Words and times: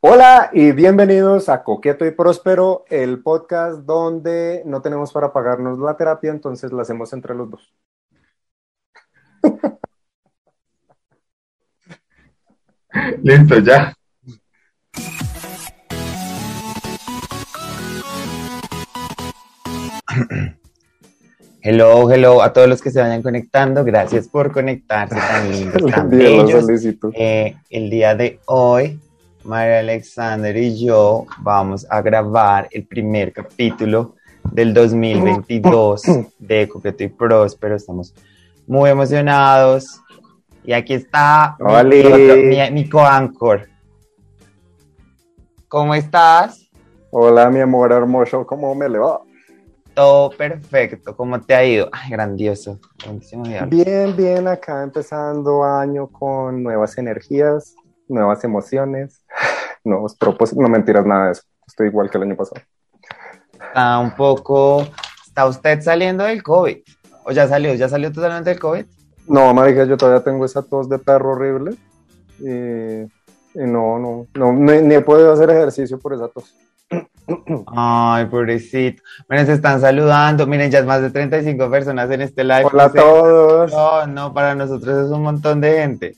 Hola 0.00 0.50
y 0.52 0.72
bienvenidos 0.72 1.48
a 1.48 1.64
Coqueto 1.64 2.04
y 2.04 2.10
Próspero, 2.10 2.84
el 2.90 3.22
podcast 3.22 3.78
donde 3.80 4.62
no 4.66 4.82
tenemos 4.82 5.10
para 5.10 5.32
pagarnos 5.32 5.78
la 5.78 5.96
terapia, 5.96 6.30
entonces 6.30 6.70
la 6.70 6.82
hacemos 6.82 7.14
entre 7.14 7.34
los 7.34 7.50
dos. 7.50 7.74
Listo, 13.22 13.58
ya. 13.60 13.94
Hello, 21.62 22.10
hello 22.12 22.42
a 22.42 22.52
todos 22.52 22.68
los 22.68 22.82
que 22.82 22.90
se 22.90 23.00
vayan 23.00 23.22
conectando. 23.22 23.82
Gracias 23.82 24.28
por 24.28 24.52
conectarse 24.52 25.16
tan 25.16 25.50
lindos, 25.52 25.90
tan 25.90 26.10
bellos. 26.10 26.66
Eh, 27.14 27.56
el 27.70 27.90
día 27.90 28.14
de 28.14 28.40
hoy, 28.44 29.00
María 29.46 29.78
Alexander 29.78 30.56
y 30.56 30.84
yo 30.84 31.24
vamos 31.38 31.86
a 31.88 32.02
grabar 32.02 32.68
el 32.72 32.84
primer 32.84 33.32
capítulo 33.32 34.16
del 34.50 34.74
2022 34.74 36.02
de 36.38 36.68
Coqueto 36.68 37.04
y 37.04 37.08
Próspero. 37.08 37.76
Estamos 37.76 38.12
muy 38.66 38.90
emocionados. 38.90 40.00
Y 40.64 40.72
aquí 40.72 40.94
está 40.94 41.56
mi, 41.84 42.02
mi, 42.02 42.70
mi 42.72 42.88
co-anchor. 42.88 43.68
¿Cómo 45.68 45.94
estás? 45.94 46.68
Hola, 47.10 47.48
mi 47.48 47.60
amor 47.60 47.92
hermoso, 47.92 48.44
¿cómo 48.44 48.74
me 48.74 48.88
le 48.88 48.98
va? 48.98 49.20
Todo 49.94 50.30
perfecto. 50.30 51.16
¿Cómo 51.16 51.40
te 51.40 51.54
ha 51.54 51.64
ido? 51.64 51.88
Ay, 51.92 52.10
grandioso. 52.10 52.80
Bien, 53.68 54.14
bien, 54.16 54.48
acá 54.48 54.82
empezando 54.82 55.64
año 55.64 56.08
con 56.08 56.62
nuevas 56.62 56.98
energías, 56.98 57.76
nuevas 58.08 58.42
emociones, 58.44 59.22
nuevos 59.84 60.16
propósitos. 60.16 60.62
No 60.62 60.68
mentiras, 60.68 61.06
nada 61.06 61.26
de 61.26 61.32
eso. 61.32 61.42
Estoy 61.66 61.88
igual 61.88 62.10
que 62.10 62.18
el 62.18 62.24
año 62.24 62.36
pasado. 62.36 62.62
Está 63.52 63.98
un 63.98 64.14
poco. 64.14 64.86
¿Está 65.26 65.46
usted 65.46 65.80
saliendo 65.80 66.24
del 66.24 66.42
COVID? 66.42 66.78
¿O 67.24 67.32
ya 67.32 67.46
salió? 67.48 67.74
¿Ya 67.74 67.88
salió 67.88 68.12
totalmente 68.12 68.50
del 68.50 68.58
COVID? 68.58 68.84
No, 69.28 69.52
marica, 69.52 69.84
yo 69.84 69.96
todavía 69.96 70.22
tengo 70.22 70.44
esa 70.44 70.62
tos 70.62 70.88
de 70.88 70.98
perro 70.98 71.32
horrible. 71.32 71.76
Y, 72.38 73.02
y 73.58 73.66
no, 73.66 73.98
no, 73.98 74.26
no, 74.34 74.52
ni, 74.52 74.82
ni 74.82 74.94
he 74.94 75.00
podido 75.00 75.32
hacer 75.32 75.50
ejercicio 75.50 75.98
por 75.98 76.14
esa 76.14 76.28
tos. 76.28 76.54
Ay, 77.66 78.26
pobrecito. 78.26 79.02
Miren, 79.28 79.46
se 79.46 79.54
están 79.54 79.80
saludando. 79.80 80.46
Miren, 80.46 80.70
ya 80.70 80.78
es 80.78 80.86
más 80.86 81.02
de 81.02 81.10
35 81.10 81.70
personas 81.70 82.10
en 82.10 82.22
este 82.22 82.44
live. 82.44 82.66
Hola 82.72 82.84
a 82.84 82.92
todos. 82.92 83.72
No, 83.72 84.06
no, 84.06 84.32
para 84.32 84.54
nosotros 84.54 85.06
es 85.06 85.10
un 85.10 85.22
montón 85.22 85.60
de 85.60 85.78
gente. 85.78 86.16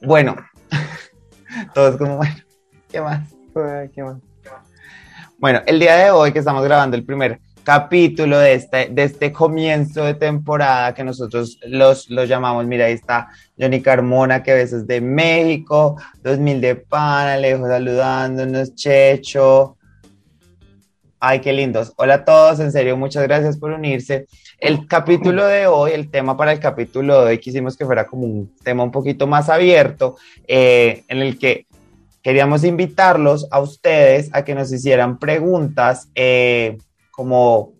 Bueno, 0.00 0.36
todos 1.74 1.96
como, 1.96 2.16
bueno, 2.16 2.36
¿qué 2.90 3.00
más? 3.00 3.28
Qué 3.92 4.02
mal. 4.02 4.20
Bueno, 5.38 5.60
el 5.66 5.80
día 5.80 5.96
de 5.96 6.10
hoy 6.10 6.32
que 6.32 6.38
estamos 6.38 6.62
grabando 6.62 6.96
el 6.96 7.04
primer 7.04 7.40
capítulo 7.64 8.38
de 8.38 8.54
este, 8.54 8.88
de 8.90 9.02
este 9.02 9.32
comienzo 9.32 10.04
de 10.04 10.14
temporada 10.14 10.94
que 10.94 11.02
nosotros 11.02 11.58
los, 11.66 12.08
los 12.10 12.28
llamamos, 12.28 12.64
mira, 12.66 12.86
ahí 12.86 12.92
está 12.92 13.28
Johnny 13.58 13.82
Carmona, 13.82 14.42
que 14.42 14.54
ves 14.54 14.72
es 14.72 14.86
de 14.86 15.00
México, 15.00 16.00
2000 16.22 16.60
de 16.60 16.76
Pan, 16.76 17.28
Alejo 17.28 17.66
saludándonos, 17.66 18.74
Checho. 18.74 19.76
Ay, 21.20 21.40
qué 21.40 21.52
lindos. 21.52 21.92
Hola 21.96 22.14
a 22.14 22.24
todos, 22.24 22.60
en 22.60 22.70
serio, 22.70 22.96
muchas 22.96 23.24
gracias 23.24 23.58
por 23.58 23.72
unirse. 23.72 24.26
El 24.60 24.88
capítulo 24.88 25.46
de 25.46 25.68
hoy, 25.68 25.92
el 25.92 26.10
tema 26.10 26.36
para 26.36 26.50
el 26.50 26.58
capítulo 26.58 27.20
de 27.20 27.30
hoy, 27.30 27.38
quisimos 27.38 27.76
que 27.76 27.86
fuera 27.86 28.08
como 28.08 28.24
un 28.24 28.56
tema 28.64 28.82
un 28.82 28.90
poquito 28.90 29.28
más 29.28 29.48
abierto, 29.48 30.16
eh, 30.48 31.04
en 31.06 31.18
el 31.18 31.38
que 31.38 31.66
queríamos 32.24 32.64
invitarlos 32.64 33.46
a 33.52 33.60
ustedes 33.60 34.30
a 34.32 34.44
que 34.44 34.56
nos 34.56 34.72
hicieran 34.72 35.20
preguntas 35.20 36.08
eh, 36.16 36.76
como 37.12 37.72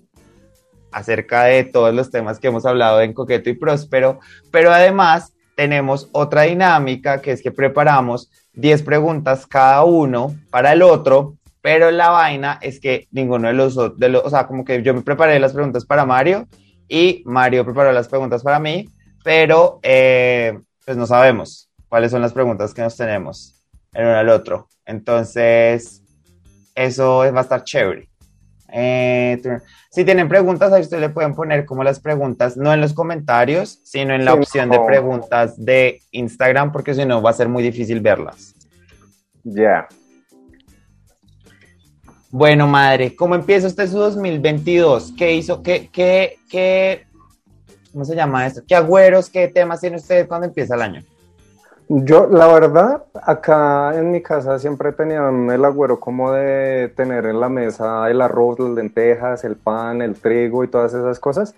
acerca 0.92 1.44
de 1.44 1.64
todos 1.64 1.92
los 1.92 2.12
temas 2.12 2.38
que 2.38 2.46
hemos 2.46 2.64
hablado 2.64 3.00
en 3.00 3.12
Coqueto 3.12 3.50
y 3.50 3.54
Próspero, 3.54 4.20
pero 4.52 4.72
además 4.72 5.32
tenemos 5.56 6.08
otra 6.12 6.42
dinámica 6.42 7.20
que 7.20 7.32
es 7.32 7.42
que 7.42 7.50
preparamos 7.50 8.30
10 8.52 8.84
preguntas 8.84 9.48
cada 9.48 9.82
uno 9.82 10.36
para 10.50 10.74
el 10.74 10.82
otro, 10.82 11.34
pero 11.60 11.90
la 11.90 12.10
vaina 12.10 12.60
es 12.62 12.78
que 12.78 13.08
ninguno 13.10 13.48
de 13.48 13.54
los, 13.54 13.98
de 13.98 14.08
los, 14.08 14.24
o 14.24 14.30
sea, 14.30 14.46
como 14.46 14.64
que 14.64 14.80
yo 14.84 14.94
me 14.94 15.02
preparé 15.02 15.40
las 15.40 15.52
preguntas 15.52 15.84
para 15.84 16.06
Mario 16.06 16.46
y 16.88 17.22
Mario 17.26 17.64
preparó 17.64 17.92
las 17.92 18.08
preguntas 18.08 18.42
para 18.42 18.58
mí, 18.58 18.88
pero 19.22 19.78
eh, 19.82 20.58
pues 20.84 20.96
no 20.96 21.06
sabemos 21.06 21.70
cuáles 21.88 22.10
son 22.10 22.22
las 22.22 22.32
preguntas 22.32 22.72
que 22.74 22.82
nos 22.82 22.96
tenemos 22.96 23.54
el 23.92 24.04
uno 24.06 24.16
al 24.16 24.28
otro. 24.28 24.68
Entonces, 24.84 26.02
eso 26.74 27.18
va 27.18 27.40
a 27.40 27.42
estar 27.42 27.64
chévere. 27.64 28.08
Eh, 28.70 29.40
si 29.90 30.04
tienen 30.04 30.28
preguntas, 30.28 30.72
ahí 30.72 30.82
ustedes 30.82 31.00
le 31.00 31.08
pueden 31.08 31.34
poner 31.34 31.64
como 31.64 31.82
las 31.82 32.00
preguntas, 32.00 32.56
no 32.56 32.72
en 32.72 32.80
los 32.80 32.92
comentarios, 32.92 33.80
sino 33.84 34.14
en 34.14 34.24
la 34.24 34.32
Sí, 34.32 34.38
opción 34.38 34.70
de 34.70 34.78
preguntas 34.80 35.62
de 35.64 36.02
Instagram, 36.10 36.70
porque 36.72 36.94
si 36.94 37.04
no 37.04 37.22
va 37.22 37.30
a 37.30 37.34
ser 37.34 37.48
muy 37.48 37.62
difícil 37.62 38.00
verlas. 38.00 38.54
Ya. 39.42 39.88
Bueno, 42.30 42.66
madre, 42.66 43.16
¿cómo 43.16 43.34
empieza 43.34 43.68
usted 43.68 43.88
su 43.88 43.98
2022? 43.98 45.14
¿Qué 45.16 45.32
hizo? 45.32 45.62
¿Qué, 45.62 45.88
qué, 45.90 46.36
qué, 46.50 47.06
cómo 47.90 48.04
se 48.04 48.14
llama 48.14 48.46
esto? 48.46 48.60
¿Qué 48.68 48.74
agüeros, 48.74 49.30
qué 49.30 49.48
temas 49.48 49.80
tiene 49.80 49.96
usted 49.96 50.28
cuando 50.28 50.46
empieza 50.46 50.74
el 50.74 50.82
año? 50.82 51.02
Yo, 51.88 52.26
la 52.26 52.46
verdad, 52.48 53.04
acá 53.14 53.98
en 53.98 54.10
mi 54.10 54.20
casa 54.20 54.58
siempre 54.58 54.92
tenían 54.92 55.50
el 55.50 55.64
agüero 55.64 55.98
como 55.98 56.30
de 56.32 56.92
tener 56.94 57.24
en 57.24 57.40
la 57.40 57.48
mesa 57.48 58.10
el 58.10 58.20
arroz, 58.20 58.58
las 58.58 58.72
lentejas, 58.72 59.42
el 59.44 59.56
pan, 59.56 60.02
el 60.02 60.14
trigo 60.20 60.62
y 60.64 60.68
todas 60.68 60.92
esas 60.92 61.18
cosas. 61.18 61.54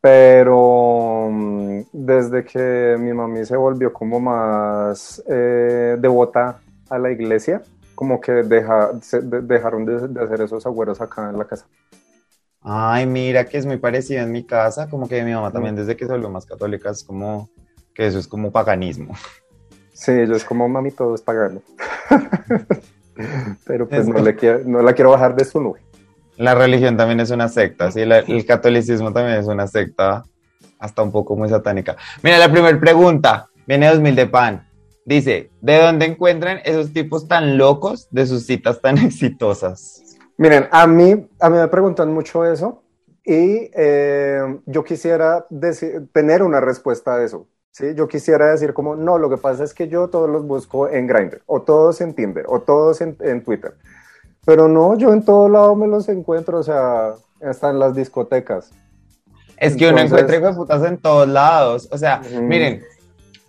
Pero 0.00 1.28
mm, 1.30 1.80
desde 1.92 2.44
que 2.44 2.96
mi 2.98 3.12
mami 3.12 3.44
se 3.44 3.56
volvió 3.56 3.92
como 3.92 4.18
más 4.18 5.22
eh, 5.28 5.96
devota 5.96 6.58
a 6.90 6.98
la 6.98 7.12
iglesia, 7.12 7.62
como 8.02 8.20
que 8.20 8.32
deja- 8.32 8.90
se- 9.00 9.20
de- 9.20 9.42
dejaron 9.42 9.84
de, 9.86 10.08
de 10.08 10.24
hacer 10.24 10.40
esos 10.40 10.66
agüeros 10.66 11.00
acá 11.00 11.30
en 11.30 11.38
la 11.38 11.44
casa. 11.44 11.66
Ay, 12.60 13.06
mira 13.06 13.44
que 13.44 13.56
es 13.58 13.64
muy 13.64 13.76
parecido 13.76 14.22
en 14.24 14.32
mi 14.32 14.44
casa, 14.44 14.90
como 14.90 15.08
que 15.08 15.22
mi 15.22 15.32
mamá 15.32 15.52
también 15.52 15.76
desde 15.76 15.96
que 15.96 16.04
se 16.04 16.10
volvió 16.10 16.28
más 16.28 16.44
católica 16.44 16.90
es 16.90 17.04
como 17.04 17.48
que 17.94 18.04
eso 18.08 18.18
es 18.18 18.26
como 18.26 18.50
paganismo. 18.50 19.14
Sí, 19.92 20.10
yo 20.26 20.34
es 20.34 20.42
como 20.44 20.68
mami, 20.68 20.90
todo 20.90 21.14
es 21.14 21.22
pagano. 21.22 21.62
Pero 23.64 23.88
pues 23.88 24.00
Es 24.00 24.08
no, 24.08 24.14
como- 24.14 24.24
le 24.24 24.34
quiero, 24.34 24.62
no 24.64 24.82
la 24.82 24.94
quiero 24.94 25.10
bajar 25.12 25.36
de 25.36 25.44
su 25.44 25.60
nube. 25.60 25.80
La 26.38 26.56
religión 26.56 26.96
también 26.96 27.20
es 27.20 27.30
una 27.30 27.48
secta, 27.48 27.92
¿sí? 27.92 28.04
La- 28.04 28.18
el 28.18 28.44
catolicismo 28.44 29.12
también 29.12 29.38
es 29.38 29.46
una 29.46 29.68
secta 29.68 30.24
hasta 30.80 31.02
un 31.02 31.12
poco 31.12 31.36
muy 31.36 31.48
satánica. 31.48 31.96
Mira, 32.20 32.38
la 32.38 32.50
primera 32.50 32.80
pregunta 32.80 33.48
viene 33.64 33.86
de 33.86 33.92
2000 33.92 34.16
de 34.16 34.26
pan. 34.26 34.66
Dice, 35.04 35.50
¿de 35.60 35.78
dónde 35.78 36.06
encuentran 36.06 36.60
esos 36.64 36.92
tipos 36.92 37.26
tan 37.26 37.58
locos 37.58 38.08
de 38.10 38.26
sus 38.26 38.46
citas 38.46 38.80
tan 38.80 38.98
exitosas? 39.04 40.16
Miren, 40.36 40.68
a 40.70 40.86
mí, 40.86 41.28
a 41.40 41.50
mí 41.50 41.56
me 41.58 41.68
preguntan 41.68 42.12
mucho 42.12 42.44
eso 42.44 42.82
y 43.24 43.70
eh, 43.74 44.58
yo 44.66 44.84
quisiera 44.84 45.46
decir- 45.50 46.08
tener 46.12 46.42
una 46.42 46.60
respuesta 46.60 47.14
a 47.16 47.22
eso. 47.24 47.46
¿sí? 47.70 47.94
Yo 47.94 48.06
quisiera 48.08 48.50
decir 48.50 48.72
como, 48.74 48.96
no, 48.96 49.18
lo 49.18 49.28
que 49.30 49.36
pasa 49.38 49.64
es 49.64 49.74
que 49.74 49.88
yo 49.88 50.08
todos 50.08 50.28
los 50.28 50.44
busco 50.46 50.88
en 50.88 51.06
Grindr, 51.06 51.42
o 51.46 51.62
todos 51.62 52.00
en 52.00 52.14
Tinder, 52.14 52.44
o 52.48 52.60
todos 52.60 53.00
en, 53.00 53.16
en 53.20 53.42
Twitter. 53.42 53.74
Pero 54.44 54.66
no, 54.68 54.96
yo 54.98 55.12
en 55.12 55.24
todo 55.24 55.48
lado 55.48 55.74
me 55.76 55.86
los 55.86 56.08
encuentro, 56.08 56.58
o 56.58 56.62
sea, 56.62 57.14
están 57.40 57.78
las 57.78 57.94
discotecas. 57.94 58.70
Es 59.56 59.76
que 59.76 59.84
uno 59.88 59.98
Entonces- 59.98 60.12
encuentra 60.24 60.36
hijo 60.36 60.46
de 60.48 60.54
putas 60.54 60.84
en 60.84 60.98
todos 60.98 61.28
lados. 61.28 61.88
O 61.92 61.98
sea, 61.98 62.20
miren, 62.40 62.82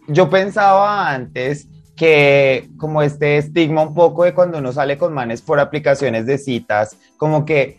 yo 0.08 0.30
pensaba 0.30 1.12
antes 1.12 1.68
que 1.96 2.70
como 2.78 3.02
este 3.02 3.38
estigma 3.38 3.84
un 3.84 3.94
poco 3.94 4.24
de 4.24 4.34
cuando 4.34 4.58
uno 4.58 4.72
sale 4.72 4.98
con 4.98 5.14
manes 5.14 5.42
por 5.42 5.60
aplicaciones 5.60 6.26
de 6.26 6.38
citas, 6.38 6.98
como 7.18 7.46
que 7.46 7.78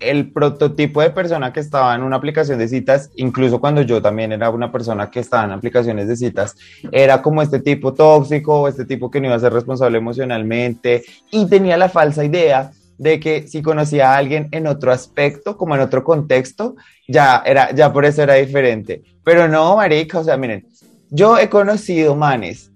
el 0.00 0.32
prototipo 0.32 1.00
de 1.00 1.10
persona 1.10 1.52
que 1.52 1.60
estaba 1.60 1.94
en 1.94 2.02
una 2.02 2.16
aplicación 2.16 2.58
de 2.58 2.66
citas, 2.66 3.10
incluso 3.14 3.60
cuando 3.60 3.82
yo 3.82 4.02
también 4.02 4.32
era 4.32 4.50
una 4.50 4.72
persona 4.72 5.10
que 5.10 5.20
estaba 5.20 5.44
en 5.44 5.52
aplicaciones 5.52 6.08
de 6.08 6.16
citas, 6.16 6.56
era 6.90 7.22
como 7.22 7.40
este 7.40 7.60
tipo 7.60 7.94
tóxico 7.94 8.66
este 8.66 8.84
tipo 8.84 9.10
que 9.10 9.20
no 9.20 9.28
iba 9.28 9.36
a 9.36 9.40
ser 9.40 9.52
responsable 9.52 9.98
emocionalmente 9.98 11.04
y 11.30 11.46
tenía 11.46 11.76
la 11.76 11.88
falsa 11.88 12.24
idea 12.24 12.72
de 12.98 13.20
que 13.20 13.48
si 13.48 13.62
conocía 13.62 14.12
a 14.12 14.16
alguien 14.16 14.48
en 14.52 14.66
otro 14.66 14.92
aspecto, 14.92 15.56
como 15.56 15.74
en 15.74 15.80
otro 15.80 16.04
contexto, 16.04 16.76
ya 17.08 17.42
era, 17.44 17.72
ya 17.72 17.92
por 17.92 18.04
eso 18.04 18.22
era 18.22 18.34
diferente. 18.34 19.02
Pero 19.24 19.48
no, 19.48 19.76
marica, 19.76 20.20
o 20.20 20.24
sea, 20.24 20.36
miren, 20.36 20.66
yo 21.14 21.38
he 21.38 21.48
conocido 21.50 22.16
manes 22.16 22.70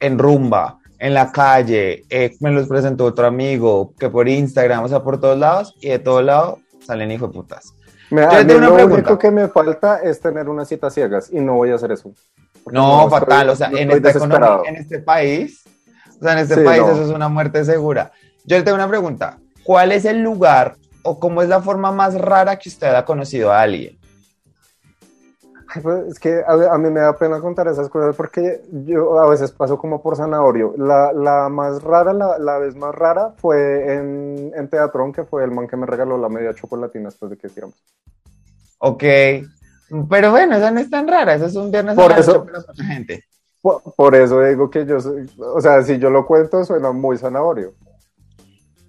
en 0.00 0.18
rumba, 0.18 0.78
en 0.98 1.12
la 1.14 1.32
calle, 1.32 2.04
eh, 2.08 2.34
me 2.40 2.50
los 2.52 2.68
presentó 2.68 3.04
otro 3.04 3.26
amigo, 3.26 3.92
que 3.98 4.08
por 4.08 4.28
Instagram, 4.28 4.84
o 4.84 4.88
sea, 4.88 5.02
por 5.02 5.20
todos 5.20 5.36
lados, 5.38 5.74
y 5.80 5.88
de 5.88 5.98
todos 5.98 6.24
lados 6.24 6.60
salen 6.86 7.10
hijo 7.10 7.26
de 7.26 7.32
putas. 7.34 7.74
Me, 8.10 8.22
Yo 8.22 8.28
tengo 8.46 8.58
una 8.58 8.68
lo 8.68 8.74
pregunta. 8.76 8.94
único 8.98 9.18
que 9.18 9.30
me 9.32 9.48
falta 9.48 10.00
es 10.02 10.20
tener 10.20 10.48
unas 10.48 10.68
citas 10.68 10.94
ciegas 10.94 11.28
y 11.32 11.40
no 11.40 11.54
voy 11.54 11.70
a 11.70 11.74
hacer 11.74 11.90
eso. 11.92 12.12
No, 12.70 13.10
fatal, 13.10 13.50
o 13.50 13.56
sea, 13.56 13.68
no 13.68 13.76
en 13.78 13.90
esta 13.90 14.10
economía, 14.10 14.60
en 14.68 14.76
este 14.76 15.00
país, 15.00 15.64
o 16.20 16.22
sea, 16.22 16.32
en 16.34 16.38
este 16.38 16.54
Sí, 16.54 16.60
país 16.64 16.80
no. 16.82 16.92
eso 16.92 17.02
es 17.04 17.10
una 17.10 17.28
muerte 17.28 17.64
segura. 17.64 18.12
Yo 18.44 18.56
le 18.56 18.62
tengo 18.62 18.76
una 18.76 18.88
pregunta, 18.88 19.38
¿cuál 19.64 19.90
es 19.92 20.04
el 20.04 20.22
lugar 20.22 20.76
o 21.02 21.18
cómo 21.18 21.42
es 21.42 21.48
la 21.48 21.60
forma 21.60 21.90
más 21.92 22.14
rara 22.14 22.56
que 22.58 22.68
usted 22.68 22.94
ha 22.94 23.04
conocido 23.04 23.52
a 23.52 23.60
alguien? 23.60 23.98
Es 26.08 26.18
que 26.18 26.42
a, 26.46 26.74
a 26.74 26.78
mí 26.78 26.90
me 26.90 27.00
da 27.00 27.16
pena 27.16 27.40
contar 27.40 27.68
esas 27.68 27.88
cosas 27.88 28.14
porque 28.16 28.62
yo 28.86 29.18
a 29.20 29.28
veces 29.28 29.52
paso 29.52 29.78
como 29.78 30.02
por 30.02 30.16
zanahorio. 30.16 30.74
La, 30.76 31.12
la 31.12 31.48
más 31.48 31.82
rara, 31.82 32.12
la, 32.12 32.38
la 32.38 32.58
vez 32.58 32.74
más 32.76 32.94
rara 32.94 33.34
fue 33.36 33.94
en, 33.94 34.52
en 34.54 34.68
Teatrón, 34.68 35.12
que 35.12 35.24
fue 35.24 35.44
el 35.44 35.50
man 35.50 35.66
que 35.68 35.76
me 35.76 35.86
regaló 35.86 36.18
la 36.18 36.28
media 36.28 36.54
chocolatina 36.54 37.10
después 37.10 37.30
de 37.30 37.36
que 37.36 37.48
tiramos. 37.48 37.76
Ok, 38.78 39.02
pero 40.10 40.30
bueno, 40.30 40.56
esa 40.56 40.70
no 40.70 40.80
es 40.80 40.90
tan 40.90 41.08
rara, 41.08 41.34
eso 41.34 41.46
es 41.46 41.54
un 41.56 41.70
viernes 41.70 41.94
Por 41.96 42.12
a 42.12 42.18
eso- 42.18 42.44
para 42.44 42.62
gente. 42.86 43.24
Por, 43.62 43.82
por 43.96 44.14
eso 44.14 44.40
digo 44.42 44.70
que 44.70 44.84
yo 44.86 45.00
soy, 45.00 45.28
o 45.38 45.60
sea, 45.60 45.82
si 45.82 45.98
yo 45.98 46.10
lo 46.10 46.26
cuento 46.26 46.64
suena 46.64 46.92
muy 46.92 47.18
zanahorio. 47.18 47.72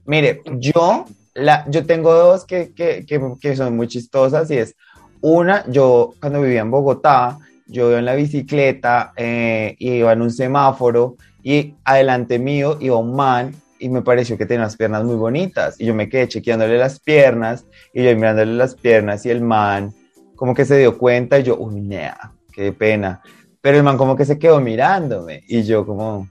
Mire, 0.05 0.41
yo, 0.59 1.05
la, 1.33 1.65
yo 1.69 1.85
tengo 1.85 2.13
dos 2.13 2.45
que, 2.45 2.73
que, 2.73 3.05
que, 3.05 3.19
que 3.41 3.55
son 3.55 3.75
muy 3.75 3.87
chistosas 3.87 4.49
y 4.51 4.57
es 4.57 4.75
una, 5.21 5.65
yo 5.67 6.13
cuando 6.19 6.41
vivía 6.41 6.61
en 6.61 6.71
Bogotá, 6.71 7.37
yo 7.67 7.89
iba 7.89 7.99
en 7.99 8.05
la 8.05 8.15
bicicleta 8.15 9.13
eh, 9.15 9.75
iba 9.79 10.13
en 10.13 10.21
un 10.21 10.31
semáforo 10.31 11.17
y 11.43 11.75
adelante 11.83 12.39
mío 12.39 12.77
iba 12.79 12.97
un 12.97 13.15
man 13.15 13.53
y 13.79 13.89
me 13.89 14.01
pareció 14.01 14.37
que 14.37 14.45
tenía 14.45 14.63
unas 14.63 14.77
piernas 14.77 15.03
muy 15.03 15.15
bonitas 15.15 15.79
y 15.79 15.85
yo 15.85 15.93
me 15.93 16.09
quedé 16.09 16.27
chequeándole 16.27 16.77
las 16.77 16.99
piernas 16.99 17.65
y 17.93 18.03
yo 18.03 18.15
mirándole 18.15 18.53
las 18.53 18.75
piernas 18.75 19.25
y 19.25 19.29
el 19.29 19.41
man 19.41 19.93
como 20.35 20.53
que 20.53 20.65
se 20.65 20.77
dio 20.77 20.97
cuenta 20.97 21.39
y 21.39 21.43
yo, 21.43 21.57
uy, 21.57 21.81
nea, 21.81 22.31
qué 22.53 22.71
pena. 22.71 23.21
Pero 23.59 23.77
el 23.77 23.83
man 23.83 23.97
como 23.97 24.15
que 24.15 24.23
se 24.23 24.39
quedó 24.39 24.61
mirándome 24.61 25.43
y 25.47 25.63
yo 25.63 25.85
como, 25.85 26.29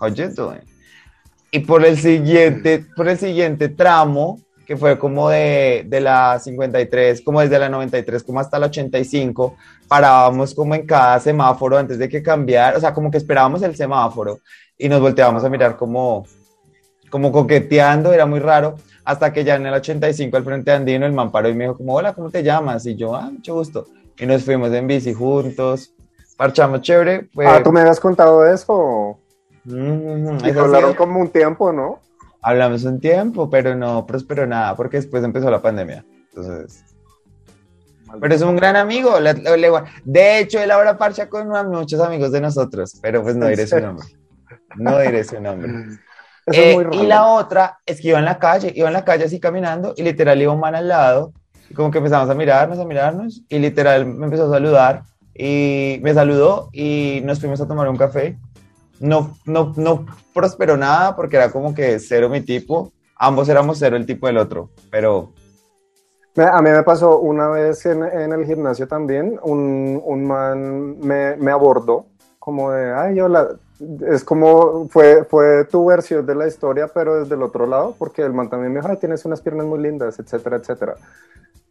doing? 0.00 0.60
Y 1.52 1.60
por 1.60 1.84
el 1.84 1.96
siguiente, 1.96 2.84
por 2.96 3.08
el 3.08 3.16
siguiente 3.16 3.68
tramo, 3.68 4.40
que 4.70 4.76
fue 4.76 4.96
como 5.00 5.28
de, 5.28 5.84
de 5.88 6.00
la 6.00 6.38
53, 6.38 7.22
como 7.22 7.40
desde 7.40 7.58
la 7.58 7.68
93, 7.68 8.22
como 8.22 8.38
hasta 8.38 8.56
la 8.56 8.66
85, 8.66 9.56
parábamos 9.88 10.54
como 10.54 10.76
en 10.76 10.86
cada 10.86 11.18
semáforo 11.18 11.76
antes 11.76 11.98
de 11.98 12.08
que 12.08 12.22
cambiara, 12.22 12.76
o 12.76 12.80
sea, 12.80 12.94
como 12.94 13.10
que 13.10 13.18
esperábamos 13.18 13.62
el 13.62 13.74
semáforo 13.74 14.38
y 14.78 14.88
nos 14.88 15.00
volteábamos 15.00 15.42
a 15.42 15.48
mirar 15.48 15.76
como, 15.76 16.24
como 17.10 17.32
coqueteando, 17.32 18.12
era 18.12 18.26
muy 18.26 18.38
raro, 18.38 18.76
hasta 19.04 19.32
que 19.32 19.42
ya 19.42 19.56
en 19.56 19.66
el 19.66 19.74
85 19.74 20.36
al 20.36 20.44
frente 20.44 20.70
andino 20.70 21.04
el 21.04 21.14
man 21.14 21.32
paró 21.32 21.48
y 21.48 21.54
me 21.54 21.64
dijo 21.64 21.76
como, 21.76 21.96
hola, 21.96 22.12
¿cómo 22.12 22.30
te 22.30 22.44
llamas? 22.44 22.86
Y 22.86 22.94
yo, 22.94 23.16
ah, 23.16 23.28
mucho 23.28 23.54
gusto. 23.54 23.88
Y 24.20 24.24
nos 24.24 24.44
fuimos 24.44 24.72
en 24.72 24.86
bici 24.86 25.12
juntos, 25.12 25.92
parchamos 26.36 26.82
chévere. 26.82 27.28
Fue, 27.34 27.44
Ah, 27.44 27.60
¿tú 27.60 27.72
me 27.72 27.80
habías 27.80 27.98
contado 27.98 28.46
eso? 28.46 29.18
Mm, 29.64 30.44
Y 30.44 30.50
ha 30.50 30.60
hablaron 30.60 30.94
como 30.94 31.18
un 31.18 31.28
tiempo, 31.28 31.72
¿no? 31.72 31.98
Hablamos 32.42 32.84
un 32.84 33.00
tiempo, 33.00 33.50
pero 33.50 33.74
no 33.76 34.06
prosperó 34.06 34.46
nada, 34.46 34.74
porque 34.76 34.96
después 34.98 35.22
empezó 35.24 35.50
la 35.50 35.60
pandemia. 35.62 36.04
Entonces, 36.34 36.84
pero 38.20 38.34
es 38.34 38.42
un 38.42 38.56
gran 38.56 38.76
amigo. 38.76 39.20
le- 39.20 39.34
le- 39.34 39.70
de 40.04 40.38
hecho, 40.40 40.58
él 40.58 40.70
ahora 40.70 40.96
parcha 40.98 41.28
con 41.28 41.48
muchos 41.70 42.00
amigos 42.00 42.32
de 42.32 42.40
nosotros, 42.40 42.98
pero 43.02 43.22
pues 43.22 43.36
no 43.36 43.46
¿En 43.46 43.50
diré 43.52 43.66
su 43.66 43.80
nombre. 43.80 44.06
No 44.76 44.98
diré 44.98 45.24
su 45.24 45.40
nombre. 45.40 45.72
Eh, 46.52 46.74
y 46.92 47.06
la 47.06 47.26
otra 47.26 47.78
es 47.86 48.00
que 48.00 48.08
iba 48.08 48.18
en 48.18 48.24
la 48.24 48.38
calle, 48.38 48.72
iba 48.74 48.88
en 48.88 48.94
la 48.94 49.04
calle 49.04 49.24
así 49.24 49.38
caminando 49.38 49.94
y 49.96 50.02
literal 50.02 50.40
iba 50.42 50.52
un 50.52 50.58
man 50.58 50.74
al 50.74 50.88
lado 50.88 51.32
y 51.68 51.74
como 51.74 51.92
que 51.92 51.98
empezamos 51.98 52.28
a 52.28 52.34
mirarnos, 52.34 52.78
a 52.80 52.84
mirarnos 52.84 53.42
y 53.48 53.58
literal 53.60 54.04
me 54.06 54.24
empezó 54.24 54.46
a 54.46 54.50
saludar 54.50 55.02
y 55.32 56.00
me 56.02 56.12
saludó 56.12 56.70
y 56.72 57.20
nos 57.24 57.38
fuimos 57.38 57.60
a 57.60 57.68
tomar 57.68 57.88
un 57.88 57.96
café. 57.96 58.36
No, 59.00 59.36
no, 59.46 59.72
no 59.76 60.06
prosperó 60.34 60.76
nada 60.76 61.16
porque 61.16 61.36
era 61.36 61.50
como 61.50 61.74
que 61.74 61.98
cero 61.98 62.28
mi 62.28 62.42
tipo. 62.42 62.92
Ambos 63.16 63.48
éramos 63.48 63.78
cero 63.78 63.96
el 63.96 64.06
tipo 64.06 64.26
del 64.26 64.36
otro, 64.36 64.70
pero 64.90 65.32
A 66.36 66.62
mí 66.62 66.70
me 66.70 66.82
pasó 66.82 67.18
una 67.18 67.48
vez 67.48 67.84
en, 67.86 68.02
el 68.02 68.46
gimnasio 68.46 68.86
también, 68.86 69.38
un, 69.42 70.00
un 70.04 70.24
man 70.24 70.98
me, 71.00 71.50
abordó 71.50 72.06
como 72.38 72.70
de, 72.70 72.92
ay, 72.92 73.20
hola, 73.20 73.48
es 74.06 74.24
como, 74.24 74.88
fue, 74.88 75.24
fue 75.24 75.64
tu 75.64 75.86
versión 75.86 76.24
de 76.24 76.34
la 76.34 76.46
historia, 76.46 76.88
pero 76.88 77.20
desde 77.20 77.34
el 77.34 77.42
otro 77.42 77.66
lado, 77.66 77.94
porque 77.98 78.22
el 78.22 78.32
man 78.32 78.48
también 78.48 78.72
me 78.72 78.80
dijo, 78.80 78.96
tienes 78.98 79.24
unas 79.24 79.40
piernas 79.40 79.66
muy 79.66 79.80
lindas, 79.80 80.18
etcétera, 80.18 80.56
etcétera. 80.56 80.94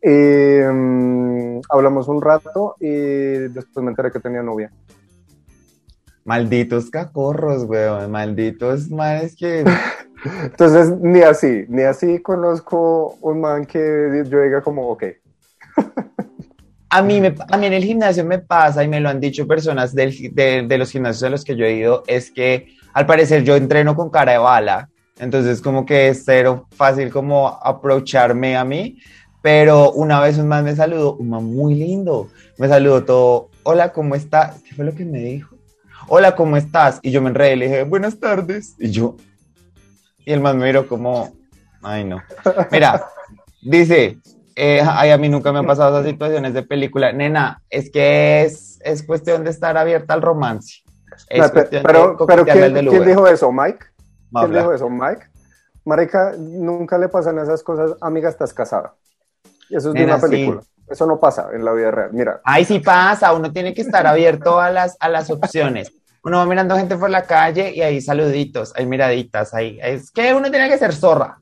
Y 0.02 0.62
mm, 0.64 1.62
hablamos 1.70 2.08
un 2.08 2.22
rato 2.22 2.76
y 2.80 2.90
después 2.90 3.84
me 3.84 3.92
enteré 3.92 4.12
que 4.12 4.20
tenía 4.20 4.42
novia. 4.42 4.72
Malditos 6.26 6.90
cacorros, 6.90 7.64
weón, 7.64 8.12
malditos 8.12 8.90
manes 8.90 9.36
que... 9.36 9.64
Entonces, 10.44 10.92
ni 11.00 11.22
así, 11.22 11.66
ni 11.70 11.84
así 11.84 12.20
conozco 12.20 13.18
un 13.22 13.40
man 13.40 13.66
que 13.66 14.24
yo 14.30 14.42
diga 14.42 14.62
como, 14.62 14.90
ok, 14.90 15.04
A 16.92 17.04
mí, 17.04 17.22
me, 17.22 17.36
a 17.52 17.58
mí 17.58 17.68
en 17.68 17.74
el 17.74 17.84
gimnasio 17.84 18.26
me 18.26 18.40
pasa 18.40 18.84
y 18.84 18.88
me 18.88 19.00
lo 19.00 19.10
han 19.10 19.20
dicho 19.20 19.46
personas 19.46 19.94
del 19.94 20.34
de, 20.34 20.64
de 20.64 20.78
los 20.78 20.90
gimnasios 20.90 21.22
a 21.24 21.30
los 21.30 21.44
que 21.44 21.56
yo 21.56 21.64
he 21.64 21.74
ido, 21.74 22.04
es 22.08 22.32
que 22.32 22.74
al 22.94 23.06
parecer 23.06 23.44
yo 23.44 23.56
entreno 23.56 23.96
con 23.96 24.10
cara 24.10 24.32
de 24.32 24.38
bala, 24.40 24.90
entonces 25.20 25.62
como 25.62 25.86
que 25.86 26.08
es 26.08 26.24
cero 26.26 26.68
fácil 26.72 27.12
como 27.12 27.48
aprovecharme 27.48 28.58
a 28.58 28.66
mí, 28.66 28.98
pero 29.44 29.92
una 29.92 30.20
vez 30.20 30.40
un 30.40 30.48
man 30.48 30.64
me 30.64 30.76
saludó, 30.76 31.14
un 31.14 31.30
man 31.30 31.46
muy 31.46 31.76
lindo, 31.76 32.30
me 32.58 32.68
saludó 32.68 33.04
todo, 33.06 33.50
hola, 33.62 33.94
¿cómo 33.94 34.16
estás? 34.16 34.60
¿Qué 34.64 34.74
fue 34.74 34.84
lo 34.84 34.96
que 34.96 35.06
me 35.06 35.20
dijo? 35.20 35.59
Hola, 36.12 36.36
¿cómo 36.36 36.58
estás? 36.58 37.00
Y 37.04 37.12
yo 37.12 37.22
me 37.22 37.30
enredé 37.30 37.54
y 37.54 37.56
le 37.58 37.66
dije, 37.68 37.84
buenas 37.84 38.20
tardes, 38.20 38.76
y 38.80 38.90
yo, 38.90 39.16
y 40.26 40.34
el 40.34 40.42
man 40.42 40.58
me 40.58 40.66
miró 40.66 40.88
como, 40.88 41.32
ay 41.84 42.04
no. 42.04 42.22
Mira, 42.72 43.06
dice, 43.62 44.18
eh, 44.56 44.82
ay, 44.86 45.12
a 45.12 45.18
mí 45.18 45.30
nunca 45.30 45.52
me 45.52 45.60
han 45.60 45.66
pasado 45.68 45.98
esas 46.00 46.10
situaciones 46.12 46.54
de 46.54 46.64
película. 46.64 47.12
Nena, 47.12 47.62
es 47.70 47.92
que 47.92 48.42
es, 48.44 48.80
es 48.84 49.04
cuestión 49.04 49.44
de 49.44 49.52
estar 49.52 49.78
abierta 49.78 50.14
al 50.14 50.22
romance. 50.22 50.82
Es 51.30 51.48
No, 51.48 51.54
pe- 51.54 51.54
cuestión 51.54 51.84
de 51.84 51.88
pero, 51.88 52.18
pero 52.28 52.44
¿quién, 52.46 52.74
quién 52.88 53.06
dijo 53.06 53.28
eso? 53.28 53.52
¿Mike? 53.52 53.86
¿Quién 54.34 54.54
dijo 54.54 54.74
eso? 54.74 54.90
¿Mike? 54.90 55.28
Marica, 55.86 56.34
nunca 56.38 56.98
le 56.98 57.10
pasan 57.10 57.40
esas 57.40 57.64
cosas. 57.64 57.96
Amiga, 58.02 58.30
estás 58.30 58.54
casada. 58.54 58.96
Eso 59.70 59.92
es 59.92 59.98
de 59.98 60.02
Nena, 60.02 60.16
una 60.16 60.22
película. 60.22 60.64
Eso 60.90 61.06
no 61.06 61.20
pasa 61.20 61.50
en 61.54 61.64
la 61.64 61.72
vida 61.74 61.92
real. 61.92 62.10
Mira, 62.14 62.42
Ay, 62.44 62.66
sí 62.66 62.80
pasa, 62.80 63.34
uno 63.34 63.52
tiene 63.52 63.74
que 63.74 63.82
estar 63.82 64.08
abierto 64.08 64.60
a 64.60 64.72
las, 64.72 64.98
a 65.00 65.10
las 65.10 65.30
opciones. 65.30 65.92
Uno 66.24 66.38
va 66.38 66.46
mirando 66.46 66.76
gente 66.76 66.98
por 66.98 67.10
la 67.10 67.24
calle 67.24 67.72
y 67.74 67.82
hay 67.82 68.02
saluditos, 68.02 68.74
hay 68.76 68.86
miraditas, 68.86 69.54
hay, 69.54 69.80
es 69.82 70.12
que 70.12 70.34
uno 70.34 70.50
tiene 70.52 70.68
que 70.68 70.78
ser 70.78 70.94
zorra. 70.94 71.40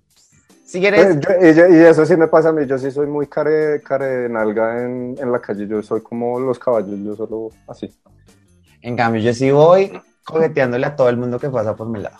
Si 0.65 0.81
quieres, 0.81 1.17
yo- 1.21 1.47
y, 1.49 1.53
yo- 1.53 1.67
y 1.69 1.77
eso 1.85 2.05
sí 2.05 2.17
me 2.17 2.27
pasa 2.27 2.49
a 2.49 2.51
mí. 2.51 2.65
Yo 2.65 2.77
sí 2.77 2.91
soy 2.91 3.07
muy 3.07 3.27
care, 3.27 3.81
care 3.81 4.05
de 4.05 4.29
nalga 4.29 4.83
en, 4.83 5.15
en 5.17 5.31
la 5.31 5.39
calle. 5.39 5.65
Yo 5.65 5.81
soy 5.81 6.01
como 6.01 6.39
los 6.41 6.59
caballos. 6.59 6.99
Yo 6.99 7.15
solo 7.15 7.49
así. 7.67 7.89
en 8.81 8.97
cambio, 8.97 9.21
yo 9.21 9.33
sí 9.33 9.49
voy 9.49 9.97
coqueteándole 10.25 10.85
a 10.85 10.95
todo 10.95 11.07
el 11.07 11.15
mundo 11.15 11.39
que 11.39 11.49
pasa 11.49 11.73
por 11.73 11.87
mi 11.87 12.01
lado. 12.01 12.17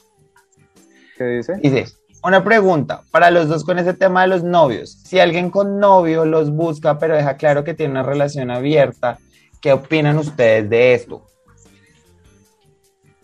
¿Qué 1.17 1.25
dice? 1.25 1.55
Dice, 1.57 1.85
una 2.27 2.43
pregunta 2.43 3.03
para 3.09 3.31
los 3.31 3.47
dos 3.47 3.63
con 3.63 3.79
ese 3.79 3.93
tema 3.93 4.23
de 4.23 4.27
los 4.27 4.43
novios. 4.43 5.01
Si 5.05 5.19
alguien 5.19 5.49
con 5.49 5.79
novio 5.79 6.25
los 6.25 6.51
busca, 6.51 6.99
pero 6.99 7.15
deja 7.15 7.37
claro 7.37 7.63
que 7.63 7.73
tiene 7.73 7.91
una 7.91 8.03
relación 8.03 8.51
abierta, 8.51 9.17
¿qué 9.61 9.71
opinan 9.71 10.17
ustedes 10.17 10.69
de 10.69 10.93
esto? 10.93 11.23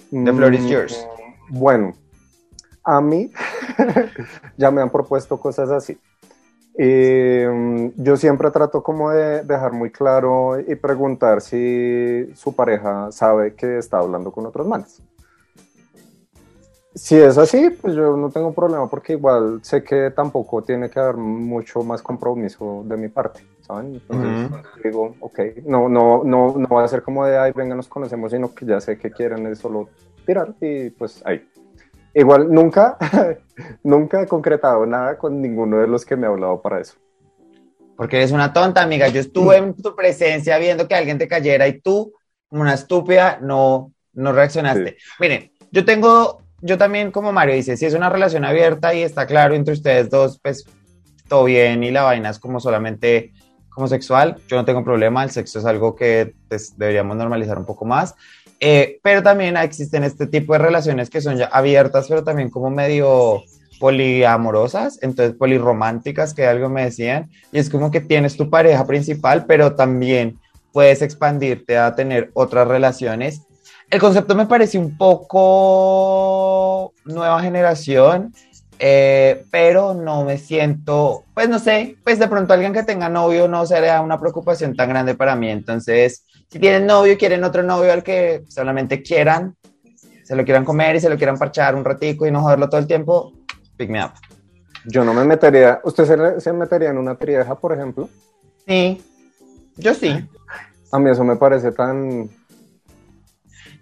The 0.10 0.32
floor 0.32 0.54
is 0.54 0.62
Mm, 0.62 0.68
yours. 0.68 1.08
Bueno, 1.50 1.94
a 2.84 3.02
mí 3.02 3.30
ya 4.58 4.72
me 4.72 4.82
han 4.82 4.90
propuesto 4.90 5.38
cosas 5.38 5.70
así. 5.70 5.98
Mm, 6.78 7.90
yo 7.98 8.16
siempre 8.16 8.52
trato 8.52 8.82
como 8.82 9.12
de 9.12 9.44
dejar 9.44 9.74
muy 9.74 9.92
claro 9.92 10.60
y 10.60 10.76
preguntar 10.76 11.42
si 11.42 12.32
su 12.36 12.56
pareja 12.56 13.12
sabe 13.12 13.54
que 13.54 13.78
está 13.78 13.98
hablando 13.98 14.32
con 14.32 14.46
otros 14.46 14.66
manes. 14.66 15.02
Si 16.96 17.16
es 17.16 17.38
así, 17.38 17.72
pues 17.72 17.96
yo 17.96 18.16
no 18.16 18.30
tengo 18.30 18.54
problema 18.54 18.88
porque 18.88 19.14
igual 19.14 19.60
sé 19.64 19.84
que 19.84 20.12
tampoco 20.12 20.62
tiene 20.62 20.90
que 20.90 21.00
haber 21.00 21.18
mucho 21.18 21.82
más 21.82 22.04
compromiso 22.04 22.84
de 22.86 22.98
mi 22.98 23.08
parte, 23.08 23.44
¿saben? 23.62 23.96
Entonces 23.96 24.52
digo, 24.84 25.16
ok, 25.20 25.40
no, 25.66 25.90
no, 25.90 26.24
no, 26.24 26.56
no 26.56 26.68
va 26.68 26.84
a 26.84 26.88
ser 26.88 27.02
como 27.02 27.26
de, 27.26 27.38
ay, 27.38 27.52
venga, 27.52 27.76
nos 27.76 27.88
conocemos, 27.88 28.32
sino 28.32 28.54
que 28.54 28.66
ya 28.66 28.80
sé 28.80 28.98
que 29.00 29.12
quieren 29.12 29.48
es 29.48 29.60
solo 29.60 29.90
tirar 30.26 30.54
y 30.62 30.92
pues 30.92 31.22
ahí. 31.26 31.44
Igual 32.14 32.54
nunca, 32.54 32.98
nunca 33.84 34.22
he 34.22 34.28
concretado 34.28 34.86
nada 34.86 35.18
con 35.18 35.42
ninguno 35.42 35.80
de 35.80 35.88
los 35.88 36.06
que 36.06 36.16
me 36.16 36.28
ha 36.28 36.30
hablado 36.30 36.62
para 36.62 36.80
eso. 36.80 36.96
Porque 37.98 38.18
eres 38.18 38.32
una 38.32 38.54
tonta, 38.54 38.82
amiga. 38.84 39.08
Yo 39.08 39.20
estuve 39.20 39.58
en 39.58 39.76
tu 39.76 39.96
presencia 39.96 40.58
viendo 40.58 40.88
que 40.88 40.96
alguien 40.96 41.18
te 41.18 41.28
cayera 41.28 41.68
y 41.68 41.80
tú, 41.80 42.14
como 42.48 42.62
una 42.62 42.74
estúpida, 42.74 43.40
no, 43.42 43.94
no 44.14 44.32
reaccionaste. 44.32 44.98
Miren, 45.20 45.52
yo 45.72 45.86
tengo, 45.86 46.43
yo 46.64 46.78
también 46.78 47.12
como 47.12 47.32
Mario 47.32 47.56
dice, 47.56 47.78
si 47.78 47.86
es 47.86 47.94
una 47.94 48.10
relación 48.10 48.46
abierta 48.46 48.94
y 48.94 49.04
está 49.04 49.28
claro 49.28 49.54
entre 49.54 49.74
ustedes 49.74 50.10
dos, 50.10 50.40
pues 50.42 50.66
todo 51.28 51.44
bien 51.44 51.84
y 51.84 51.92
la 51.92 52.04
vaina 52.04 52.30
es 52.30 52.40
como 52.40 52.60
solamente 52.60 53.34
sexual, 53.88 54.38
yo 54.48 54.56
no 54.56 54.66
tengo 54.66 54.84
problema, 54.84 55.24
el 55.24 55.32
sexo 55.32 55.60
es 55.60 55.66
algo 55.66 55.96
que 55.96 56.34
pues, 56.48 56.78
deberíamos 56.78 57.18
normalizar 57.18 57.58
un 57.58 57.66
poco 57.66 57.86
más. 57.86 58.16
Eh, 58.60 59.00
pero 59.04 59.22
también 59.24 59.58
existen 59.58 60.04
este 60.04 60.28
tipo 60.28 60.54
de 60.54 60.60
relaciones 60.60 61.10
que 61.10 61.22
son 61.22 61.38
ya 61.38 61.46
abiertas, 61.46 62.08
pero 62.08 62.24
también 62.24 62.50
como 62.50 62.70
medio 62.70 63.44
poliamorosas, 63.80 65.00
entonces 65.02 65.36
polirrománticas, 65.36 66.34
que 66.34 66.46
algo 66.46 66.70
me 66.70 66.86
decían, 66.86 67.30
y 67.52 67.60
es 67.60 67.70
como 67.70 67.92
que 67.92 68.00
tienes 68.00 68.38
tu 68.38 68.50
pareja 68.50 68.86
principal, 68.86 69.46
pero 69.46 69.76
también 69.76 70.40
puedes 70.72 71.02
expandirte 71.02 71.78
a 71.78 71.94
tener 71.96 72.32
otras 72.34 72.68
relaciones. 72.68 73.42
El 73.94 74.00
concepto 74.00 74.34
me 74.34 74.48
parece 74.48 74.80
un 74.80 74.98
poco 74.98 76.94
nueva 77.06 77.40
generación, 77.44 78.34
eh, 78.80 79.46
pero 79.52 79.94
no 79.94 80.26
me 80.26 80.40
siento, 80.40 81.26
pues 81.36 81.48
no 81.48 81.60
sé, 81.60 81.98
pues 82.04 82.18
de 82.18 82.28
pronto 82.28 82.54
alguien 82.56 82.74
que 82.74 82.82
tenga 82.82 83.08
novio 83.08 83.48
no 83.48 83.68
sería 83.68 84.02
una 84.02 84.20
preocupación 84.20 84.76
tan 84.76 84.90
grande 84.90 85.14
para 85.14 85.36
mí. 85.36 85.52
Entonces, 85.52 86.26
si 86.50 86.58
tienen 86.58 86.88
novio 86.88 87.14
y 87.14 87.18
quieren 87.18 87.44
otro 87.44 87.62
novio 87.62 87.94
al 87.94 88.02
que 88.02 88.44
solamente 88.48 89.04
quieran, 89.04 89.56
se 90.24 90.36
lo 90.36 90.44
quieran 90.44 90.66
comer 90.66 90.96
y 90.96 91.00
se 91.00 91.08
lo 91.08 91.16
quieran 91.16 91.38
parchar 91.38 91.76
un 91.76 91.86
ratico 91.86 92.26
y 92.26 92.32
no 92.32 92.42
joderlo 92.42 92.70
todo 92.70 92.82
el 92.82 92.88
tiempo, 92.88 93.32
pick 93.78 93.92
me 93.92 94.04
up. 94.04 94.14
Yo 94.86 95.06
no 95.06 95.14
me 95.14 95.24
metería, 95.24 95.82
¿usted 95.84 96.06
se, 96.06 96.42
se 96.42 96.52
metería 96.52 96.90
en 96.90 96.98
una 96.98 97.14
trieja, 97.14 97.54
por 97.54 97.74
ejemplo? 97.74 98.10
Sí, 98.68 99.04
yo 99.78 99.94
sí. 99.94 100.28
A 100.92 100.98
mí 100.98 101.12
eso 101.12 101.24
me 101.24 101.36
parece 101.36 101.72
tan... 101.72 102.28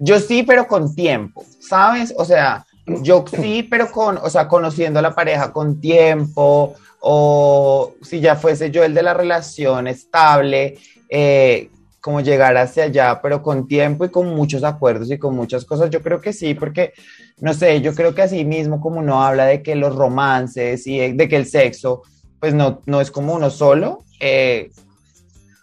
Yo 0.03 0.19
sí, 0.19 0.41
pero 0.41 0.67
con 0.67 0.95
tiempo, 0.95 1.45
¿sabes? 1.59 2.11
O 2.17 2.25
sea, 2.25 2.65
yo 3.03 3.23
sí, 3.39 3.61
pero 3.61 3.91
con, 3.91 4.17
o 4.17 4.31
sea, 4.31 4.47
conociendo 4.47 4.97
a 4.97 5.03
la 5.03 5.13
pareja 5.13 5.53
con 5.53 5.79
tiempo, 5.79 6.73
o 7.01 7.93
si 8.01 8.19
ya 8.19 8.35
fuese 8.35 8.71
yo 8.71 8.83
el 8.83 8.95
de 8.95 9.03
la 9.03 9.13
relación 9.13 9.85
estable, 9.85 10.79
eh, 11.07 11.69
como 11.99 12.21
llegar 12.21 12.57
hacia 12.57 12.85
allá, 12.85 13.19
pero 13.21 13.43
con 13.43 13.67
tiempo 13.67 14.03
y 14.03 14.09
con 14.09 14.27
muchos 14.35 14.63
acuerdos 14.63 15.11
y 15.11 15.19
con 15.19 15.35
muchas 15.35 15.65
cosas, 15.65 15.91
yo 15.91 16.01
creo 16.01 16.19
que 16.19 16.33
sí, 16.33 16.55
porque, 16.55 16.93
no 17.39 17.53
sé, 17.53 17.79
yo 17.81 17.93
creo 17.93 18.15
que 18.15 18.23
así 18.23 18.43
mismo 18.43 18.81
como 18.81 19.01
uno 19.01 19.23
habla 19.23 19.45
de 19.45 19.61
que 19.61 19.75
los 19.75 19.95
romances 19.95 20.87
y 20.87 21.11
de 21.13 21.29
que 21.29 21.35
el 21.35 21.45
sexo, 21.45 22.01
pues 22.39 22.55
no, 22.55 22.81
no 22.87 23.01
es 23.01 23.11
como 23.11 23.35
uno 23.35 23.51
solo, 23.51 24.03
eh, 24.19 24.71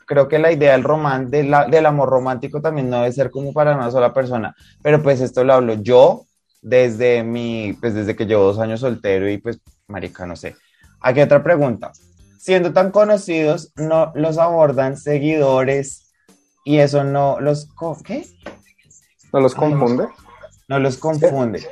creo 0.09 0.27
que 0.27 0.39
la 0.39 0.51
idea 0.51 0.73
del 0.73 0.83
román, 0.83 1.31
del 1.31 1.87
amor 1.87 2.09
romántico 2.09 2.63
también 2.63 2.89
no 2.89 2.97
debe 2.97 3.13
ser 3.13 3.31
como 3.31 3.53
para 3.53 3.77
una 3.77 3.91
sola 3.91 4.13
persona, 4.13 4.57
pero 4.83 5.03
pues 5.03 5.21
esto 5.21 5.45
lo 5.45 5.53
hablo 5.53 5.75
yo 5.75 6.25
desde 6.63 7.23
mi, 7.23 7.77
pues 7.79 7.95
desde 7.95 8.17
que 8.17 8.25
llevo 8.25 8.45
dos 8.45 8.59
años 8.59 8.81
soltero 8.81 9.29
y 9.31 9.37
pues, 9.37 9.61
marica, 9.87 10.27
no 10.27 10.35
sé. 10.35 10.57
Aquí 11.01 11.21
otra 11.21 11.43
pregunta. 11.43 11.93
Siendo 12.39 12.73
tan 12.73 12.91
conocidos, 12.91 13.73
no 13.77 14.11
los 14.15 14.39
abordan 14.39 14.97
seguidores 14.97 16.11
y 16.65 16.79
eso 16.79 17.05
no 17.05 17.39
los... 17.41 17.69
¿Qué? 18.03 18.27
¿No 19.33 19.41
los 19.41 19.55
confunde? 19.55 20.09
No, 20.69 20.79
los 20.79 20.97
confunde. 20.97 21.67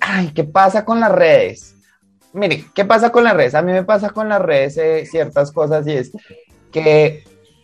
Ay, 0.00 0.32
¿qué 0.34 0.44
pasa 0.44 0.84
con 0.84 1.00
las 1.00 1.12
redes? 1.12 1.74
Mire, 2.32 2.64
¿qué 2.74 2.84
pasa 2.84 3.10
con 3.10 3.24
las 3.24 3.34
redes? 3.34 3.54
A 3.54 3.62
mí 3.62 3.72
me 3.72 3.84
pasa 3.84 4.10
con 4.10 4.28
las 4.28 4.40
redes 4.40 4.76
eh, 4.78 5.06
ciertas 5.06 5.52
cosas 5.52 5.86
y 5.86 5.92
es 5.92 6.10
que 6.74 7.22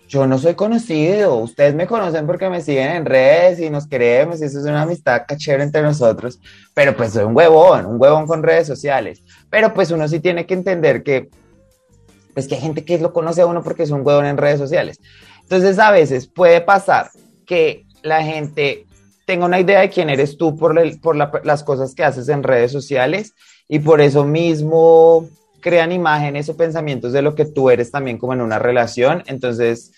yo 0.09 0.25
no 0.29 0.39
soy 0.39 0.55
conocido, 0.55 1.35
ustedes 1.37 1.75
me 1.75 1.89
conocen 1.89 2.27
porque 2.27 2.49
me 2.49 2.61
siguen 2.63 2.93
en 2.93 3.05
redes 3.05 3.59
y 3.59 3.69
nos 3.69 3.89
queremos 3.89 4.41
y 4.41 4.45
eso 4.45 4.61
es 4.61 4.65
una 4.65 4.83
amistad 4.83 5.23
cachero 5.27 5.65
entre 5.65 5.83
nosotros, 5.83 6.39
pero 6.75 6.97
pues 6.97 7.13
soy 7.13 7.25
un 7.25 7.37
huevón, 7.37 7.87
un 7.87 8.01
huevón 8.01 8.29
con 8.29 8.43
redes 8.43 8.69
sociales, 8.69 9.23
pero 9.51 9.75
pues 9.75 9.91
uno 9.91 10.07
sí 10.07 10.21
tiene 10.21 10.47
que 10.47 10.55
entender 10.55 11.03
que 11.03 11.29
pues 12.35 12.47
que 12.47 12.55
hay 12.55 12.61
gente 12.61 12.85
que 12.85 12.99
lo 12.99 13.13
conoce 13.13 13.41
a 13.41 13.47
uno 13.47 13.65
porque 13.65 13.83
es 13.83 13.91
un 13.91 14.07
huevón 14.07 14.27
en 14.27 14.37
redes 14.37 14.61
sociales. 14.61 15.01
Entonces 15.43 15.81
a 15.81 15.91
veces 15.91 16.29
puede 16.29 16.61
pasar 16.61 17.11
que 17.45 17.85
la 18.03 18.23
gente 18.23 18.87
tenga 19.27 19.47
una 19.47 19.59
idea 19.59 19.81
de 19.81 19.91
quién 19.91 20.09
eres 20.09 20.37
tú 20.37 20.57
por, 20.57 20.77
por 21.01 21.17
las 21.45 21.65
cosas 21.65 21.97
que 21.97 22.05
haces 22.05 22.29
en 22.29 22.45
redes 22.45 22.71
sociales 22.71 23.35
y 23.69 23.81
por 23.81 24.01
eso 24.01 24.25
mismo 24.25 25.29
crean 25.61 25.93
imágenes 25.93 26.49
o 26.49 26.57
pensamientos 26.57 27.13
de 27.13 27.23
lo 27.23 27.35
que 27.35 27.45
tú 27.45 27.71
eres 27.71 27.91
también 27.91 28.19
como 28.19 28.33
en 28.33 28.41
una 28.41 28.59
relación. 28.59 29.23
Entonces, 29.27 29.93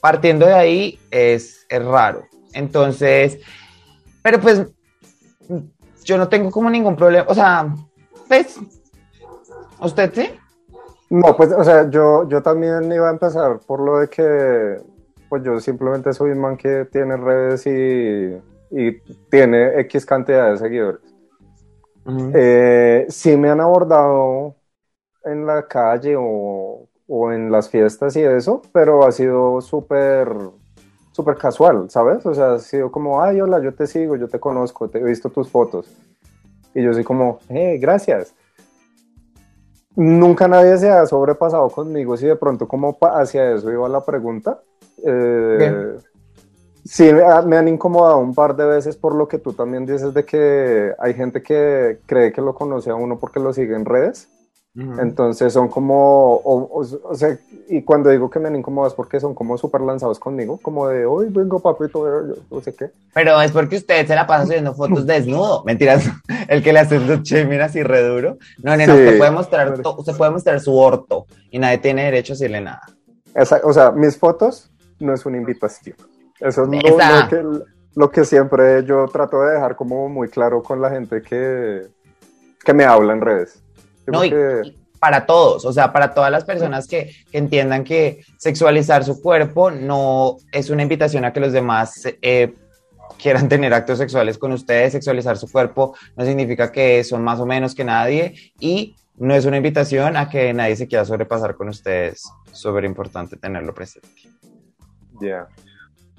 partiendo 0.00 0.46
de 0.46 0.54
ahí 0.54 0.98
es, 1.10 1.66
es 1.68 1.84
raro. 1.84 2.24
Entonces, 2.52 3.38
pero 4.22 4.40
pues 4.40 4.62
yo 6.04 6.18
no 6.18 6.28
tengo 6.28 6.50
como 6.50 6.70
ningún 6.70 6.96
problema. 6.96 7.26
O 7.28 7.34
sea, 7.34 7.74
pues, 8.28 8.58
¿usted 9.80 10.12
sí? 10.14 10.30
No, 11.10 11.36
pues, 11.36 11.52
o 11.52 11.62
sea, 11.62 11.88
yo, 11.88 12.28
yo 12.28 12.42
también 12.42 12.90
iba 12.92 13.08
a 13.08 13.12
empezar 13.12 13.60
por 13.60 13.80
lo 13.80 14.00
de 14.00 14.08
que 14.08 14.80
pues 15.28 15.42
yo 15.42 15.58
simplemente 15.60 16.12
soy 16.12 16.30
un 16.30 16.38
man 16.38 16.56
que 16.56 16.86
tiene 16.86 17.16
redes 17.16 17.66
y, 17.66 18.40
tiene 19.30 19.80
X 19.80 20.04
cantidad 20.04 20.50
de 20.50 20.58
seguidores. 20.58 21.00
Eh, 22.34 23.06
sí 23.08 23.36
me 23.36 23.48
han 23.48 23.60
abordado 23.60 24.56
en 25.26 25.46
la 25.46 25.66
calle 25.66 26.16
o, 26.18 26.88
en 27.32 27.52
las 27.52 27.68
fiestas 27.68 28.16
y 28.16 28.22
eso, 28.22 28.62
pero 28.72 29.06
ha 29.06 29.12
sido 29.12 29.60
súper 29.60 30.28
súper 31.12 31.36
casual, 31.36 31.88
¿sabes? 31.88 32.26
O 32.26 32.34
sea, 32.34 32.54
ha 32.54 32.58
sido 32.58 32.92
como, 32.92 33.22
ay, 33.22 33.40
hola, 33.40 33.58
yo 33.62 33.72
te 33.72 33.86
sigo, 33.86 34.16
yo 34.16 34.28
te 34.28 34.38
conozco, 34.38 34.88
te 34.88 34.98
he 34.98 35.02
visto 35.02 35.30
tus 35.30 35.48
fotos. 35.48 35.90
Y 36.74 36.82
yo 36.82 36.92
soy 36.92 37.04
como, 37.04 37.38
eh, 37.48 37.78
gracias. 37.80 38.34
Nunca 39.94 40.46
nadie 40.46 40.76
se 40.76 40.90
ha 40.90 41.06
sobrepasado 41.06 41.70
conmigo 41.70 42.18
si 42.18 42.26
de 42.26 42.36
pronto 42.36 42.68
como 42.68 42.98
hacia 43.00 43.54
eso 43.54 43.72
iba 43.72 43.88
la 43.88 44.04
pregunta, 44.04 44.60
eh, 45.02 45.96
sí, 46.84 47.10
me 47.46 47.56
han 47.56 47.68
incomodado 47.68 48.18
un 48.18 48.34
par 48.34 48.54
de 48.54 48.66
veces 48.66 48.94
por 48.94 49.14
lo 49.14 49.26
que 49.26 49.38
tú 49.38 49.54
también 49.54 49.86
dices 49.86 50.12
de 50.12 50.26
que 50.26 50.92
hay 50.98 51.14
gente 51.14 51.42
que 51.42 52.00
cree 52.04 52.30
que 52.30 52.42
lo 52.42 52.54
conoce 52.54 52.90
a 52.90 52.94
uno 52.94 53.18
porque 53.18 53.40
lo 53.40 53.54
sigue 53.54 53.74
en 53.74 53.86
redes. 53.86 54.28
Entonces 54.76 55.54
son 55.54 55.68
como, 55.68 56.40
o, 56.44 57.14
sea, 57.14 57.38
y 57.68 57.80
cuando 57.82 58.10
digo 58.10 58.28
que 58.28 58.38
me 58.38 58.48
han 58.48 58.56
incomodado 58.56 58.88
es 58.88 58.94
porque 58.94 59.18
son 59.18 59.34
como 59.34 59.56
súper 59.56 59.80
lanzados 59.80 60.18
conmigo, 60.18 60.58
como 60.60 60.88
de, 60.88 61.06
hoy 61.06 61.28
vengo 61.30 61.60
papito, 61.60 62.04
no 62.50 62.60
sé 62.60 62.74
qué. 62.74 62.90
Pero 63.14 63.40
es 63.40 63.52
porque 63.52 63.76
usted 63.76 64.06
se 64.06 64.14
la 64.14 64.26
pasa 64.26 64.44
subiendo 64.44 64.74
fotos 64.74 65.06
desnudo, 65.06 65.64
mentiras, 65.64 66.04
el 66.48 66.62
que 66.62 66.74
le 66.74 66.80
hace 66.80 66.96
el 66.96 67.22
shaming 67.22 67.60
así 67.60 67.82
re 67.82 68.06
duro. 68.06 68.36
No, 68.62 68.76
no, 68.76 68.86
no, 68.86 68.94
usted 68.94 69.16
puede 69.16 69.30
mostrar, 69.30 69.80
usted 69.96 70.16
puede 70.16 70.30
mostrar 70.30 70.60
su 70.60 70.76
orto 70.76 71.26
y 71.50 71.58
nadie 71.58 71.78
tiene 71.78 72.04
derecho 72.04 72.34
a 72.34 72.34
decirle 72.34 72.60
nada. 72.60 72.82
o 73.62 73.72
sea, 73.72 73.92
mis 73.92 74.18
fotos 74.18 74.70
no 75.00 75.14
es 75.14 75.24
una 75.24 75.38
invitación. 75.38 75.96
Eso 76.38 76.64
es 76.64 76.68
lo, 76.68 77.28
que, 77.30 77.44
lo, 77.94 78.10
que, 78.10 78.24
siempre 78.26 78.84
yo 78.84 79.06
trato 79.08 79.40
de 79.40 79.54
dejar 79.54 79.74
como 79.74 80.06
muy 80.10 80.28
claro 80.28 80.62
con 80.62 80.82
la 80.82 80.90
gente 80.90 81.22
que, 81.22 81.86
que 82.62 82.74
me 82.74 82.84
habla 82.84 83.14
en 83.14 83.22
redes. 83.22 83.62
No, 84.06 84.22
para 84.98 85.26
todos, 85.26 85.64
o 85.64 85.72
sea, 85.72 85.92
para 85.92 86.14
todas 86.14 86.30
las 86.30 86.44
personas 86.44 86.86
que, 86.86 87.12
que, 87.30 87.38
entiendan 87.38 87.84
que 87.84 88.24
sexualizar 88.38 89.04
su 89.04 89.20
cuerpo 89.20 89.70
no 89.70 90.38
es 90.52 90.70
una 90.70 90.82
invitación 90.82 91.24
a 91.24 91.32
que 91.32 91.40
los 91.40 91.52
demás 91.52 92.02
eh, 92.22 92.54
quieran 93.18 93.48
tener 93.48 93.74
actos 93.74 93.98
sexuales 93.98 94.38
con 94.38 94.52
ustedes, 94.52 94.92
sexualizar 94.92 95.36
su 95.36 95.50
cuerpo 95.50 95.94
no 96.16 96.24
significa 96.24 96.72
que 96.72 97.04
son 97.04 97.22
más 97.22 97.40
o 97.40 97.46
menos 97.46 97.74
que 97.74 97.84
nadie 97.84 98.52
y 98.58 98.96
no 99.16 99.34
es 99.34 99.44
una 99.44 99.56
invitación 99.56 100.16
a 100.16 100.28
que 100.28 100.52
nadie 100.52 100.76
se 100.76 100.86
quiera 100.86 101.04
sobrepasar 101.04 101.56
con 101.56 101.68
ustedes. 101.68 102.24
Súper 102.52 102.84
importante 102.84 103.36
tenerlo 103.36 103.74
presente. 103.74 104.08
Ya. 105.20 105.46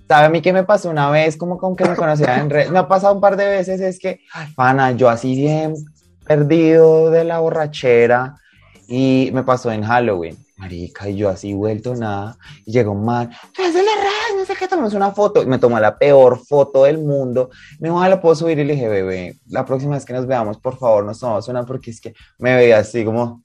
¿Sabe 0.08 0.26
a 0.26 0.30
mí 0.30 0.42
qué 0.42 0.52
me 0.52 0.64
pasó 0.64 0.90
una 0.90 1.12
vez? 1.12 1.38
Como 1.38 1.58
con 1.58 1.76
que 1.76 1.86
me 1.86 1.96
conocía 1.98 2.40
en 2.40 2.50
red. 2.50 2.70
Me 2.70 2.80
ha 2.80 2.88
pasado 2.88 3.14
un 3.14 3.22
par 3.22 3.38
de 3.38 3.46
veces, 3.46 3.82
es 3.82 4.00
que, 4.00 4.22
pana, 4.56 4.94
yo 4.94 5.10
así 5.10 5.36
bien 5.36 5.76
perdido 6.28 7.10
de 7.10 7.24
la 7.24 7.40
borrachera 7.40 8.36
y 8.88 9.30
me 9.34 9.44
pasó 9.44 9.72
en 9.72 9.84
Halloween. 9.84 10.38
Marica, 10.58 11.08
y 11.08 11.16
yo 11.16 11.30
así 11.30 11.54
vuelto 11.54 11.94
nada, 11.94 12.36
y 12.66 12.72
llegó 12.72 12.92
un 12.92 13.06
man, 13.06 13.30
de 13.56 13.72
la 13.72 13.92
no 14.36 14.44
sé 14.44 14.56
qué, 14.58 14.68
tomamos 14.68 14.96
una 14.96 15.12
foto, 15.12 15.44
y 15.44 15.46
me 15.46 15.60
tomó 15.60 15.80
la 15.80 16.00
peor 16.00 16.40
foto 16.44 16.86
del 16.86 16.98
mundo, 16.98 17.52
me 17.80 17.90
dijo, 17.90 18.04
la 18.04 18.20
puedo 18.20 18.34
subir, 18.34 18.58
y 18.58 18.64
le 18.64 18.74
dije, 18.74 18.88
bebé, 18.88 19.38
la 19.48 19.66
próxima 19.66 19.94
vez 19.94 20.04
que 20.04 20.14
nos 20.14 20.26
veamos, 20.26 20.58
por 20.58 20.78
favor, 20.78 21.06
nos 21.06 21.20
tomamos 21.20 21.48
una, 21.48 21.64
porque 21.64 21.92
es 21.92 22.02
que 22.02 22.16
me 22.40 22.56
veía 22.56 22.80
así 22.80 23.06
como, 23.06 23.44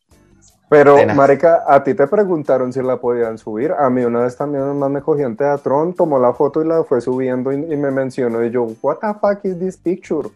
pero, 0.73 1.07
Marica, 1.15 1.65
a 1.67 1.85
ti 1.85 1.93
te 1.93 2.07
preguntaron 2.07 2.73
si 2.73 2.81
la 2.81 2.97
podían 2.97 3.37
subir. 3.37 3.73
A 3.73 3.91
mí 3.91 4.03
una 4.05 4.21
vez 4.21 4.39
también 4.39 4.79
más 4.79 4.91
me 4.91 5.03
cogió 5.03 5.27
en 5.27 5.37
Teatrón, 5.37 5.93
tomó 5.93 6.19
la 6.19 6.33
foto 6.33 6.63
y 6.63 6.67
la 6.67 6.83
fue 6.83 7.03
subiendo 7.03 7.53
y, 7.53 7.59
me 7.77 7.91
mencionó. 7.91 8.43
Y 8.43 8.51
yo, 8.51 8.67
¿What 8.81 8.97
the 9.03 9.13
fuck 9.21 9.45
is 9.45 9.59
this 9.59 9.77
picture? 9.77 10.31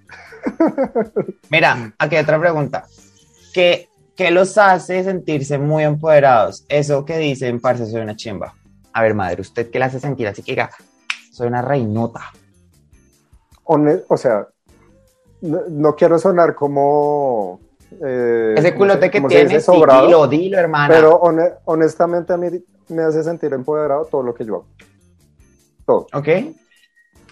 Mira, 1.50 1.90
aquí 1.98 2.16
hay 2.16 2.22
otra 2.22 2.38
pregunta. 2.38 2.84
¿Qué, 3.54 3.88
¿Qué 4.14 4.30
los 4.30 4.58
hace 4.58 5.02
sentirse 5.04 5.56
muy 5.56 5.84
empoderados? 5.84 6.66
Eso 6.68 7.06
que 7.06 7.16
dicen, 7.16 7.58
parce, 7.58 7.86
soy 7.86 8.02
una 8.02 8.14
chimba. 8.14 8.52
A 8.92 9.00
ver, 9.00 9.14
madre, 9.14 9.40
¿usted 9.40 9.70
qué 9.70 9.78
le 9.78 9.86
hace 9.86 10.00
sentir 10.00 10.28
así 10.28 10.42
que 10.42 10.52
diga, 10.52 10.68
soy 11.32 11.46
una 11.46 11.62
reinota? 11.62 12.20
o 13.64 14.16
sea, 14.18 14.46
no 15.40 15.96
quiero 15.96 16.18
sonar 16.18 16.54
como 16.54 17.58
eh, 18.04 18.54
Ese 18.56 18.74
culote 18.74 19.10
que 19.10 19.20
tienes, 19.22 19.66
dilo, 19.66 20.26
dilo, 20.26 20.58
hermano. 20.58 20.92
Pero 20.94 21.20
honestamente 21.64 22.32
a 22.32 22.36
mí, 22.36 22.48
me 22.88 23.02
hace 23.02 23.22
sentir 23.22 23.52
empoderado 23.52 24.04
todo 24.04 24.22
lo 24.22 24.34
que 24.34 24.44
yo 24.44 24.56
hago. 24.56 24.66
Todo. 25.84 26.06
Ok. 26.12 26.28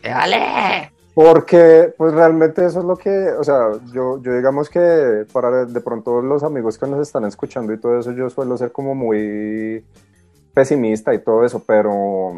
¡Dale! 0.03 0.91
Porque, 1.15 1.95
pues 1.97 2.13
realmente 2.13 2.67
eso 2.67 2.81
es 2.81 2.85
lo 2.85 2.97
que, 2.97 3.29
o 3.39 3.45
sea, 3.45 3.71
yo, 3.93 4.21
yo 4.21 4.35
digamos 4.35 4.69
que 4.69 5.25
para 5.33 5.65
de 5.65 5.81
pronto 5.81 6.21
los 6.21 6.43
amigos 6.43 6.77
que 6.77 6.89
nos 6.89 7.01
están 7.01 7.25
escuchando 7.25 7.73
y 7.73 7.79
todo 7.79 8.01
eso, 8.01 8.11
yo 8.11 8.29
suelo 8.31 8.57
ser 8.57 8.73
como 8.73 8.97
muy 8.97 9.85
pesimista 10.53 11.15
y 11.15 11.21
todo 11.21 11.45
eso, 11.45 11.63
pero, 11.65 12.33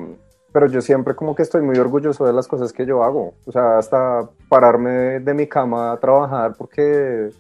pero 0.53 0.67
yo 0.67 0.83
siempre 0.83 1.17
como 1.17 1.35
que 1.35 1.43
estoy 1.43 1.63
muy 1.63 1.79
orgulloso 1.79 2.27
de 2.27 2.35
las 2.35 2.47
cosas 2.47 2.73
que 2.75 2.85
yo 2.85 3.03
hago. 3.03 3.33
O 3.47 3.53
sea, 3.53 3.79
hasta 3.79 4.29
pararme 4.51 5.21
de 5.21 5.35
mi 5.35 5.47
cama 5.47 5.93
a 5.93 5.99
trabajar 5.99 6.55
porque 6.59 7.31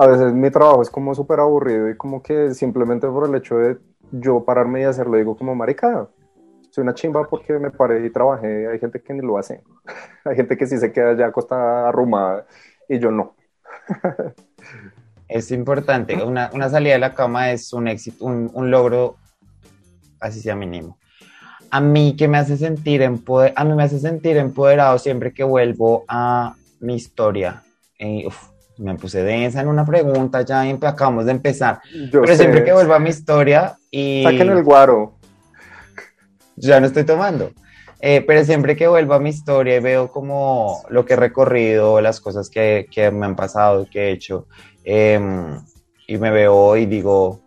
a 0.00 0.06
veces 0.06 0.32
mi 0.32 0.50
trabajo 0.50 0.80
es 0.80 0.88
como 0.88 1.14
súper 1.14 1.40
aburrido 1.40 1.90
y 1.90 1.94
como 1.94 2.22
que 2.22 2.54
simplemente 2.54 3.06
por 3.06 3.28
el 3.28 3.34
hecho 3.34 3.58
de 3.58 3.76
yo 4.10 4.42
pararme 4.46 4.80
y 4.80 4.84
hacerlo, 4.84 5.18
digo 5.18 5.36
como 5.36 5.54
marica, 5.54 6.08
soy 6.70 6.82
una 6.82 6.94
chimba 6.94 7.28
porque 7.28 7.58
me 7.58 7.70
paré 7.70 8.06
y 8.06 8.10
trabajé. 8.10 8.66
Hay 8.66 8.78
gente 8.78 9.02
que 9.02 9.12
ni 9.12 9.20
lo 9.20 9.36
hace. 9.36 9.62
Hay 10.24 10.36
gente 10.36 10.56
que 10.56 10.66
sí 10.66 10.78
se 10.78 10.90
queda 10.90 11.14
ya 11.14 11.26
acostada 11.26 11.90
arrumada 11.90 12.46
y 12.88 12.98
yo 12.98 13.10
no. 13.10 13.34
Es 15.28 15.50
importante. 15.50 16.24
Una, 16.24 16.50
una 16.54 16.70
salida 16.70 16.94
de 16.94 16.98
la 16.98 17.14
cama 17.14 17.50
es 17.52 17.72
un 17.74 17.86
éxito, 17.86 18.24
un, 18.24 18.50
un, 18.54 18.70
logro, 18.70 19.16
así 20.18 20.40
sea 20.40 20.56
mínimo. 20.56 20.98
A 21.70 21.80
mí 21.80 22.16
que 22.16 22.26
me 22.26 22.38
hace 22.38 22.56
sentir 22.56 23.02
empoder, 23.02 23.52
a 23.54 23.64
mí 23.64 23.74
me 23.74 23.82
hace 23.82 23.98
sentir 23.98 24.38
empoderado 24.38 24.98
siempre 24.98 25.34
que 25.34 25.44
vuelvo 25.44 26.04
a 26.08 26.54
mi 26.80 26.94
historia. 26.94 27.62
Uf, 28.26 28.49
me 28.80 28.94
puse 28.96 29.22
densa 29.22 29.60
en 29.60 29.68
una 29.68 29.84
pregunta, 29.84 30.42
ya 30.42 30.62
acabamos 30.62 31.26
de 31.26 31.32
empezar. 31.32 31.80
Yo 32.10 32.22
Pero 32.22 32.26
sé. 32.28 32.36
siempre 32.36 32.64
que 32.64 32.72
vuelvo 32.72 32.94
a 32.94 32.98
mi 32.98 33.10
historia 33.10 33.76
y... 33.90 34.22
Saquen 34.24 34.50
el 34.50 34.62
guaro 34.62 35.20
ya 36.60 36.80
no 36.80 36.86
estoy 36.86 37.04
tomando. 37.04 37.52
Eh, 38.00 38.24
pero 38.26 38.44
siempre 38.44 38.76
que 38.76 38.88
vuelvo 38.88 39.14
a 39.14 39.20
mi 39.20 39.28
historia 39.30 39.76
y 39.76 39.80
veo 39.80 40.10
como 40.10 40.82
lo 40.88 41.04
que 41.04 41.14
he 41.14 41.16
recorrido, 41.16 42.00
las 42.00 42.20
cosas 42.20 42.48
que, 42.48 42.86
que 42.90 43.10
me 43.10 43.26
han 43.26 43.36
pasado, 43.36 43.86
que 43.90 44.08
he 44.08 44.12
hecho, 44.12 44.46
eh, 44.84 45.20
y 46.06 46.16
me 46.16 46.30
veo 46.30 46.76
y 46.76 46.86
digo, 46.86 47.40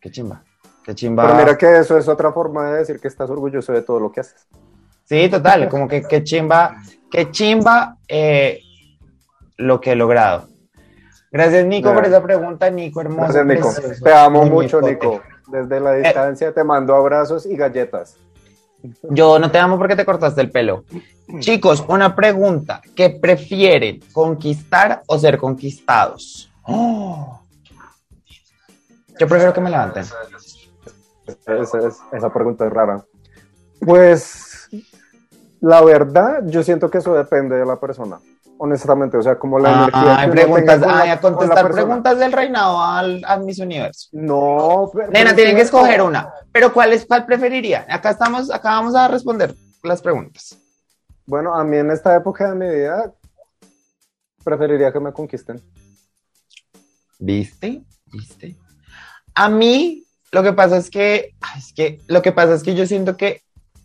qué 0.00 0.10
chimba, 0.10 0.42
qué 0.84 0.94
chimba. 0.94 1.24
Pero 1.24 1.38
mira 1.38 1.56
que 1.56 1.78
eso 1.78 1.96
es 1.96 2.08
otra 2.08 2.32
forma 2.32 2.72
de 2.72 2.78
decir 2.78 2.98
que 2.98 3.06
estás 3.06 3.30
orgulloso 3.30 3.72
de 3.72 3.82
todo 3.82 4.00
lo 4.00 4.10
que 4.10 4.20
haces. 4.20 4.48
Sí, 5.04 5.28
total, 5.28 5.68
como 5.68 5.86
que 5.86 6.02
qué 6.02 6.24
chimba, 6.24 6.82
qué 7.08 7.30
chimba 7.30 7.96
eh, 8.08 8.60
lo 9.58 9.80
que 9.80 9.92
he 9.92 9.96
logrado. 9.96 10.48
Gracias, 11.30 11.66
Nico, 11.66 11.92
por 11.92 12.06
esa 12.06 12.22
pregunta, 12.22 12.70
Nico, 12.70 13.02
hermoso. 13.02 13.34
Gracias, 13.34 13.46
Nico. 13.46 13.74
Te 14.02 14.14
amo 14.14 14.46
mucho, 14.46 14.80
Nico. 14.80 15.20
Desde 15.48 15.80
la 15.80 15.94
distancia 15.94 16.52
te 16.52 16.64
mando 16.64 16.94
abrazos 16.94 17.44
y 17.44 17.56
galletas. 17.56 18.16
Yo 19.02 19.38
no 19.38 19.50
te 19.50 19.58
amo 19.58 19.76
porque 19.76 19.96
te 19.96 20.06
cortaste 20.06 20.40
el 20.40 20.50
pelo. 20.50 20.84
Chicos, 21.40 21.84
una 21.88 22.14
pregunta. 22.14 22.80
¿Qué 22.94 23.10
prefieren? 23.10 24.00
¿Conquistar 24.12 25.02
o 25.06 25.18
ser 25.18 25.36
conquistados? 25.36 26.50
Yo 26.66 27.40
prefiero 29.26 29.52
que 29.52 29.60
me 29.60 29.70
levanten. 29.70 30.04
Esa, 31.46 31.78
esa, 32.12 32.32
pregunta 32.32 32.66
es 32.66 32.72
rara. 32.72 33.04
Pues, 33.80 34.68
la 35.60 35.82
verdad, 35.82 36.42
yo 36.46 36.62
siento 36.62 36.90
que 36.90 36.98
eso 36.98 37.14
depende 37.14 37.56
de 37.56 37.66
la 37.66 37.78
persona 37.78 38.18
honestamente, 38.58 39.16
o 39.16 39.22
sea, 39.22 39.38
como 39.38 39.58
la 39.58 39.68
ah, 39.68 39.82
energía. 39.84 40.18
Ay, 40.18 40.30
preguntas, 40.30 40.82
ay, 40.86 41.10
a 41.10 41.20
contestar 41.20 41.70
preguntas 41.70 42.18
del 42.18 42.32
reinado 42.32 42.82
al, 42.82 43.24
al 43.24 43.44
Miss 43.44 43.58
Universo. 43.58 44.08
No, 44.12 44.90
pero, 44.92 45.10
Nena, 45.10 45.34
tienen 45.34 45.56
que 45.56 45.62
escoger 45.62 46.02
una. 46.02 46.32
Pero 46.52 46.72
¿cuál 46.72 46.92
es 46.92 47.06
cuál 47.06 47.24
preferiría? 47.24 47.86
Acá 47.88 48.10
estamos, 48.10 48.50
acá 48.50 48.70
vamos 48.70 48.94
a 48.94 49.08
responder 49.08 49.54
las 49.82 50.02
preguntas. 50.02 50.56
Bueno, 51.26 51.54
a 51.54 51.62
mí 51.64 51.76
en 51.76 51.90
esta 51.90 52.16
época 52.16 52.50
de 52.50 52.54
mi 52.54 52.74
vida 52.74 53.12
preferiría 54.44 54.92
que 54.92 55.00
me 55.00 55.12
conquisten. 55.12 55.62
¿Viste? 57.18 57.82
¿Viste? 58.06 58.56
A 59.34 59.48
mí 59.48 60.04
lo 60.32 60.42
que 60.42 60.52
pasa 60.52 60.76
es 60.76 60.90
que, 60.90 61.34
es 61.56 61.72
que 61.72 62.00
lo 62.06 62.22
que 62.22 62.32
pasa 62.32 62.54
es 62.54 62.62
que 62.62 62.74
yo 62.74 62.86
siento 62.86 63.16
que 63.16 63.42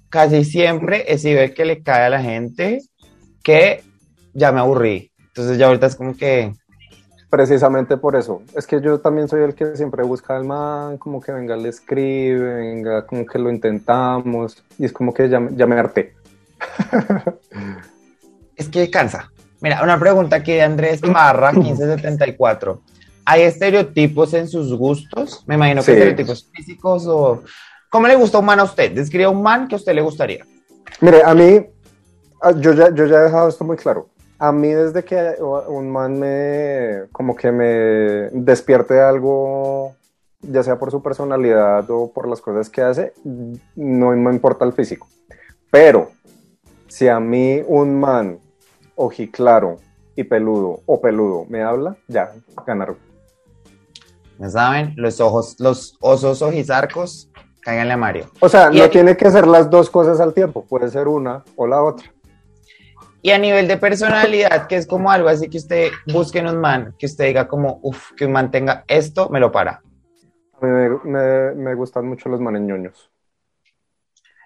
casi 0.10 0.44
siempre 0.44 1.06
he 1.12 1.18
sido 1.18 1.42
el 1.42 1.54
que 1.54 1.66
le 1.66 1.84
cae 1.84 2.06
a 2.06 2.10
la 2.10 2.22
gente 2.22 2.82
que 3.44 3.84
ya 4.34 4.52
me 4.52 4.60
aburrí. 4.60 5.12
Entonces 5.28 5.58
ya 5.58 5.68
ahorita 5.68 5.88
es 5.88 5.96
como 5.96 6.16
que... 6.16 6.54
Precisamente 7.30 7.98
por 7.98 8.16
eso. 8.16 8.44
Es 8.56 8.68
que 8.68 8.80
yo 8.80 9.00
también 9.00 9.28
soy 9.28 9.42
el 9.42 9.56
que 9.56 9.76
siempre 9.76 10.04
busca 10.04 10.36
al 10.36 10.44
man, 10.44 11.00
como 11.00 11.20
que 11.20 11.32
venga, 11.32 11.56
le 11.56 11.70
escribe, 11.70 12.58
venga, 12.58 13.08
como 13.08 13.26
que 13.26 13.40
lo 13.40 13.50
intentamos. 13.50 14.64
Y 14.78 14.86
es 14.86 14.94
como 14.94 15.12
que 15.12 15.28
ya, 15.30 15.42
ya 15.52 15.66
me 15.66 15.76
harté. 15.76 16.14
es 18.56 18.70
que 18.70 18.92
cansa. 18.92 19.32
Mira, 19.62 19.82
una 19.82 20.00
pregunta 20.00 20.36
aquí 20.36 20.52
de 20.52 20.62
Andrés 20.62 21.02
Marra, 21.02 21.52
1574. 21.54 22.82
¿Hay 23.26 23.42
estereotipos 23.42 24.36
en 24.36 24.48
sus 24.48 24.72
gustos? 24.78 25.44
Me 25.48 25.56
imagino 25.56 25.82
que 25.82 25.94
estereotipos 25.94 26.52
físicos 26.54 27.08
o... 27.08 27.42
¿Cómo 27.90 28.08
le 28.08 28.16
gusta 28.16 28.38
un 28.38 28.46
man 28.46 28.60
a 28.60 28.64
usted? 28.64 28.92
Describe 28.92 29.28
un 29.28 29.42
man 29.42 29.68
que 29.68 29.74
a 29.74 29.78
usted 29.78 29.96
le 29.96 30.02
gustaría. 30.02 30.46
Mire, 31.02 31.24
a 31.24 31.34
mí, 31.34 31.66
ah, 32.42 32.52
yo 32.52 32.74
ya, 32.74 32.94
yo 32.94 33.08
ya 33.08 33.18
he 33.18 33.24
dejado 33.24 33.50
esto 33.50 33.64
muy 33.64 33.78
claro 33.78 34.13
a 34.40 34.52
mí 34.52 34.70
desde 34.70 35.04
que 35.04 35.36
un 35.68 35.90
man 35.92 36.20
me, 36.20 37.04
como 37.12 37.36
que 37.36 37.52
me 37.52 37.66
despierte 38.32 39.00
algo, 39.00 39.96
ya 40.42 40.64
sea 40.64 40.78
por 40.78 40.92
su 40.92 41.02
personalidad 41.02 41.90
o 41.90 42.12
por 42.12 42.28
las 42.28 42.42
cosas 42.42 42.70
que 42.70 42.82
hace, 42.82 43.14
no 43.76 44.12
me 44.12 44.32
importa 44.32 44.66
el 44.66 44.74
físico. 44.74 45.08
Pero 45.72 46.12
si 46.88 47.08
a 47.08 47.20
mí 47.20 47.62
un 47.68 48.00
man 48.00 48.40
ojiclaro 48.96 49.78
y 50.16 50.24
peludo 50.24 50.82
o 50.86 51.02
peludo 51.02 51.46
me 51.50 51.64
habla, 51.64 51.96
ya, 52.08 52.32
ganaron. 52.66 52.98
Ya 54.40 54.50
saben, 54.50 54.94
los 54.98 55.20
ojos, 55.20 55.56
los 55.60 55.98
osos 56.02 56.42
ojizarcos, 56.42 57.30
cáiganle 57.62 57.94
a 57.94 57.98
Mario. 57.98 58.26
O 58.40 58.50
sea, 58.50 58.70
no 58.70 58.90
tiene 58.90 59.16
que 59.16 59.32
ser 59.32 59.48
las 59.48 59.70
dos 59.70 59.90
cosas 59.90 60.20
al 60.20 60.34
tiempo, 60.34 60.66
puede 60.66 60.90
ser 60.90 61.08
una 61.08 61.44
o 61.56 61.66
la 61.66 61.82
otra. 61.82 62.12
Y 63.26 63.32
a 63.32 63.38
nivel 63.38 63.70
de 63.70 63.78
personalidad, 63.78 64.68
que 64.68 64.76
es 64.76 64.86
como 64.86 65.10
algo 65.10 65.30
así 65.30 65.50
que 65.50 65.58
usted 65.58 65.92
busque 66.12 66.40
en 66.40 66.48
un 66.48 66.60
man, 66.60 66.94
que 67.00 67.06
usted 67.06 67.28
diga 67.28 67.48
como, 67.48 67.80
uff, 67.82 68.12
que 68.18 68.26
un 68.26 68.34
man 68.34 68.52
tenga 68.52 68.84
esto, 68.86 69.30
me 69.30 69.40
lo 69.40 69.50
para. 69.50 69.82
A 70.62 70.66
mí 70.66 71.00
me, 71.06 71.56
me, 71.56 71.74
gustan 71.74 72.06
mucho 72.06 72.28
los 72.28 72.42
manes 72.42 72.64
ñoños. 72.64 73.10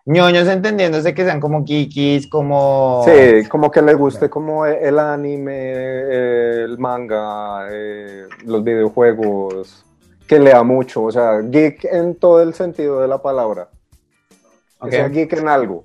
ñoños 0.05 0.47
entendiéndose 0.47 1.15
que 1.15 1.25
sean 1.25 1.39
como 1.39 1.65
kikis, 1.65 2.27
como... 2.27 3.03
Sí, 3.03 3.47
como 3.49 3.71
que 3.71 3.81
les 3.81 3.97
guste 3.97 4.29
como 4.29 4.67
el 4.67 4.99
anime, 4.99 6.63
el 6.63 6.77
manga, 6.77 7.67
eh, 7.71 8.27
los 8.45 8.63
videojuegos, 8.63 9.83
que 10.27 10.37
lea 10.37 10.61
mucho, 10.61 11.05
o 11.05 11.11
sea, 11.11 11.41
geek 11.41 11.85
en 11.85 12.13
todo 12.13 12.43
el 12.43 12.53
sentido 12.53 13.01
de 13.01 13.07
la 13.07 13.19
palabra. 13.19 13.69
Okay. 14.77 14.99
sea 14.99 15.09
geek 15.09 15.33
en 15.33 15.47
algo. 15.47 15.83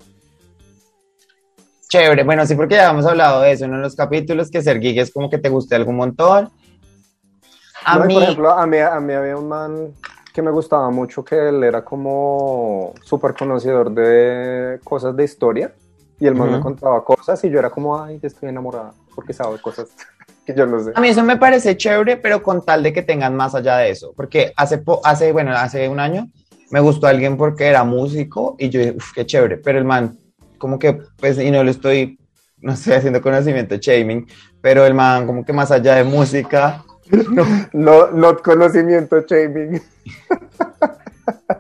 Chévere, 1.93 2.23
bueno, 2.25 2.47
sí, 2.47 2.55
porque 2.55 2.77
ya 2.77 2.89
hemos 2.89 3.05
hablado 3.05 3.43
de 3.43 3.53
eso 3.53 3.67
en 3.67 3.83
los 3.83 3.95
capítulos, 3.95 4.51
que 4.51 4.63
ser 4.63 4.81
geek 4.81 4.97
es 4.97 5.13
como 5.13 5.29
que 5.29 5.37
te 5.37 5.51
guste 5.51 5.75
algún 5.75 5.97
montón. 5.97 6.49
A 7.85 7.99
mí... 7.99 8.15
Por 8.15 8.23
ejemplo, 8.23 8.51
a 8.51 8.67
mí, 8.67 8.79
a 8.79 8.99
mí 8.99 9.13
había 9.13 9.37
un 9.37 9.47
man 9.47 9.93
que 10.33 10.41
me 10.41 10.51
gustaba 10.51 10.89
mucho, 10.89 11.23
que 11.23 11.51
él 11.51 11.63
era 11.63 11.85
como 11.85 12.95
súper 13.05 13.35
conocedor 13.35 13.91
de 13.93 14.81
cosas 14.83 15.15
de 15.15 15.25
historia, 15.25 15.75
y 16.19 16.27
el 16.27 16.35
man 16.35 16.53
me 16.53 16.61
contaba 16.61 17.05
cosas, 17.05 17.45
y 17.45 17.51
yo 17.51 17.59
era 17.59 17.69
como, 17.69 18.03
ay, 18.03 18.19
estoy 18.23 18.49
enamorada, 18.49 18.95
porque 19.15 19.35
sabe 19.35 19.61
cosas 19.61 19.91
que 20.47 20.55
yo 20.55 20.65
no 20.65 20.83
sé. 20.83 20.93
A 20.95 21.01
mí 21.03 21.09
eso 21.09 21.23
me 21.23 21.37
parece 21.37 21.77
chévere, 21.77 22.17
pero 22.17 22.43
con 22.43 22.65
tal 22.65 22.83
de 22.83 22.95
que 22.95 23.03
tengan 23.03 23.37
más 23.37 23.55
allá 23.55 23.77
de 23.77 23.91
eso, 23.91 24.15
porque 24.17 24.55
hace, 24.57 24.83
hace 25.05 25.33
bueno, 25.33 25.53
hace 25.55 25.91
un 25.91 26.01
año 26.01 26.27
me 26.71 26.81
gustó 26.81 27.07
alguien 27.07 27.37
porque 27.37 27.67
era 27.67 27.85
músico, 27.85 28.57
y 28.59 28.71
yo 28.71 28.81
dije, 28.81 28.95
uff, 28.97 29.13
qué 29.15 29.27
chévere, 29.27 29.59
pero 29.59 29.79
el 29.79 29.85
man 29.85 30.17
como 30.63 30.79
que, 30.79 30.97
pues, 31.19 31.41
y 31.41 31.51
no 31.51 31.65
lo 31.65 31.73
estoy, 31.73 32.21
no 32.59 32.75
estoy 32.75 32.93
haciendo 32.93 33.21
conocimiento 33.21 33.75
shaming, 33.75 34.29
pero 34.61 34.87
el 34.87 34.95
man, 34.95 35.27
como 35.27 35.45
que 35.45 35.53
más 35.53 35.73
allá 35.73 35.97
de 35.97 36.05
música. 36.05 36.85
No, 37.31 37.45
no, 37.75 38.11
no 38.13 38.39
conocimiento 38.39 39.21
shaming. 39.21 39.83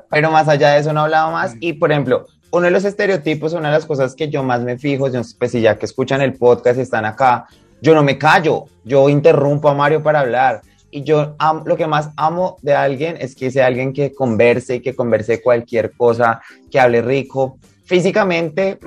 Pero 0.09 0.31
más 0.31 0.49
allá 0.49 0.71
de 0.71 0.81
eso 0.81 0.93
no 0.95 1.01
hablaba 1.01 1.31
más. 1.31 1.57
Y 1.61 1.75
por 1.75 1.91
ejemplo, 1.91 2.27
uno 2.53 2.65
de 2.65 2.71
los 2.71 2.85
estereotipos, 2.85 3.53
una 3.53 3.69
de 3.69 3.75
las 3.75 3.85
cosas 3.85 4.15
que 4.15 4.31
yo 4.31 4.43
más 4.45 4.62
me 4.62 4.79
fijo, 4.79 5.09
pues 5.38 5.51
si 5.51 5.61
ya 5.61 5.77
que 5.77 5.85
escuchan 5.85 6.23
el 6.23 6.35
podcast 6.35 6.79
y 6.79 6.83
están 6.83 7.05
acá, 7.05 7.47
yo 7.83 7.95
no 7.95 8.03
me 8.03 8.17
callo, 8.17 8.67
yo 8.85 9.11
interrumpo 9.11 9.69
a 9.69 9.75
Mario 9.75 10.03
para 10.03 10.21
hablar. 10.21 10.62
Y 10.91 11.03
yo 11.03 11.35
lo 11.67 11.77
que 11.77 11.87
más 11.87 12.11
amo 12.17 12.57
de 12.62 12.75
alguien 12.75 13.17
es 13.19 13.35
que 13.35 13.51
sea 13.51 13.67
alguien 13.67 13.93
que 13.93 14.15
converse, 14.15 14.81
que 14.81 14.95
converse 14.95 15.43
cualquier 15.43 15.93
cosa, 15.93 16.41
que 16.71 16.81
hable 16.81 17.03
rico, 17.03 17.59
físicamente 17.85 18.79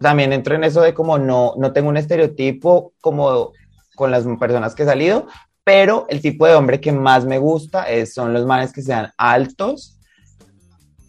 también 0.00 0.32
entro 0.32 0.54
en 0.54 0.64
eso 0.64 0.80
de 0.80 0.94
como 0.94 1.18
no, 1.18 1.54
no 1.58 1.72
tengo 1.72 1.88
un 1.88 1.96
estereotipo 1.96 2.92
como 3.00 3.52
con 3.94 4.10
las 4.10 4.24
personas 4.38 4.74
que 4.74 4.84
he 4.84 4.86
salido, 4.86 5.26
pero 5.64 6.06
el 6.08 6.20
tipo 6.20 6.46
de 6.46 6.54
hombre 6.54 6.80
que 6.80 6.92
más 6.92 7.24
me 7.24 7.38
gusta 7.38 7.88
es, 7.88 8.14
son 8.14 8.32
los 8.32 8.46
manes 8.46 8.72
que 8.72 8.82
sean 8.82 9.12
altos, 9.16 9.98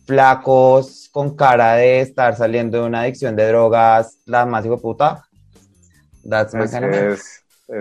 flacos 0.05 1.09
con 1.11 1.35
cara 1.35 1.75
de 1.75 2.01
estar 2.01 2.35
saliendo 2.35 2.81
de 2.81 2.87
una 2.87 3.01
adicción 3.01 3.35
de 3.35 3.47
drogas, 3.47 4.17
la 4.25 4.45
más 4.45 4.65
hijo 4.65 4.79
puta. 4.79 5.23
That's 6.27 6.53
my 6.53 6.67
kind 6.67 6.85
of 6.85 6.91
man. 6.91 7.17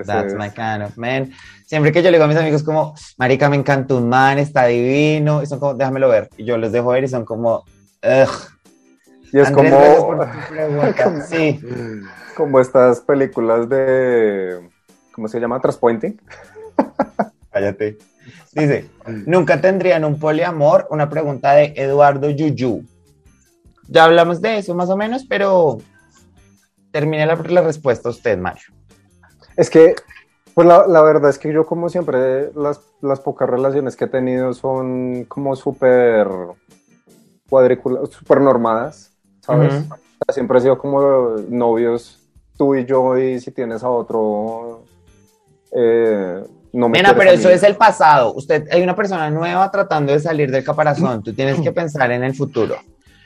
That's 0.07 0.35
my 0.35 0.51
kind 0.51 0.83
of 0.85 0.97
man. 0.97 1.33
Siempre 1.67 1.93
que 1.93 2.03
yo 2.03 2.11
le 2.11 2.17
digo 2.17 2.25
a 2.25 2.29
mis 2.29 2.37
amigos 2.37 2.63
como, 2.63 2.95
marica, 3.17 3.49
me 3.49 3.57
encanta 3.57 3.95
un 3.95 4.09
man, 4.09 4.39
está 4.39 4.67
divino, 4.67 5.43
y 5.43 5.47
son 5.47 5.59
como, 5.59 5.75
déjamelo 5.75 6.09
ver. 6.09 6.31
Y 6.37 6.45
yo 6.45 6.57
les 6.57 6.71
dejo 6.73 6.89
ver 6.89 7.05
y 7.05 7.09
son 7.09 7.25
como, 7.25 7.65
ugh. 8.03 8.52
Y 9.33 9.40
es 9.40 9.49
Andrés, 9.49 9.97
como. 9.99 10.25
Sí. 11.27 11.61
como 12.37 12.61
estas 12.61 13.01
películas 13.01 13.68
de, 13.68 14.61
¿cómo 15.12 15.29
se 15.29 15.40
llama? 15.40 15.61
Transpointing. 15.61 16.21
Cállate. 17.51 17.99
Dice, 18.53 18.90
¿nunca 19.27 19.61
tendrían 19.61 20.05
un 20.05 20.18
poliamor? 20.18 20.87
Una 20.90 21.09
pregunta 21.09 21.53
de 21.53 21.73
Eduardo 21.77 22.29
Yuyu. 22.31 22.85
Ya 23.88 24.05
hablamos 24.05 24.40
de 24.40 24.59
eso 24.59 24.75
más 24.75 24.90
o 24.90 24.97
menos, 24.97 25.25
pero 25.29 25.79
termine 26.90 27.27
la, 27.27 27.35
la 27.37 27.62
respuesta 27.62 28.11
usted, 28.11 28.38
Mario. 28.38 28.64
Es 29.57 29.71
que, 29.71 29.95
pues 30.55 30.66
la, 30.66 30.87
la 30.87 31.03
verdad 31.03 31.31
es 31.31 31.38
que 31.38 31.53
yo 31.53 31.66
como 31.66 31.88
siempre, 31.88 32.53
las, 32.55 32.81
las 33.01 33.21
pocas 33.21 33.49
relaciones 33.49 33.97
que 33.97 34.05
he 34.05 34.09
tenido 34.09 34.53
son 34.53 35.25
como 35.25 35.57
súper 35.57 36.29
cuadriculadas, 37.49 38.11
súper 38.11 38.40
normadas, 38.40 39.12
¿sabes? 39.43 39.75
Ujú. 39.75 39.95
O 39.95 40.25
sea, 40.25 40.33
siempre 40.35 40.59
he 40.59 40.61
sido 40.63 40.79
como 40.79 41.37
novios 41.49 42.19
tú 42.57 42.75
y 42.75 42.85
yo 42.85 43.19
y 43.19 43.39
si 43.41 43.51
tienes 43.51 43.83
a 43.83 43.89
otro, 43.91 44.83
eh, 45.73 46.43
no 46.73 46.89
me 46.89 46.99
Nena, 46.99 47.15
pero 47.15 47.31
eso 47.31 47.51
es 47.51 47.63
el 47.65 47.77
pasado. 47.77 48.33
Usted 48.35 48.67
hay 48.71 48.83
una 48.83 48.95
persona 48.97 49.29
nueva 49.31 49.71
tratando 49.71 50.13
de 50.13 50.21
salir 50.21 50.51
del 50.51 50.65
caparazón. 50.65 51.23
Tú 51.23 51.35
tienes 51.35 51.61
que 51.61 51.73
pensar 51.81 52.11
en 52.13 52.23
el 52.25 52.35
futuro. 52.35 52.77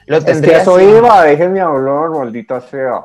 Lo 0.07 0.17
Es 0.19 0.41
que 0.41 0.57
eso 0.57 0.81
iba, 0.81 1.23
déjenme 1.25 1.61
hablar, 1.61 2.11
maldita 2.11 2.61
sea. 2.61 3.03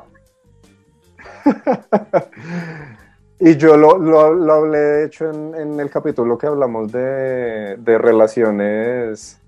y 3.40 3.58
yo 3.58 3.76
lo, 3.76 3.98
lo- 3.98 4.34
lo 4.34 4.54
hablé, 4.54 4.78
de 4.78 5.06
hecho, 5.06 5.30
en, 5.30 5.56
en 5.56 5.80
el 5.80 5.90
capítulo 5.90 6.38
que 6.38 6.46
hablamos 6.48 6.92
de, 6.92 7.76
de 7.78 7.98
relaciones, 7.98 9.40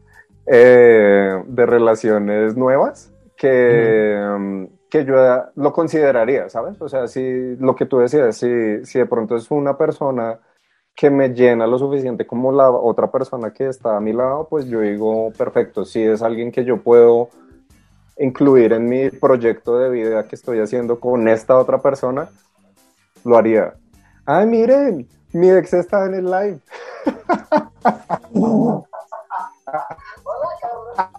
eh, 0.48 1.42
de 1.46 1.66
relaciones 1.66 2.58
nuevas, 2.58 3.12
que, 3.44 4.18
um, 4.26 4.70
que 4.90 5.04
yo 5.04 5.16
lo 5.56 5.74
consideraría, 5.74 6.50
¿sabes? 6.50 6.82
O 6.82 6.88
sea, 6.88 7.10
si 7.10 7.58
lo 7.58 7.76
que 7.76 7.86
tú 7.86 8.00
decías, 8.00 8.38
si, 8.38 8.86
si 8.86 9.00
de 9.00 9.06
pronto 9.06 9.36
es 9.36 9.52
una 9.52 9.78
persona 9.78 10.40
que 10.96 11.10
me 11.10 11.34
llena 11.34 11.68
lo 11.68 11.78
suficiente 11.78 12.26
como 12.26 12.54
la 12.54 12.72
otra 12.72 13.12
persona 13.12 13.52
que 13.52 13.68
está 13.68 13.98
a 13.98 14.00
mi 14.00 14.14
lado, 14.14 14.48
pues 14.50 14.66
yo 14.68 14.80
digo, 14.80 15.34
perfecto, 15.38 15.84
si 15.84 16.02
es 16.02 16.22
alguien 16.22 16.54
que 16.54 16.64
yo 16.64 16.82
puedo 16.82 17.32
incluir 18.18 18.72
en 18.72 18.88
mi 18.88 19.10
proyecto 19.10 19.78
de 19.78 19.90
vida 19.90 20.26
que 20.26 20.38
estoy 20.38 20.60
haciendo 20.62 21.02
con 21.02 21.28
esta 21.28 21.58
otra 21.58 21.80
persona, 21.80 22.30
lo 23.26 23.36
haría. 23.36 23.74
Ay, 24.26 24.48
miren, 24.48 25.10
mi 25.34 25.50
ex 25.50 25.74
está 25.74 26.06
en 26.06 26.14
el 26.14 26.32
live. 26.32 26.60
Hola, 28.34 28.86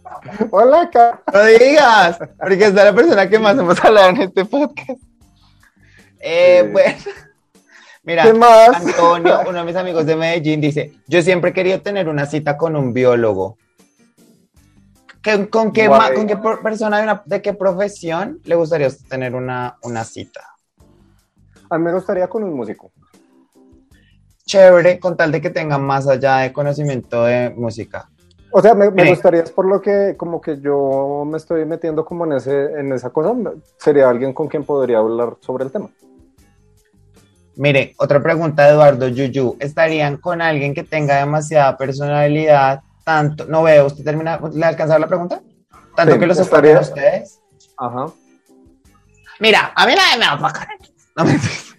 Ca- 0.93 1.23
No 1.33 1.45
digas, 1.45 2.19
porque 2.39 2.65
es 2.67 2.75
la 2.75 2.95
persona 2.95 3.29
que 3.29 3.39
más 3.39 3.57
hemos 3.59 3.83
hablado 3.85 4.11
en 4.11 4.23
este 4.23 4.45
podcast. 4.45 5.01
Eh, 6.21 6.63
Sí. 6.65 6.71
Bueno, 6.73 6.95
mira. 8.03 8.23
Antonio, 8.77 9.41
uno 9.49 9.59
de 9.59 9.65
mis 9.65 9.77
amigos 9.77 10.07
de 10.07 10.17
Medellín, 10.17 10.61
dice: 10.61 10.93
Yo 11.07 11.23
siempre 11.23 11.51
he 11.51 11.53
querido 11.55 11.81
tener 11.81 12.09
una 12.09 12.27
cita 12.27 12.57
con 12.57 12.77
un 12.77 12.93
biólogo. 12.93 13.59
¿Qué- 15.23 15.49
¿Con 15.49 15.73
qué, 15.73 15.89
ma- 15.89 15.97
Guay. 16.09 16.15
con 16.15 16.27
qué 16.27 16.37
por- 16.37 16.63
persona 16.63 16.99
de, 16.99 17.03
una- 17.05 17.23
de 17.25 17.41
qué 17.43 17.55
profesión 17.55 18.41
le 18.45 18.55
gustaría 18.57 18.89
tener 19.09 19.35
una, 19.35 19.77
una 19.83 20.05
cita? 20.05 20.43
A 21.71 21.79
mí 21.79 21.85
me 21.85 21.93
gustaría 21.95 22.29
con 22.29 22.45
un 22.45 22.55
músico. 22.55 22.93
Chévere, 24.47 24.99
con 25.01 25.17
tal 25.17 25.33
de 25.33 25.41
que 25.41 25.49
tenga 25.49 25.79
más 25.79 26.07
allá 26.07 26.37
de 26.39 26.53
conocimiento 26.53 27.25
de 27.25 27.51
música. 27.57 28.11
O 28.57 28.63
sea, 28.63 28.73
me, 28.75 28.89
me 28.93 29.09
gustaría, 29.11 29.43
es 29.43 29.51
por 29.51 29.67
lo 29.67 29.81
que 29.83 30.15
como 30.17 30.41
que 30.41 30.61
yo 30.61 31.25
me 31.27 31.39
estoy 31.39 31.65
metiendo 31.65 32.05
como 32.05 32.25
en, 32.25 32.35
ese, 32.35 32.67
en 32.79 32.93
esa 32.93 33.11
cosa, 33.11 33.35
sería 33.79 34.09
alguien 34.09 34.33
con 34.33 34.47
quien 34.47 34.63
podría 34.65 34.99
hablar 34.99 35.37
sobre 35.41 35.65
el 35.65 35.73
tema. 35.73 35.91
Mire, 37.57 37.95
otra 37.99 38.23
pregunta 38.23 38.65
de 38.65 38.71
Eduardo 38.71 39.09
Yuyu. 39.09 39.57
¿Estarían 39.59 40.19
con 40.19 40.41
alguien 40.41 40.73
que 40.73 40.85
tenga 40.85 41.17
demasiada 41.19 41.77
personalidad? 41.77 42.83
Tanto, 43.05 43.45
no 43.47 43.65
veo, 43.65 43.87
¿usted 43.87 44.05
termina? 44.05 44.39
¿Le 44.53 44.65
alcanzaba 44.65 45.01
la 45.01 45.09
pregunta? 45.09 45.41
¿Tanto 45.97 46.15
Sí, 46.15 46.21
que 46.21 46.27
los 46.27 46.39
estaría- 46.39 46.81
soporten 46.81 46.95
ustedes? 46.95 47.41
Ajá. 47.77 48.07
Mira, 49.41 49.73
a 49.75 49.85
mí 49.85 49.95
nadie 49.97 50.19
me 50.21 50.27
va 50.27 50.33
a 50.33 50.37
opacar. 50.37 50.69
No, 51.17 51.25
mentiras. 51.25 51.75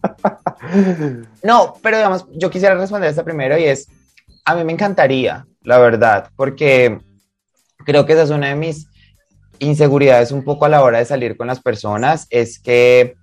No, 1.42 1.74
pero 1.82 1.96
digamos, 1.96 2.26
yo 2.32 2.50
quisiera 2.50 2.76
responder 2.76 3.10
esta 3.10 3.24
primero 3.24 3.58
y 3.58 3.64
es, 3.64 3.88
a 4.44 4.54
mí 4.54 4.62
me 4.64 4.72
encantaría, 4.72 5.44
la 5.62 5.78
verdad, 5.78 6.30
porque 6.36 6.98
creo 7.84 8.06
que 8.06 8.12
esa 8.12 8.22
es 8.22 8.30
una 8.30 8.48
de 8.48 8.54
mis 8.54 8.86
inseguridades 9.58 10.32
un 10.32 10.44
poco 10.44 10.64
a 10.64 10.68
la 10.68 10.82
hora 10.82 10.98
de 10.98 11.04
salir 11.04 11.36
con 11.36 11.46
las 11.46 11.60
personas, 11.60 12.26
es 12.30 12.58
que 12.58 13.16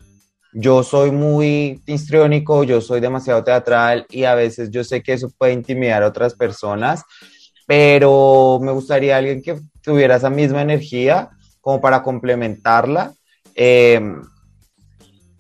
yo 0.54 0.84
soy 0.84 1.12
muy 1.12 1.82
histriónico, 1.86 2.64
yo 2.64 2.80
soy 2.82 3.02
demasiado 3.02 3.44
teatral 3.44 4.06
y 4.10 4.24
a 4.24 4.36
veces 4.36 4.72
yo 4.72 4.84
sé 4.84 5.04
que 5.04 5.14
eso 5.14 5.30
puede 5.38 5.54
intimidar 5.54 6.04
a 6.04 6.08
otras 6.08 6.34
personas, 6.34 7.04
pero 7.68 8.60
me 8.62 8.72
gustaría 8.72 9.18
alguien 9.18 9.42
que 9.42 9.60
tuviera 9.82 10.16
esa 10.16 10.30
misma 10.30 10.62
energía 10.62 11.30
como 11.62 11.82
para 11.82 12.04
complementarla. 12.04 13.14
eh, 13.56 14.02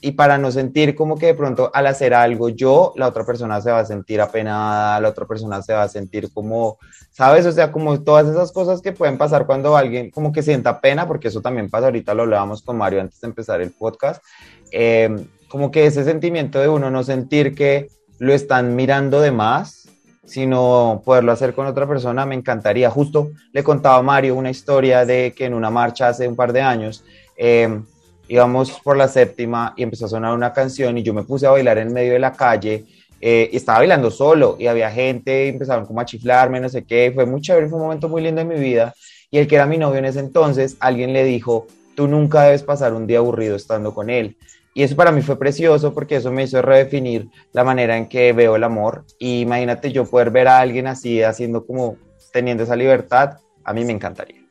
y 0.05 0.11
para 0.11 0.37
no 0.37 0.51
sentir 0.51 0.93
como 0.93 1.17
que 1.17 1.25
de 1.25 1.33
pronto 1.33 1.71
al 1.73 1.87
hacer 1.87 2.13
algo 2.13 2.49
yo, 2.49 2.93
la 2.95 3.07
otra 3.07 3.25
persona 3.25 3.59
se 3.59 3.71
va 3.71 3.79
a 3.79 3.85
sentir 3.85 4.21
apenada, 4.21 4.99
la 5.01 5.09
otra 5.09 5.25
persona 5.25 5.63
se 5.63 5.73
va 5.73 5.81
a 5.81 5.87
sentir 5.87 6.31
como, 6.31 6.77
¿sabes? 7.09 7.47
O 7.47 7.51
sea, 7.51 7.71
como 7.71 7.99
todas 8.03 8.27
esas 8.27 8.51
cosas 8.51 8.83
que 8.83 8.91
pueden 8.91 9.17
pasar 9.17 9.47
cuando 9.47 9.75
alguien 9.75 10.11
como 10.11 10.31
que 10.31 10.43
sienta 10.43 10.79
pena, 10.79 11.07
porque 11.07 11.29
eso 11.29 11.41
también 11.41 11.71
pasa, 11.71 11.87
ahorita 11.87 12.13
lo 12.13 12.21
hablábamos 12.21 12.61
con 12.61 12.77
Mario 12.77 13.01
antes 13.01 13.19
de 13.19 13.25
empezar 13.25 13.61
el 13.61 13.71
podcast, 13.71 14.23
eh, 14.71 15.25
como 15.49 15.71
que 15.71 15.87
ese 15.87 16.03
sentimiento 16.03 16.59
de 16.59 16.69
uno 16.69 16.91
no 16.91 17.03
sentir 17.03 17.55
que 17.55 17.89
lo 18.19 18.31
están 18.31 18.75
mirando 18.75 19.21
de 19.21 19.31
más, 19.31 19.89
sino 20.23 21.01
poderlo 21.03 21.31
hacer 21.31 21.55
con 21.55 21.65
otra 21.65 21.87
persona, 21.87 22.27
me 22.27 22.35
encantaría. 22.35 22.91
Justo 22.91 23.31
le 23.53 23.63
contaba 23.63 23.97
a 23.97 24.03
Mario 24.03 24.35
una 24.35 24.51
historia 24.51 25.03
de 25.03 25.33
que 25.35 25.45
en 25.45 25.55
una 25.55 25.71
marcha 25.71 26.09
hace 26.09 26.27
un 26.27 26.35
par 26.35 26.53
de 26.53 26.61
años, 26.61 27.03
eh, 27.37 27.81
íbamos 28.27 28.71
por 28.81 28.97
la 28.97 29.07
séptima 29.07 29.73
y 29.77 29.83
empezó 29.83 30.05
a 30.05 30.09
sonar 30.09 30.33
una 30.33 30.53
canción 30.53 30.97
y 30.97 31.03
yo 31.03 31.13
me 31.13 31.23
puse 31.23 31.47
a 31.47 31.51
bailar 31.51 31.77
en 31.77 31.93
medio 31.93 32.13
de 32.13 32.19
la 32.19 32.33
calle 32.33 32.85
eh, 33.21 33.49
y 33.51 33.57
estaba 33.57 33.79
bailando 33.79 34.11
solo 34.11 34.57
y 34.59 34.67
había 34.67 34.91
gente, 34.91 35.45
y 35.45 35.49
empezaron 35.49 35.85
como 35.85 36.01
a 36.01 36.05
chiflarme, 36.05 36.59
no 36.59 36.69
sé 36.69 36.83
qué, 36.83 37.11
fue 37.13 37.25
muy 37.25 37.41
chévere, 37.41 37.67
fue 37.69 37.77
un 37.77 37.85
momento 37.85 38.09
muy 38.09 38.21
lindo 38.21 38.41
en 38.41 38.47
mi 38.47 38.59
vida 38.59 38.93
y 39.31 39.37
el 39.37 39.47
que 39.47 39.55
era 39.55 39.65
mi 39.65 39.77
novio 39.77 39.99
en 39.99 40.05
ese 40.05 40.19
entonces, 40.19 40.77
alguien 40.79 41.13
le 41.13 41.23
dijo, 41.23 41.67
tú 41.95 42.07
nunca 42.07 42.43
debes 42.43 42.63
pasar 42.63 42.93
un 42.93 43.07
día 43.07 43.19
aburrido 43.19 43.55
estando 43.55 43.93
con 43.93 44.09
él. 44.09 44.37
Y 44.73 44.83
eso 44.83 44.95
para 44.95 45.11
mí 45.11 45.21
fue 45.21 45.39
precioso 45.39 45.93
porque 45.93 46.17
eso 46.17 46.31
me 46.31 46.43
hizo 46.43 46.61
redefinir 46.61 47.29
la 47.53 47.63
manera 47.63 47.97
en 47.97 48.07
que 48.07 48.33
veo 48.33 48.57
el 48.57 48.63
amor. 48.63 49.05
Y 49.17 49.41
imagínate 49.41 49.91
yo 49.91 50.05
poder 50.05 50.31
ver 50.31 50.49
a 50.49 50.59
alguien 50.59 50.87
así, 50.87 51.23
haciendo 51.23 51.65
como, 51.65 51.97
teniendo 52.33 52.63
esa 52.63 52.75
libertad, 52.75 53.37
a 53.63 53.73
mí 53.73 53.85
me 53.85 53.93
encantaría. 53.93 54.41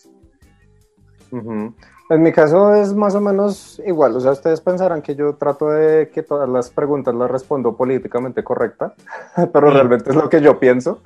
Ujú. 1.31 1.75
En 2.11 2.23
mi 2.23 2.33
caso 2.33 2.75
es 2.75 2.93
más 2.93 3.15
o 3.15 3.21
menos 3.21 3.81
igual, 3.87 4.15
o 4.17 4.21
sea, 4.21 4.33
ustedes 4.33 4.61
pensarán 4.61 5.01
que 5.01 5.15
yo 5.15 5.37
trato 5.37 5.71
de 5.71 6.11
que 6.11 6.23
todas 6.23 6.49
las 6.49 6.69
preguntas 6.69 7.15
las 7.15 7.31
respondo 7.31 7.77
políticamente 7.77 8.45
correcta, 8.45 8.95
pero 9.53 9.71
realmente 9.71 10.11
es 10.11 10.17
lo 10.17 10.29
que 10.29 10.43
yo 10.43 10.61
pienso. 10.61 11.01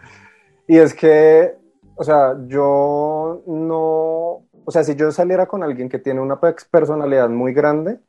Y 0.67 0.77
es 0.77 0.95
que, 0.95 1.57
o 1.95 2.03
sea, 2.03 2.37
yo 2.47 3.43
no, 3.47 4.43
o 4.65 4.71
sea, 4.71 4.83
si 4.83 4.97
yo 4.97 5.13
saliera 5.13 5.47
con 5.47 5.63
alguien 5.63 5.89
que 5.89 6.01
tiene 6.01 6.21
una 6.21 6.41
personalidad 6.41 7.29
muy 7.29 7.53
grande, 7.53 8.01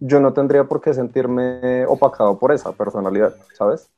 yo 0.00 0.18
no 0.18 0.32
tendría 0.32 0.64
por 0.64 0.80
qué 0.80 0.92
sentirme 0.92 1.86
opacado 1.86 2.38
por 2.38 2.50
esa 2.50 2.72
personalidad, 2.72 3.36
¿sabes? 3.54 3.88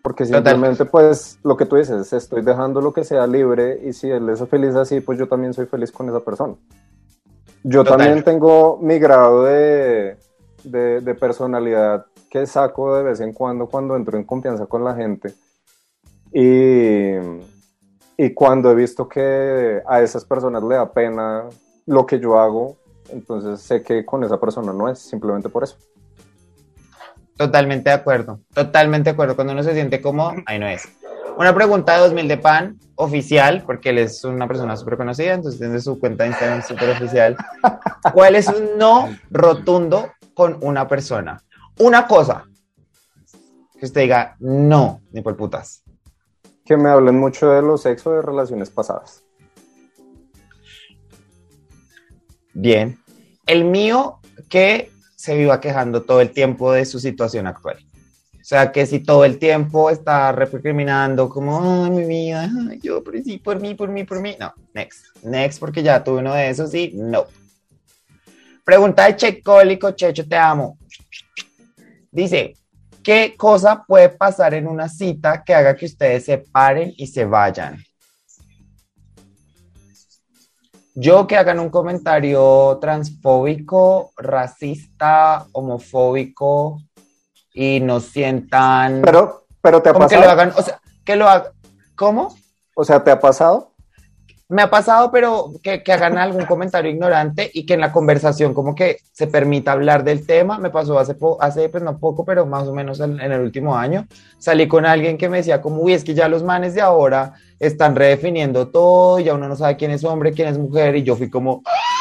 Porque 0.00 0.24
Total. 0.24 0.44
simplemente, 0.44 0.84
pues, 0.84 1.40
lo 1.42 1.56
que 1.56 1.66
tú 1.66 1.74
dices, 1.74 2.12
estoy 2.12 2.42
dejando 2.42 2.80
lo 2.80 2.92
que 2.92 3.02
sea 3.02 3.26
libre 3.26 3.80
y 3.84 3.92
si 3.92 4.08
él 4.08 4.28
es 4.28 4.48
feliz 4.48 4.76
así, 4.76 5.00
pues 5.00 5.18
yo 5.18 5.28
también 5.28 5.52
soy 5.52 5.66
feliz 5.66 5.90
con 5.90 6.08
esa 6.08 6.20
persona. 6.20 6.54
Yo 7.62 7.84
Total. 7.84 7.98
también 7.98 8.24
tengo 8.24 8.78
mi 8.80 8.98
grado 8.98 9.44
de, 9.44 10.16
de, 10.64 11.00
de 11.00 11.14
personalidad 11.14 12.06
que 12.30 12.46
saco 12.46 12.94
de 12.94 13.02
vez 13.02 13.20
en 13.20 13.32
cuando 13.32 13.66
cuando 13.66 13.96
entro 13.96 14.16
en 14.16 14.24
confianza 14.24 14.66
con 14.66 14.84
la 14.84 14.94
gente. 14.94 15.34
Y, 16.32 17.14
y 18.16 18.34
cuando 18.34 18.70
he 18.70 18.74
visto 18.74 19.08
que 19.08 19.82
a 19.86 20.00
esas 20.00 20.24
personas 20.24 20.62
le 20.62 20.76
da 20.76 20.92
pena 20.92 21.48
lo 21.86 22.06
que 22.06 22.20
yo 22.20 22.38
hago, 22.38 22.76
entonces 23.10 23.60
sé 23.60 23.82
que 23.82 24.06
con 24.06 24.22
esa 24.22 24.38
persona 24.38 24.72
no 24.72 24.88
es, 24.88 25.00
simplemente 25.00 25.48
por 25.48 25.64
eso. 25.64 25.76
Totalmente 27.36 27.90
de 27.90 27.96
acuerdo, 27.96 28.40
totalmente 28.54 29.10
de 29.10 29.14
acuerdo. 29.14 29.34
Cuando 29.34 29.54
uno 29.54 29.62
se 29.62 29.72
siente 29.72 30.00
cómodo, 30.00 30.34
ahí 30.46 30.58
no 30.58 30.68
es. 30.68 30.88
Una 31.40 31.54
pregunta 31.54 31.94
de 31.94 32.00
2000 32.00 32.28
de 32.28 32.36
pan 32.36 32.78
oficial, 32.96 33.62
porque 33.64 33.88
él 33.88 33.96
es 33.96 34.24
una 34.24 34.46
persona 34.46 34.76
súper 34.76 34.98
conocida, 34.98 35.32
entonces 35.32 35.58
tiene 35.58 35.80
su 35.80 35.98
cuenta 35.98 36.24
de 36.24 36.28
Instagram 36.28 36.62
súper 36.62 36.90
oficial. 36.90 37.34
¿Cuál 38.12 38.36
es 38.36 38.46
un 38.48 38.76
no 38.76 39.08
rotundo 39.30 40.12
con 40.34 40.58
una 40.60 40.86
persona? 40.86 41.42
Una 41.78 42.06
cosa 42.06 42.44
que 43.78 43.86
usted 43.86 44.02
diga 44.02 44.36
no, 44.38 45.00
ni 45.12 45.22
por 45.22 45.34
putas. 45.34 45.82
Que 46.62 46.76
me 46.76 46.90
hablen 46.90 47.18
mucho 47.18 47.48
de 47.48 47.62
los 47.62 47.80
sexos 47.80 48.16
de 48.16 48.20
relaciones 48.20 48.68
pasadas. 48.68 49.24
Bien. 52.52 52.98
El 53.46 53.64
mío 53.64 54.20
que 54.50 54.92
se 55.16 55.38
viva 55.38 55.58
quejando 55.58 56.02
todo 56.02 56.20
el 56.20 56.32
tiempo 56.32 56.70
de 56.70 56.84
su 56.84 57.00
situación 57.00 57.46
actual. 57.46 57.78
O 58.50 58.52
sea, 58.52 58.72
que 58.72 58.84
si 58.84 58.98
todo 58.98 59.24
el 59.24 59.38
tiempo 59.38 59.90
está 59.90 60.32
recriminando 60.32 61.28
como, 61.28 61.84
ay, 61.84 61.90
mi 61.92 62.04
vida, 62.04 62.50
yo 62.82 63.00
por 63.04 63.16
sí, 63.22 63.38
por 63.38 63.60
mí, 63.60 63.76
por 63.76 63.90
mí, 63.90 64.02
por 64.02 64.20
mí. 64.20 64.34
No, 64.40 64.52
next. 64.74 65.04
Next, 65.22 65.60
porque 65.60 65.84
ya 65.84 66.02
tuve 66.02 66.18
uno 66.18 66.34
de 66.34 66.50
esos 66.50 66.74
y 66.74 66.90
no. 66.92 67.26
Pregunta 68.64 69.04
de 69.04 69.14
Checólico, 69.14 69.92
Checho, 69.92 70.26
te 70.26 70.36
amo. 70.36 70.76
Dice, 72.10 72.56
¿qué 73.04 73.36
cosa 73.36 73.84
puede 73.86 74.08
pasar 74.08 74.52
en 74.54 74.66
una 74.66 74.88
cita 74.88 75.44
que 75.44 75.54
haga 75.54 75.76
que 75.76 75.86
ustedes 75.86 76.24
se 76.24 76.38
paren 76.38 76.92
y 76.96 77.06
se 77.06 77.24
vayan? 77.24 77.80
Yo 80.96 81.24
que 81.28 81.36
hagan 81.36 81.60
un 81.60 81.70
comentario 81.70 82.78
transfóbico, 82.80 84.10
racista, 84.16 85.46
homofóbico 85.52 86.80
y 87.52 87.80
no 87.80 88.00
sientan. 88.00 89.02
Pero, 89.02 89.46
pero 89.60 89.82
te 89.82 89.90
ha 89.90 89.94
pasado. 89.94 90.08
que 90.20 90.26
lo 90.26 90.30
hagan, 90.30 90.52
o 90.56 90.62
sea, 90.62 90.80
que 91.04 91.16
lo 91.16 91.28
hagan. 91.28 91.52
¿Cómo? 91.96 92.34
O 92.74 92.84
sea, 92.84 93.02
¿te 93.04 93.10
ha 93.10 93.20
pasado? 93.20 93.70
Me 94.48 94.62
ha 94.62 94.70
pasado, 94.70 95.12
pero 95.12 95.52
que, 95.62 95.84
que 95.84 95.92
hagan 95.92 96.18
algún 96.18 96.44
comentario 96.44 96.90
ignorante 96.90 97.48
y 97.54 97.64
que 97.66 97.74
en 97.74 97.80
la 97.80 97.92
conversación 97.92 98.52
como 98.52 98.74
que 98.74 98.96
se 99.12 99.28
permita 99.28 99.70
hablar 99.70 100.02
del 100.02 100.26
tema. 100.26 100.58
Me 100.58 100.70
pasó 100.70 100.98
hace, 100.98 101.16
hace 101.38 101.68
pues 101.68 101.84
no 101.84 101.98
poco, 101.98 102.24
pero 102.24 102.46
más 102.46 102.66
o 102.66 102.74
menos 102.74 102.98
en, 102.98 103.20
en 103.20 103.30
el 103.30 103.40
último 103.42 103.76
año. 103.76 104.08
Salí 104.38 104.66
con 104.66 104.86
alguien 104.86 105.18
que 105.18 105.28
me 105.28 105.36
decía 105.36 105.62
como, 105.62 105.82
uy, 105.82 105.92
es 105.92 106.02
que 106.02 106.14
ya 106.14 106.28
los 106.28 106.42
manes 106.42 106.74
de 106.74 106.80
ahora 106.80 107.34
están 107.60 107.94
redefiniendo 107.94 108.68
todo, 108.68 109.20
ya 109.20 109.34
uno 109.34 109.46
no 109.46 109.54
sabe 109.54 109.76
quién 109.76 109.92
es 109.92 110.02
hombre, 110.02 110.32
quién 110.32 110.48
es 110.48 110.58
mujer, 110.58 110.96
y 110.96 111.04
yo 111.04 111.14
fui 111.14 111.30
como... 111.30 111.62
"Ah". 111.64 111.99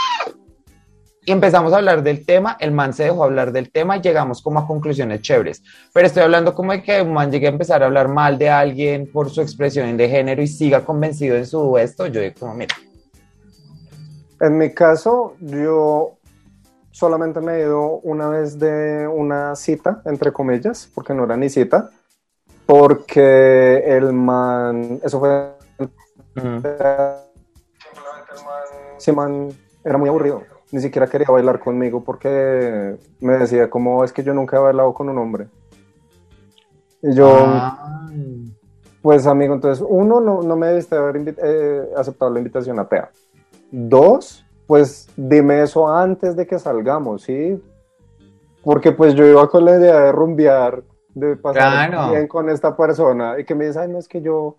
Y 1.30 1.32
empezamos 1.32 1.72
a 1.74 1.76
hablar 1.76 2.02
del 2.02 2.26
tema, 2.26 2.58
el 2.60 2.72
man 2.72 2.92
se 2.92 3.04
dejó 3.04 3.24
hablar 3.24 3.52
del 3.52 3.72
tema 3.72 3.96
y 3.96 4.02
llegamos 4.02 4.42
como 4.42 4.58
a 4.58 4.66
conclusiones 4.66 5.22
chéveres. 5.22 5.62
Pero 5.94 6.08
estoy 6.08 6.24
hablando 6.24 6.56
como 6.56 6.72
de 6.72 6.82
que 6.82 7.04
un 7.04 7.14
man 7.14 7.32
llegue 7.32 7.46
a 7.46 7.52
empezar 7.52 7.84
a 7.84 7.86
hablar 7.86 8.08
mal 8.08 8.40
de 8.40 8.50
alguien 8.50 9.12
por 9.12 9.30
su 9.30 9.40
expresión 9.40 9.96
de 9.96 10.10
género 10.10 10.42
y 10.42 10.48
siga 10.48 10.84
convencido 10.84 11.38
en 11.38 11.46
su 11.46 11.78
esto, 11.78 12.08
yo 12.08 12.20
digo 12.20 12.34
como, 12.40 12.56
mira, 12.56 12.74
En 14.42 14.58
mi 14.58 14.74
caso, 14.74 15.36
yo 15.40 16.18
solamente 16.90 17.42
me 17.42 17.58
he 17.58 17.60
ido 17.60 18.00
una 18.00 18.30
vez 18.30 18.58
de 18.58 19.08
una 19.08 19.56
cita, 19.56 20.02
entre 20.06 20.34
comillas, 20.34 20.90
porque 20.96 21.14
no 21.14 21.26
era 21.26 21.38
ni 21.38 21.52
cita, 21.52 21.92
porque 22.66 23.84
el 23.86 24.14
man, 24.14 25.00
eso 25.04 25.20
fue, 25.20 25.52
ujú, 25.78 26.68
ese 28.98 29.12
man 29.12 29.50
era 29.86 30.00
muy 30.00 30.10
aburrido, 30.10 30.42
ni 30.72 30.82
siquiera 30.82 31.08
quería 31.08 31.28
bailar 31.30 31.60
conmigo 31.60 32.04
porque 32.04 32.96
me 33.20 33.34
decía 33.38 33.70
como 33.70 34.04
es 34.04 34.14
que 34.14 34.24
yo 34.24 34.34
nunca 34.34 34.58
he 34.58 34.60
bailado 34.60 34.94
con 34.94 35.10
un 35.10 35.18
hombre. 35.18 35.48
Y 37.02 37.14
yo, 37.14 37.30
Ah. 37.46 37.86
Pues 39.02 39.26
amigo, 39.28 39.54
entonces 39.54 39.86
uno, 39.88 40.20
no, 40.20 40.42
no 40.42 40.56
me 40.58 40.68
debiste 40.68 40.96
haber 40.98 41.34
eh, 41.42 41.90
aceptado 41.96 42.32
la 42.32 42.40
invitación 42.40 42.80
a 42.80 42.86
TEA. 42.90 43.10
Dos, 43.72 44.46
pues 44.68 45.08
dime 45.16 45.62
eso 45.62 45.88
antes 45.88 46.36
de 46.36 46.46
que 46.46 46.60
salgamos, 46.60 47.22
¿sí? 47.22 47.64
Porque 48.62 48.92
pues 48.92 49.14
yo 49.16 49.26
iba 49.26 49.50
con 49.50 49.64
la 49.64 49.78
idea 49.78 50.00
de 50.02 50.12
rumbear, 50.12 50.84
de 51.14 51.38
pasar 51.38 51.90
Claro. 51.92 52.12
bien 52.12 52.28
con 52.28 52.50
esta 52.50 52.76
persona 52.76 53.40
y 53.40 53.46
que 53.46 53.56
me 53.56 53.68
dice, 53.68 53.80
ay, 53.80 53.88
no, 53.88 54.00
es 54.00 54.08
que 54.10 54.22
yo, 54.22 54.58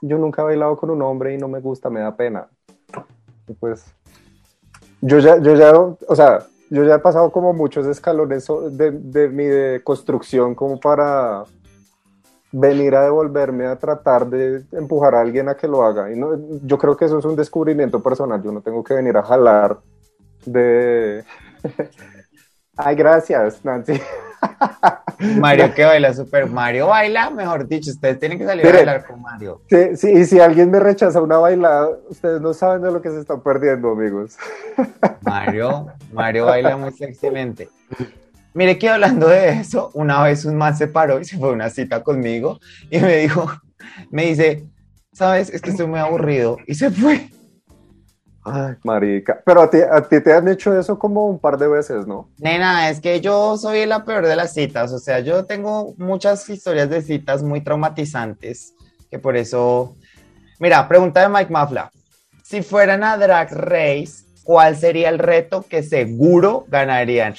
yo 0.00 0.18
nunca 0.18 0.42
he 0.42 0.44
bailado 0.44 0.76
con 0.76 0.90
un 0.90 1.02
hombre 1.02 1.34
y 1.34 1.38
no 1.38 1.48
me 1.48 1.58
gusta, 1.58 1.90
me 1.90 1.98
da 2.00 2.14
pena. 2.16 2.46
Y 3.48 3.54
pues 3.54 3.92
yo 5.00 5.18
ya, 5.18 5.38
yo 5.38 5.54
ya, 5.54 5.72
o 5.72 6.16
sea, 6.16 6.46
yo 6.70 6.84
ya 6.84 6.96
he 6.96 6.98
pasado 6.98 7.30
como 7.32 7.52
muchos 7.52 7.86
escalones 7.86 8.46
de, 8.70 8.90
de 8.92 9.28
mi 9.28 9.44
de 9.44 9.82
construcción 9.82 10.54
como 10.54 10.78
para 10.78 11.44
venir 12.52 12.94
a 12.94 13.04
devolverme 13.04 13.66
a 13.66 13.76
tratar 13.76 14.28
de 14.28 14.64
empujar 14.72 15.14
a 15.14 15.20
alguien 15.20 15.48
a 15.48 15.56
que 15.56 15.68
lo 15.68 15.84
haga. 15.84 16.12
Y 16.12 16.16
no, 16.16 16.38
yo 16.64 16.78
creo 16.78 16.96
que 16.96 17.04
eso 17.04 17.18
es 17.18 17.24
un 17.24 17.36
descubrimiento 17.36 18.02
personal. 18.02 18.42
Yo 18.42 18.52
no 18.52 18.60
tengo 18.60 18.82
que 18.82 18.94
venir 18.94 19.16
a 19.16 19.22
jalar 19.22 19.78
de... 20.44 21.24
Ay, 22.76 22.96
gracias, 22.96 23.64
Nancy. 23.64 24.00
Mario 25.38 25.74
que 25.74 25.84
baila 25.84 26.14
super 26.14 26.48
Mario 26.48 26.88
baila, 26.88 27.30
mejor 27.30 27.68
dicho, 27.68 27.90
ustedes 27.90 28.18
tienen 28.18 28.38
que 28.38 28.46
salir 28.46 28.66
a 28.66 28.72
bailar 28.72 29.06
con 29.06 29.20
Mario. 29.20 29.62
Sí, 29.68 29.96
sí, 29.96 30.10
y 30.10 30.24
si 30.24 30.40
alguien 30.40 30.70
me 30.70 30.80
rechaza 30.80 31.20
una 31.20 31.38
bailada, 31.38 31.90
ustedes 32.08 32.40
no 32.40 32.54
saben 32.54 32.82
de 32.82 32.90
lo 32.90 33.02
que 33.02 33.10
se 33.10 33.20
están 33.20 33.42
perdiendo, 33.42 33.90
amigos. 33.90 34.36
Mario, 35.22 35.92
Mario 36.12 36.46
baila 36.46 36.76
muy 36.76 36.92
sexymente. 36.92 37.68
Mire 38.54 38.78
que 38.78 38.88
hablando 38.88 39.28
de 39.28 39.50
eso, 39.60 39.90
una 39.94 40.22
vez 40.22 40.44
un 40.44 40.56
man 40.56 40.76
se 40.76 40.88
paró 40.88 41.20
y 41.20 41.24
se 41.24 41.38
fue 41.38 41.50
a 41.50 41.52
una 41.52 41.70
cita 41.70 42.02
conmigo 42.02 42.58
y 42.90 42.98
me 42.98 43.18
dijo, 43.18 43.46
me 44.10 44.24
dice, 44.24 44.66
sabes, 45.12 45.50
es 45.50 45.60
que 45.60 45.70
estoy 45.70 45.86
muy 45.86 46.00
aburrido 46.00 46.56
y 46.66 46.74
se 46.74 46.90
fue. 46.90 47.28
Ay, 48.42 48.74
marica. 48.84 49.42
Pero 49.44 49.62
a 49.62 49.70
ti, 49.70 49.78
a 49.78 50.00
ti 50.02 50.20
te 50.20 50.32
han 50.32 50.48
hecho 50.48 50.78
eso 50.78 50.98
como 50.98 51.26
un 51.26 51.38
par 51.38 51.58
de 51.58 51.68
veces, 51.68 52.06
¿no? 52.06 52.30
Nena, 52.38 52.88
es 52.88 53.00
que 53.00 53.20
yo 53.20 53.56
soy 53.58 53.84
la 53.84 54.04
peor 54.04 54.26
de 54.26 54.36
las 54.36 54.54
citas, 54.54 54.92
o 54.92 54.98
sea, 54.98 55.20
yo 55.20 55.44
tengo 55.44 55.94
muchas 55.98 56.48
historias 56.48 56.88
de 56.88 57.02
citas 57.02 57.42
muy 57.42 57.60
traumatizantes, 57.60 58.74
que 59.10 59.18
por 59.18 59.36
eso... 59.36 59.94
Mira, 60.58 60.88
pregunta 60.88 61.20
de 61.20 61.28
Mike 61.28 61.52
Mafla. 61.52 61.90
Si 62.42 62.62
fueran 62.62 63.04
a 63.04 63.16
Drag 63.16 63.52
Race, 63.52 64.24
¿cuál 64.42 64.76
sería 64.76 65.10
el 65.10 65.18
reto 65.18 65.64
que 65.68 65.82
seguro 65.82 66.64
ganarían? 66.68 67.34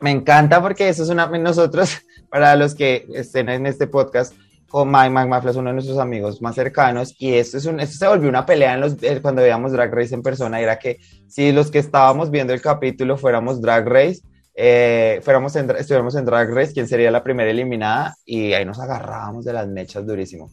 Me 0.00 0.10
encanta 0.10 0.60
porque 0.60 0.88
eso 0.88 1.04
es 1.04 1.08
una... 1.08 1.26
Nosotros, 1.26 1.98
para 2.30 2.56
los 2.56 2.74
que 2.74 3.06
estén 3.14 3.48
en 3.48 3.66
este 3.66 3.86
podcast, 3.86 4.34
con 4.70 4.88
Mike, 4.88 5.10
Mike 5.10 5.28
Mafla 5.28 5.50
es 5.50 5.56
uno 5.56 5.70
de 5.70 5.74
nuestros 5.74 5.98
amigos 5.98 6.40
más 6.40 6.54
cercanos 6.54 7.16
y 7.18 7.34
esto, 7.34 7.58
es 7.58 7.66
un, 7.66 7.80
esto 7.80 7.98
se 7.98 8.06
volvió 8.06 8.28
una 8.28 8.46
pelea 8.46 8.74
en 8.74 8.80
los, 8.80 9.02
eh, 9.02 9.20
cuando 9.20 9.42
veíamos 9.42 9.72
Drag 9.72 9.92
Race 9.92 10.14
en 10.14 10.22
persona, 10.22 10.60
era 10.60 10.78
que 10.78 11.00
si 11.26 11.50
los 11.50 11.72
que 11.72 11.80
estábamos 11.80 12.30
viendo 12.30 12.52
el 12.52 12.62
capítulo 12.62 13.16
fuéramos 13.16 13.60
Drag 13.60 13.86
Race, 13.88 14.20
eh, 14.54 15.20
fuéramos 15.24 15.56
estuviéramos 15.56 16.14
en 16.14 16.24
Drag 16.24 16.48
Race, 16.54 16.72
quién 16.72 16.86
sería 16.86 17.10
la 17.10 17.24
primera 17.24 17.50
eliminada 17.50 18.14
y 18.24 18.52
ahí 18.52 18.64
nos 18.64 18.78
agarrábamos 18.78 19.44
de 19.44 19.52
las 19.52 19.66
mechas 19.66 20.06
durísimo. 20.06 20.48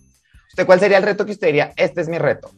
¿Usted 0.50 0.66
cuál 0.66 0.80
sería 0.80 0.98
el 0.98 1.04
reto 1.04 1.24
que 1.24 1.34
usted 1.34 1.48
diría? 1.48 1.74
Este 1.76 2.02
es 2.02 2.10
mi 2.10 2.18
reto. 2.18 2.50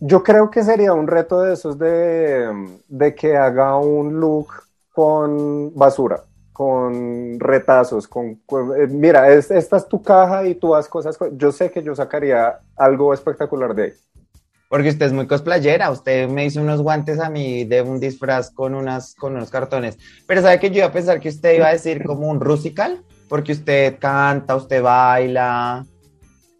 Yo 0.00 0.22
creo 0.22 0.50
que 0.50 0.62
sería 0.62 0.94
un 0.94 1.06
reto 1.06 1.42
de 1.42 1.52
esos 1.52 1.78
de, 1.78 2.48
de 2.88 3.14
que 3.14 3.36
haga 3.36 3.76
un 3.76 4.18
look 4.18 4.48
con 4.90 5.74
basura, 5.74 6.24
con 6.58 7.38
retazos, 7.38 8.08
con... 8.08 8.34
con- 8.44 8.74
eh, 8.80 8.88
mira, 8.88 9.30
es- 9.32 9.48
esta 9.52 9.76
es 9.76 9.86
tu 9.86 10.02
caja 10.02 10.44
y 10.44 10.56
tú 10.56 10.74
haz 10.74 10.88
cosas... 10.88 11.16
Yo 11.34 11.52
sé 11.52 11.70
que 11.70 11.84
yo 11.84 11.94
sacaría 11.94 12.58
algo 12.76 13.14
espectacular 13.14 13.76
de 13.76 13.82
ahí. 13.84 13.92
Porque 14.68 14.88
usted 14.88 15.06
es 15.06 15.12
muy 15.12 15.28
cosplayera, 15.28 15.88
usted 15.92 16.28
me 16.28 16.44
hizo 16.44 16.60
unos 16.60 16.82
guantes 16.82 17.20
a 17.20 17.30
mí 17.30 17.64
de 17.64 17.80
un 17.82 18.00
disfraz 18.00 18.50
con, 18.50 18.74
unas, 18.74 19.14
con 19.14 19.36
unos 19.36 19.50
cartones. 19.50 19.98
Pero 20.26 20.42
¿sabe 20.42 20.58
que 20.58 20.70
yo 20.70 20.78
iba 20.78 20.86
a 20.86 20.92
pensar 20.92 21.20
que 21.20 21.28
usted 21.28 21.54
iba 21.54 21.68
a 21.68 21.72
decir 21.72 22.02
como 22.04 22.28
un 22.28 22.40
rusical? 22.40 23.04
Porque 23.28 23.52
usted 23.52 23.96
canta, 24.00 24.56
usted 24.56 24.82
baila. 24.82 25.86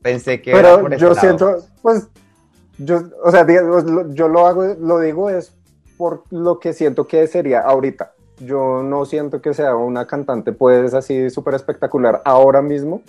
Pensé 0.00 0.40
que 0.40 0.52
era 0.52 0.62
Pero 0.62 0.80
por 0.80 0.94
ese 0.94 1.02
yo 1.02 1.14
lado. 1.14 1.20
siento, 1.20 1.64
pues, 1.82 2.06
yo, 2.78 3.02
o 3.24 3.32
sea, 3.32 3.44
yo 4.14 4.28
lo 4.28 4.46
hago, 4.46 4.62
lo 4.78 5.00
digo 5.00 5.28
es 5.28 5.52
por 5.96 6.22
lo 6.30 6.61
que 6.61 6.72
siento 6.72 7.04
que 7.08 7.26
sería 7.26 7.62
ahorita. 7.62 8.12
Yo 8.40 8.83
no 8.83 9.05
siento 9.05 9.40
que 9.42 9.53
sea 9.55 9.74
una 9.74 10.07
cantante, 10.07 10.53
pues, 10.53 10.94
así 10.94 11.29
súper 11.31 11.55
espectacular 11.55 12.22
ahora 12.24 12.62
mismo. 12.62 13.03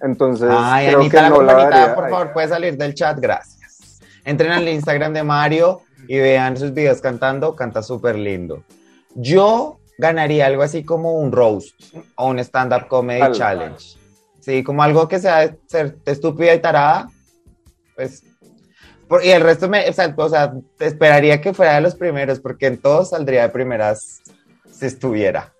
Entonces, 0.00 0.48
Ay, 0.52 0.88
creo 0.88 1.00
Anita, 1.00 1.16
que 1.16 1.22
la 1.22 1.28
no 1.30 1.42
la 1.42 1.54
daría. 1.54 1.94
por 1.94 2.04
Ay, 2.04 2.10
favor, 2.10 2.32
puede 2.32 2.48
salir 2.48 2.76
del 2.76 2.94
chat, 2.94 3.18
gracias. 3.18 4.00
Entren 4.24 4.52
al 4.52 4.68
Instagram 4.68 5.12
de 5.12 5.22
Mario 5.22 5.82
y 6.08 6.18
vean 6.18 6.56
sus 6.56 6.74
videos 6.74 7.00
cantando, 7.00 7.54
canta 7.54 7.82
súper 7.82 8.16
lindo. 8.16 8.62
Yo 9.14 9.78
ganaría 9.98 10.46
algo 10.46 10.62
así 10.62 10.84
como 10.84 11.14
un 11.14 11.32
roast 11.32 11.80
o 12.16 12.26
un 12.28 12.38
stand-up 12.40 12.88
comedy 12.88 13.32
challenge. 13.32 13.96
Sí, 14.40 14.62
como 14.62 14.82
algo 14.82 15.08
que 15.08 15.18
sea 15.18 15.54
ser 15.66 15.96
estúpida 16.04 16.52
y 16.54 16.60
tarada, 16.60 17.08
pues... 17.94 18.22
por- 19.08 19.24
y 19.24 19.30
el 19.30 19.40
resto, 19.42 19.68
me, 19.68 19.88
o 19.88 19.92
sea, 19.92 20.12
o 20.16 20.28
sea, 20.28 20.52
esperaría 20.80 21.40
que 21.40 21.54
fuera 21.54 21.76
de 21.76 21.80
los 21.80 21.94
primeros, 21.94 22.38
porque 22.40 22.66
en 22.66 22.76
todos 22.78 23.10
saldría 23.10 23.42
de 23.42 23.48
primeras 23.48 24.20
si 24.78 24.86
estuviera. 24.86 25.52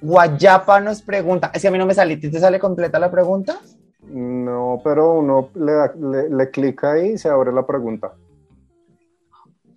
Guayapa 0.00 0.80
nos 0.80 1.02
pregunta, 1.02 1.50
si 1.54 1.66
a 1.66 1.70
mí 1.70 1.78
no 1.78 1.86
me 1.86 1.94
sale, 1.94 2.16
¿te 2.16 2.38
sale 2.38 2.58
completa 2.60 2.98
la 2.98 3.10
pregunta? 3.10 3.58
No, 4.02 4.80
pero 4.84 5.14
uno 5.18 5.50
le, 5.54 5.72
da- 5.72 5.94
le, 6.00 6.28
le 6.30 6.50
clica 6.50 6.92
ahí 6.92 7.12
y 7.12 7.18
se 7.18 7.28
abre 7.28 7.52
la 7.52 7.66
pregunta. 7.66 8.12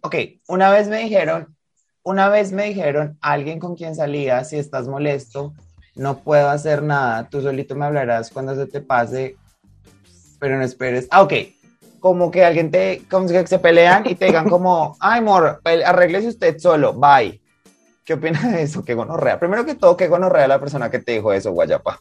Ok, 0.02 0.16
una 0.48 0.70
vez 0.72 0.88
me 0.88 1.00
dijeron, 1.00 1.56
una 2.04 2.30
vez 2.30 2.52
me 2.52 2.66
dijeron, 2.66 3.18
alguien 3.22 3.60
con 3.60 3.76
quien 3.76 3.96
salía, 3.96 4.44
si 4.44 4.58
estás 4.58 4.88
molesto, 4.88 5.54
no 5.96 6.20
puedo 6.20 6.50
hacer 6.50 6.84
nada, 6.84 7.28
tú 7.30 7.42
solito 7.42 7.76
me 7.76 7.86
hablarás 7.86 8.30
cuando 8.32 8.56
se 8.56 8.68
te 8.68 8.82
pase, 8.82 9.38
pero 10.40 10.58
no 10.58 10.64
esperes. 10.64 11.08
Ah, 11.12 11.22
ok, 11.24 11.34
como 12.00 12.32
que 12.32 12.46
alguien 12.46 12.72
te, 12.72 13.04
como 13.10 13.28
que 13.28 13.46
se 13.46 13.60
pelean 13.60 14.08
y 14.08 14.16
te 14.16 14.26
digan 14.26 14.48
como, 14.50 14.96
ay, 15.00 15.20
amor, 15.20 15.62
arréglese 15.64 16.28
usted 16.30 16.58
solo, 16.60 16.94
bye. 16.94 17.40
¿Qué 18.12 18.16
opina 18.16 18.42
de 18.52 18.64
eso? 18.64 18.84
Qué 18.84 18.94
gonorrea. 18.94 19.40
Primero 19.40 19.64
que 19.66 19.76
todo, 19.76 19.96
qué 19.96 20.10
gonorrea 20.10 20.46
la 20.46 20.60
persona 20.60 20.92
que 20.92 21.00
te 21.00 21.14
dijo 21.14 21.32
eso, 21.32 21.54
Guayapa. 21.54 21.98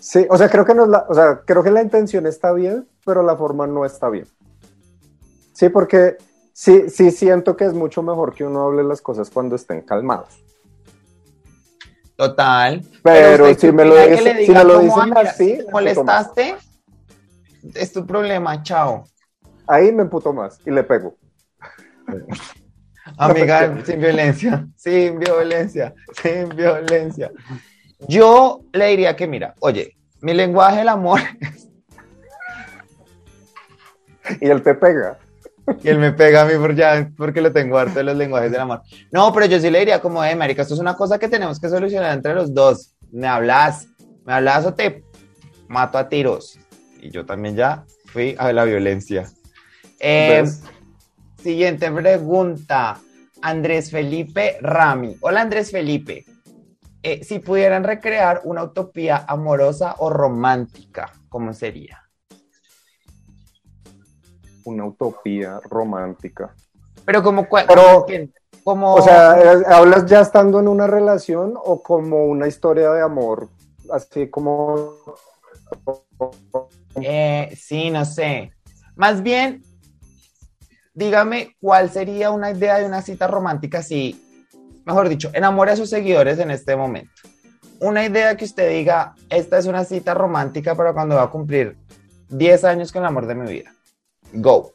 Sí, 0.00 0.26
o 0.28 0.36
sea, 0.36 0.48
creo 0.48 0.64
que 0.64 0.74
no 0.74 0.82
es 0.82 0.88
la, 0.88 1.06
o 1.08 1.14
sea, 1.14 1.42
creo 1.46 1.62
que 1.62 1.70
la 1.70 1.82
intención 1.82 2.26
está 2.26 2.52
bien, 2.52 2.88
pero 3.06 3.22
la 3.22 3.36
forma 3.36 3.68
no 3.68 3.84
está 3.84 4.08
bien. 4.08 4.26
Sí, 5.52 5.68
porque 5.68 6.16
sí, 6.52 6.90
sí 6.90 7.12
siento 7.12 7.56
que 7.56 7.66
es 7.66 7.74
mucho 7.74 8.02
mejor 8.02 8.34
que 8.34 8.42
uno 8.42 8.64
hable 8.64 8.82
las 8.82 9.00
cosas 9.00 9.30
cuando 9.30 9.54
estén 9.54 9.82
calmados. 9.82 10.42
Total. 12.16 12.82
Pero 13.04 13.54
si 13.54 13.70
me 13.70 13.84
lo 13.84 13.94
dice- 14.04 14.20
le 14.20 14.46
si 14.46 14.50
me 14.52 14.64
lo 14.64 14.80
dicen 14.80 14.98
"Ay, 15.00 15.10
mira, 15.10 15.20
así, 15.30 15.56
si 15.60 15.66
molestaste, 15.70 16.56
es 17.72 17.92
tu 17.92 18.04
problema, 18.04 18.60
chao. 18.64 19.04
Ahí 19.68 19.92
me 19.92 20.02
emputo 20.02 20.32
más 20.32 20.58
y 20.66 20.72
le 20.72 20.82
pego. 20.82 21.14
Amiga, 23.16 23.82
sin 23.84 24.00
violencia, 24.00 24.66
sin 24.76 25.18
violencia, 25.18 25.94
sin 26.22 26.48
violencia. 26.50 27.30
Yo 28.06 28.60
le 28.72 28.88
diría 28.88 29.16
que, 29.16 29.26
mira, 29.26 29.54
oye, 29.60 29.96
mi 30.20 30.34
lenguaje 30.34 30.78
del 30.78 30.88
amor, 30.88 31.20
Y 34.40 34.48
él 34.48 34.62
te 34.62 34.74
pega. 34.74 35.18
y 35.82 35.88
él 35.88 35.98
me 35.98 36.12
pega 36.12 36.42
a 36.42 36.44
mí 36.44 36.54
por 36.58 36.74
ya, 36.74 37.10
porque 37.16 37.40
lo 37.40 37.52
tengo 37.52 37.78
harto 37.78 37.94
de 37.98 38.04
los 38.04 38.16
lenguajes 38.16 38.50
del 38.50 38.60
amor. 38.60 38.82
No, 39.10 39.32
pero 39.32 39.46
yo 39.46 39.60
sí 39.60 39.70
le 39.70 39.80
diría 39.80 40.00
como, 40.00 40.24
eh, 40.24 40.34
marica, 40.34 40.62
esto 40.62 40.74
es 40.74 40.80
una 40.80 40.94
cosa 40.94 41.18
que 41.18 41.28
tenemos 41.28 41.60
que 41.60 41.68
solucionar 41.68 42.14
entre 42.14 42.34
los 42.34 42.54
dos. 42.54 42.94
Me 43.10 43.26
hablas, 43.26 43.88
me 44.24 44.32
hablas 44.32 44.66
o 44.66 44.74
te 44.74 45.02
mato 45.68 45.98
a 45.98 46.08
tiros. 46.08 46.58
Y 47.00 47.10
yo 47.10 47.24
también 47.24 47.56
ya 47.56 47.84
fui 48.06 48.34
a 48.38 48.52
la 48.52 48.64
violencia. 48.64 49.26
Eh, 50.00 50.40
¿Ves? 50.42 50.62
Siguiente 51.42 51.90
pregunta. 51.90 52.98
Andrés 53.40 53.90
Felipe 53.90 54.58
Rami. 54.60 55.16
Hola 55.20 55.42
Andrés 55.42 55.70
Felipe. 55.70 56.24
Eh, 57.02 57.22
si 57.22 57.38
pudieran 57.38 57.84
recrear 57.84 58.40
una 58.44 58.64
utopía 58.64 59.24
amorosa 59.28 59.94
o 59.98 60.10
romántica, 60.10 61.12
¿cómo 61.28 61.52
sería? 61.52 62.02
Una 64.64 64.86
utopía 64.86 65.60
romántica. 65.70 66.52
Pero 67.04 67.22
como 67.22 67.48
cuál, 67.48 67.66
Pero- 67.68 68.04
como 68.64 68.94
O 68.94 69.02
sea, 69.02 69.40
¿es- 69.40 69.66
¿hablas 69.68 70.04
ya 70.06 70.20
estando 70.20 70.58
en 70.58 70.66
una 70.66 70.88
relación 70.88 71.54
o 71.56 71.80
como 71.80 72.24
una 72.26 72.48
historia 72.48 72.90
de 72.90 73.00
amor? 73.02 73.48
Así 73.92 74.28
como... 74.28 74.90
eh, 77.00 77.54
sí, 77.56 77.90
no 77.90 78.04
sé. 78.04 78.52
Más 78.96 79.22
bien, 79.22 79.62
dígame 80.98 81.56
cuál 81.60 81.90
sería 81.90 82.30
una 82.30 82.50
idea 82.50 82.78
de 82.78 82.84
una 82.84 83.02
cita 83.02 83.26
romántica 83.28 83.82
si, 83.82 84.20
mejor 84.84 85.08
dicho, 85.08 85.30
enamore 85.32 85.70
a 85.72 85.76
sus 85.76 85.88
seguidores 85.90 86.38
en 86.40 86.50
este 86.50 86.74
momento. 86.76 87.12
Una 87.80 88.04
idea 88.04 88.36
que 88.36 88.44
usted 88.44 88.68
diga, 88.68 89.14
esta 89.30 89.58
es 89.58 89.66
una 89.66 89.84
cita 89.84 90.12
romántica 90.12 90.74
para 90.74 90.92
cuando 90.92 91.14
va 91.14 91.22
a 91.22 91.30
cumplir 91.30 91.76
10 92.30 92.64
años 92.64 92.90
con 92.92 93.02
el 93.02 93.06
amor 93.08 93.26
de 93.26 93.34
mi 93.36 93.48
vida. 93.48 93.70
Go. 94.32 94.72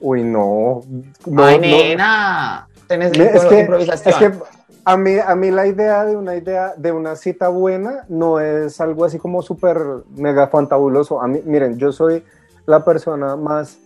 Uy, 0.00 0.22
no. 0.24 0.80
no, 1.26 1.44
Ay, 1.44 1.56
no. 1.56 1.60
nena. 1.60 2.66
Tenés 2.88 3.16
Me- 3.16 3.26
Es 3.26 3.44
que, 3.44 3.60
improvisación. 3.60 4.14
es 4.32 4.38
que 4.38 4.44
a 4.86 4.96
mí, 4.96 5.12
a 5.24 5.34
mí 5.36 5.50
la 5.50 5.66
idea 5.66 6.06
de 6.06 6.16
una 6.16 6.34
idea 6.36 6.72
de 6.76 6.90
una 6.90 7.14
cita 7.16 7.48
buena 7.48 8.06
no 8.08 8.40
es 8.40 8.80
algo 8.80 9.04
así 9.04 9.18
como 9.18 9.42
súper 9.42 9.76
mega 10.16 10.48
fantabuloso. 10.48 11.20
A 11.20 11.28
mí, 11.28 11.42
miren, 11.44 11.76
yo 11.76 11.92
soy 11.92 12.24
la 12.64 12.82
persona 12.82 13.36
más 13.36 13.76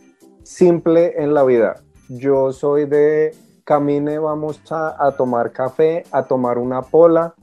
simple 0.44 1.20
en 1.20 1.34
la 1.34 1.42
vida. 1.42 1.82
Yo 2.08 2.52
soy 2.52 2.84
de 2.86 3.34
camine, 3.64 4.18
vamos 4.18 4.60
a, 4.70 4.94
a 5.04 5.12
tomar 5.12 5.50
café, 5.52 6.04
a 6.12 6.22
tomar 6.22 6.58
una 6.58 6.82
pola, 6.82 7.34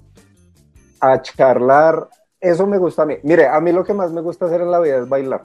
a 1.00 1.22
charlar. 1.22 2.08
Eso 2.40 2.66
me 2.68 2.78
gusta 2.78 3.04
a 3.04 3.06
mí. 3.06 3.16
Mire, 3.24 3.48
a 3.48 3.60
mí 3.60 3.72
lo 3.72 3.84
que 3.84 3.94
más 3.94 4.12
me 4.12 4.22
gusta 4.22 4.46
hacer 4.46 4.62
en 4.62 4.72
la 4.72 4.80
vida 4.80 4.98
es 4.98 5.10
bailar. 5.10 5.44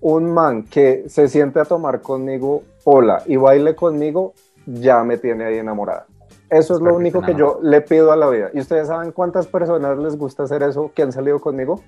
Un 0.00 0.32
man 0.32 0.62
que 0.64 1.08
se 1.08 1.26
siente 1.28 1.58
a 1.58 1.64
tomar 1.64 2.00
conmigo 2.00 2.62
pola 2.84 3.22
y 3.26 3.36
baile 3.36 3.74
conmigo, 3.74 4.34
ya 4.66 5.02
me 5.02 5.18
tiene 5.18 5.46
ahí 5.46 5.58
enamorada. 5.58 6.06
Eso 6.50 6.74
es 6.74 6.80
lo 6.80 6.94
único 6.94 7.20
que 7.20 7.34
yo 7.34 7.58
le 7.62 7.82
pido 7.82 8.10
a 8.10 8.16
la 8.16 8.28
vida. 8.30 8.50
¿Y 8.54 8.60
ustedes 8.60 8.88
saben 8.88 9.12
cuántas 9.12 9.46
personas 9.46 9.98
les 9.98 10.16
gusta 10.16 10.44
hacer 10.44 10.62
eso 10.62 10.90
que 10.94 11.02
han 11.02 11.12
salido 11.12 11.40
conmigo? 11.40 11.82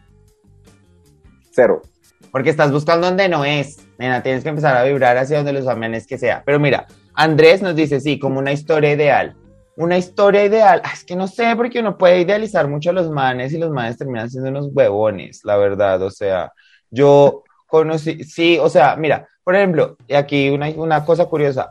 Cero. 1.51 1.81
Porque 2.31 2.51
estás 2.51 2.71
buscando 2.71 3.07
donde 3.07 3.29
no 3.29 3.45
es. 3.45 3.79
Nena, 3.99 4.23
tienes 4.23 4.43
que 4.43 4.51
empezar 4.51 4.77
a 4.77 4.85
vibrar 4.85 5.17
hacia 5.17 5.39
donde 5.39 5.53
los 5.53 5.67
amenes 5.67 6.07
que 6.07 6.19
sea. 6.19 6.43
Pero 6.45 6.61
mira, 6.61 6.87
Andrés 7.15 7.63
nos 7.63 7.75
dice, 7.75 8.01
sí, 8.01 8.19
como 8.19 8.39
una 8.39 8.53
historia 8.53 8.93
ideal. 8.93 9.37
Una 9.77 9.99
historia 9.99 10.45
ideal. 10.45 10.81
Ah, 10.85 10.93
Es 10.95 11.05
que 11.05 11.17
no 11.17 11.27
sé, 11.27 11.55
porque 11.57 11.81
uno 11.81 11.99
puede 11.99 12.21
idealizar 12.21 12.69
mucho 12.69 12.91
a 12.91 12.93
los 12.93 13.11
manes 13.11 13.53
y 13.53 13.59
los 13.59 13.71
manes 13.71 13.99
terminan 13.99 14.31
siendo 14.31 14.51
unos 14.51 14.69
huevones, 14.73 15.41
la 15.45 15.57
verdad. 15.57 16.03
O 16.03 16.11
sea, 16.11 16.53
yo 16.91 17.43
conocí, 17.67 18.25
sí, 18.25 18.59
o 18.61 18.69
sea, 18.69 18.97
mira, 18.97 19.27
por 19.45 19.57
ejemplo, 19.57 19.97
aquí 20.15 20.51
una, 20.51 20.69
una 20.71 21.05
cosa 21.05 21.25
curiosa. 21.27 21.71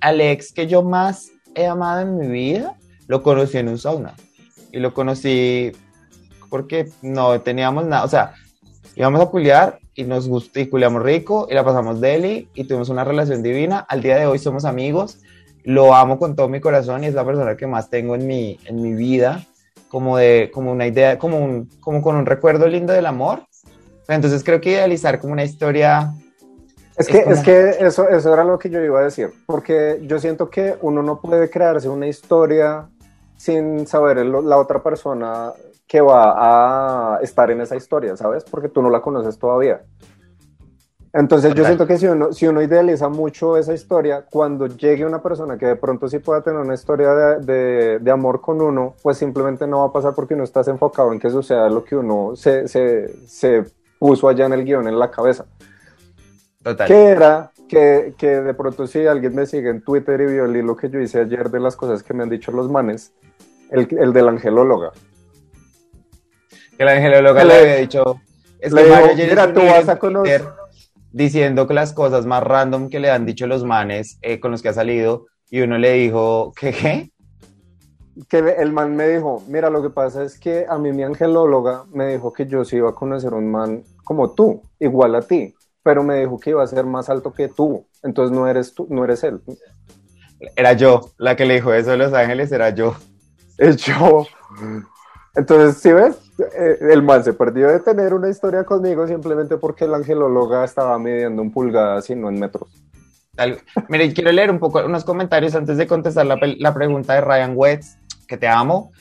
Alex, 0.00 0.52
que 0.52 0.66
yo 0.66 0.82
más 0.82 1.30
he 1.54 1.66
amado 1.66 2.02
en 2.02 2.18
mi 2.18 2.26
vida, 2.28 2.76
lo 3.08 3.22
conocí 3.22 3.58
en 3.58 3.68
un 3.68 3.78
sauna. 3.78 4.14
Y 4.72 4.78
lo 4.78 4.92
conocí 4.92 5.72
porque 6.50 6.88
no 7.02 7.40
teníamos 7.40 7.86
nada, 7.86 8.04
o 8.04 8.08
sea, 8.08 8.34
íbamos 8.96 9.20
a 9.20 9.26
culiar 9.26 9.78
y 9.94 10.04
nos 10.04 10.28
gustó 10.28 10.58
y 10.58 10.68
culiamos 10.68 11.02
rico 11.02 11.46
y 11.50 11.54
la 11.54 11.64
pasamos 11.64 12.00
deli 12.00 12.48
y 12.54 12.64
tuvimos 12.64 12.88
una 12.88 13.04
relación 13.04 13.42
divina. 13.42 13.86
Al 13.88 14.02
día 14.02 14.16
de 14.18 14.26
hoy 14.26 14.38
somos 14.38 14.64
amigos, 14.64 15.18
lo 15.64 15.94
amo 15.94 16.18
con 16.18 16.34
todo 16.34 16.48
mi 16.48 16.60
corazón 16.60 17.04
y 17.04 17.06
es 17.06 17.14
la 17.14 17.24
persona 17.24 17.56
que 17.56 17.66
más 17.66 17.90
tengo 17.90 18.14
en 18.14 18.26
mi, 18.26 18.58
en 18.64 18.82
mi 18.82 18.94
vida, 18.94 19.44
como 19.88 20.16
de, 20.16 20.50
como 20.52 20.72
una 20.72 20.86
idea, 20.86 21.18
como 21.18 21.38
un, 21.38 21.70
como 21.80 22.02
con 22.02 22.16
un 22.16 22.26
recuerdo 22.26 22.66
lindo 22.66 22.92
del 22.92 23.06
amor. 23.06 23.42
Entonces 24.08 24.42
creo 24.42 24.60
que 24.60 24.70
idealizar 24.72 25.20
como 25.20 25.32
una 25.32 25.44
historia, 25.44 26.12
Es 26.96 27.08
que, 27.08 27.18
es 27.18 27.40
que 27.40 27.70
eso, 27.80 28.08
eso 28.08 28.32
era 28.32 28.44
lo 28.44 28.58
que 28.58 28.70
yo 28.70 28.80
iba 28.82 29.00
a 29.00 29.04
decir, 29.04 29.30
porque 29.44 30.00
yo 30.02 30.18
siento 30.18 30.48
que 30.48 30.76
uno 30.80 31.02
no 31.02 31.20
puede 31.20 31.50
crearse 31.50 31.88
una 31.88 32.06
historia 32.06 32.88
sin 33.36 33.86
saber 33.86 34.18
el- 34.18 34.48
la 34.48 34.56
otra 34.56 34.82
persona 34.82 35.52
que 35.86 36.00
va 36.00 37.16
a 37.16 37.20
estar 37.20 37.50
en 37.50 37.60
esa 37.60 37.76
historia, 37.76 38.16
¿sabes? 38.16 38.44
Porque 38.44 38.68
tú 38.68 38.82
no 38.82 38.90
la 38.90 39.00
conoces 39.00 39.38
todavía. 39.38 39.82
Entonces 41.12 41.54
yo 41.54 41.64
siento 41.64 41.86
que 41.86 41.96
si 41.96 42.06
uno, 42.06 42.32
si 42.32 42.46
uno 42.46 42.60
idealiza 42.60 43.08
mucho 43.08 43.56
esa 43.56 43.72
historia, 43.72 44.26
cuando 44.30 44.66
llegue 44.66 45.06
una 45.06 45.22
persona 45.22 45.56
que 45.56 45.64
de 45.64 45.76
pronto 45.76 46.08
sí 46.08 46.18
pueda 46.18 46.42
tener 46.42 46.60
una 46.60 46.74
historia 46.74 47.14
de, 47.14 47.40
de- 47.40 47.98
de 48.00 48.10
amor 48.10 48.42
con 48.42 48.60
uno, 48.60 48.94
pues 49.02 49.16
simplemente 49.16 49.66
no 49.66 49.78
va 49.80 49.86
a 49.86 49.92
pasar 49.92 50.14
porque 50.14 50.34
uno 50.34 50.44
está 50.44 50.60
enfocado 50.66 51.12
en 51.14 51.18
que 51.18 51.30
suceda 51.30 51.70
lo 51.70 51.84
que 51.84 51.96
uno 51.96 52.36
se, 52.36 52.68
se, 52.68 53.08
se 53.26 53.64
puso 53.98 54.28
allá 54.28 54.44
en 54.44 54.52
el 54.52 54.64
guion, 54.64 54.88
en 54.88 54.98
la 54.98 55.10
cabeza 55.10 55.46
total. 56.62 56.86
que 56.86 57.04
era 57.06 57.50
que, 57.66 58.14
que 58.18 58.42
de 58.42 58.52
pronto 58.54 58.86
si 58.86 59.06
alguien 59.06 59.34
me 59.34 59.46
sigue 59.46 59.70
en 59.70 59.80
Twitter 59.82 60.20
y 60.20 60.26
vio 60.26 60.44
el 60.44 60.54
hilo 60.54 60.76
que 60.76 60.90
yo 60.90 61.00
hice 61.00 61.20
ayer 61.20 61.50
de 61.50 61.60
las 61.60 61.76
cosas 61.76 62.02
que 62.02 62.12
me 62.12 62.24
han 62.24 62.28
dicho 62.28 62.52
los 62.52 62.70
manes, 62.70 63.14
el, 63.70 63.88
el 63.98 64.12
del 64.12 64.28
angelóloga. 64.28 64.90
Que 66.76 66.84
la 66.84 66.92
angelóloga 66.92 67.44
Le- 67.44 67.54
había 67.54 67.76
dicho, 67.76 68.20
es 68.58 68.74
que 68.74 68.82
dijo, 68.82 68.94
Mario 68.94 69.10
ayer 69.12 69.28
"Mira, 69.30 69.42
hizo 69.42 69.48
un 69.48 69.54
tú 69.54 69.60
vas 69.72 69.88
a 69.88 69.98
conocer- 69.98 70.48
Diciendo 71.12 71.66
que 71.66 71.72
las 71.72 71.94
cosas 71.94 72.26
más 72.26 72.42
random 72.42 72.90
que 72.90 73.00
le 73.00 73.10
han 73.10 73.24
dicho 73.24 73.46
los 73.46 73.64
manes 73.64 74.18
eh, 74.20 74.38
con 74.38 74.50
los 74.50 74.60
que 74.60 74.68
ha 74.68 74.74
salido 74.74 75.26
y 75.50 75.60
uno 75.62 75.78
le 75.78 75.92
dijo, 75.92 76.52
¿qué 76.54 76.72
qué? 76.72 77.10
Que 78.28 78.38
el 78.58 78.72
man 78.72 78.94
me 78.96 79.08
dijo, 79.08 79.42
mira, 79.48 79.70
lo 79.70 79.80
que 79.82 79.88
pasa 79.88 80.22
es 80.24 80.38
que 80.38 80.66
a 80.68 80.76
mí 80.76 80.92
mi 80.92 81.04
angelóloga 81.04 81.84
me 81.90 82.08
dijo 82.12 82.32
que 82.34 82.46
yo 82.46 82.64
sí 82.66 82.76
iba 82.76 82.90
a 82.90 82.94
conocer 82.94 83.32
un 83.32 83.50
man 83.50 83.82
como 84.04 84.32
tú, 84.32 84.62
igual 84.78 85.14
a 85.14 85.22
ti, 85.22 85.54
pero 85.82 86.02
me 86.02 86.20
dijo 86.20 86.38
que 86.38 86.50
iba 86.50 86.62
a 86.62 86.66
ser 86.66 86.84
más 86.84 87.08
alto 87.08 87.32
que 87.32 87.48
tú, 87.48 87.86
entonces 88.02 88.36
no 88.36 88.46
eres 88.46 88.74
tú, 88.74 88.86
no 88.90 89.02
eres 89.04 89.22
él. 89.24 89.40
Era 90.54 90.74
yo, 90.74 91.12
la 91.16 91.34
que 91.36 91.46
le 91.46 91.54
dijo 91.54 91.72
eso 91.72 91.92
de 91.92 91.96
Los 91.96 92.12
Ángeles 92.12 92.52
era 92.52 92.70
yo. 92.70 92.94
Es 93.56 93.76
yo. 93.78 94.26
Entonces, 95.36 95.80
si 95.80 95.92
ves, 95.92 96.26
Eh, 96.38 96.78
el 96.92 97.02
man 97.02 97.24
se 97.24 97.32
perdió 97.32 97.68
de 97.68 97.80
tener 97.80 98.12
una 98.12 98.28
historia 98.28 98.64
conmigo 98.64 99.06
simplemente 99.06 99.56
porque 99.56 99.86
la 99.86 99.96
angelóloga 99.96 100.64
estaba 100.64 100.98
midiendo 100.98 101.42
en 101.42 101.50
pulgadas 101.50 102.10
y 102.10 102.14
no 102.14 102.28
en 102.28 102.38
metros. 102.38 102.68
Mire, 103.88 104.12
quiero 104.12 104.32
leer 104.32 104.50
un 104.50 104.58
poco 104.58 104.84
unos 104.84 105.04
comentarios 105.04 105.54
antes 105.54 105.76
de 105.76 105.86
contestar 105.86 106.26
la, 106.26 106.74
pregunta 106.74 107.14
de 107.14 107.20
Ryan 107.20 107.52
Wetz. 107.54 107.98
que 108.28 108.36
te 108.36 108.48
amo. 108.48 108.92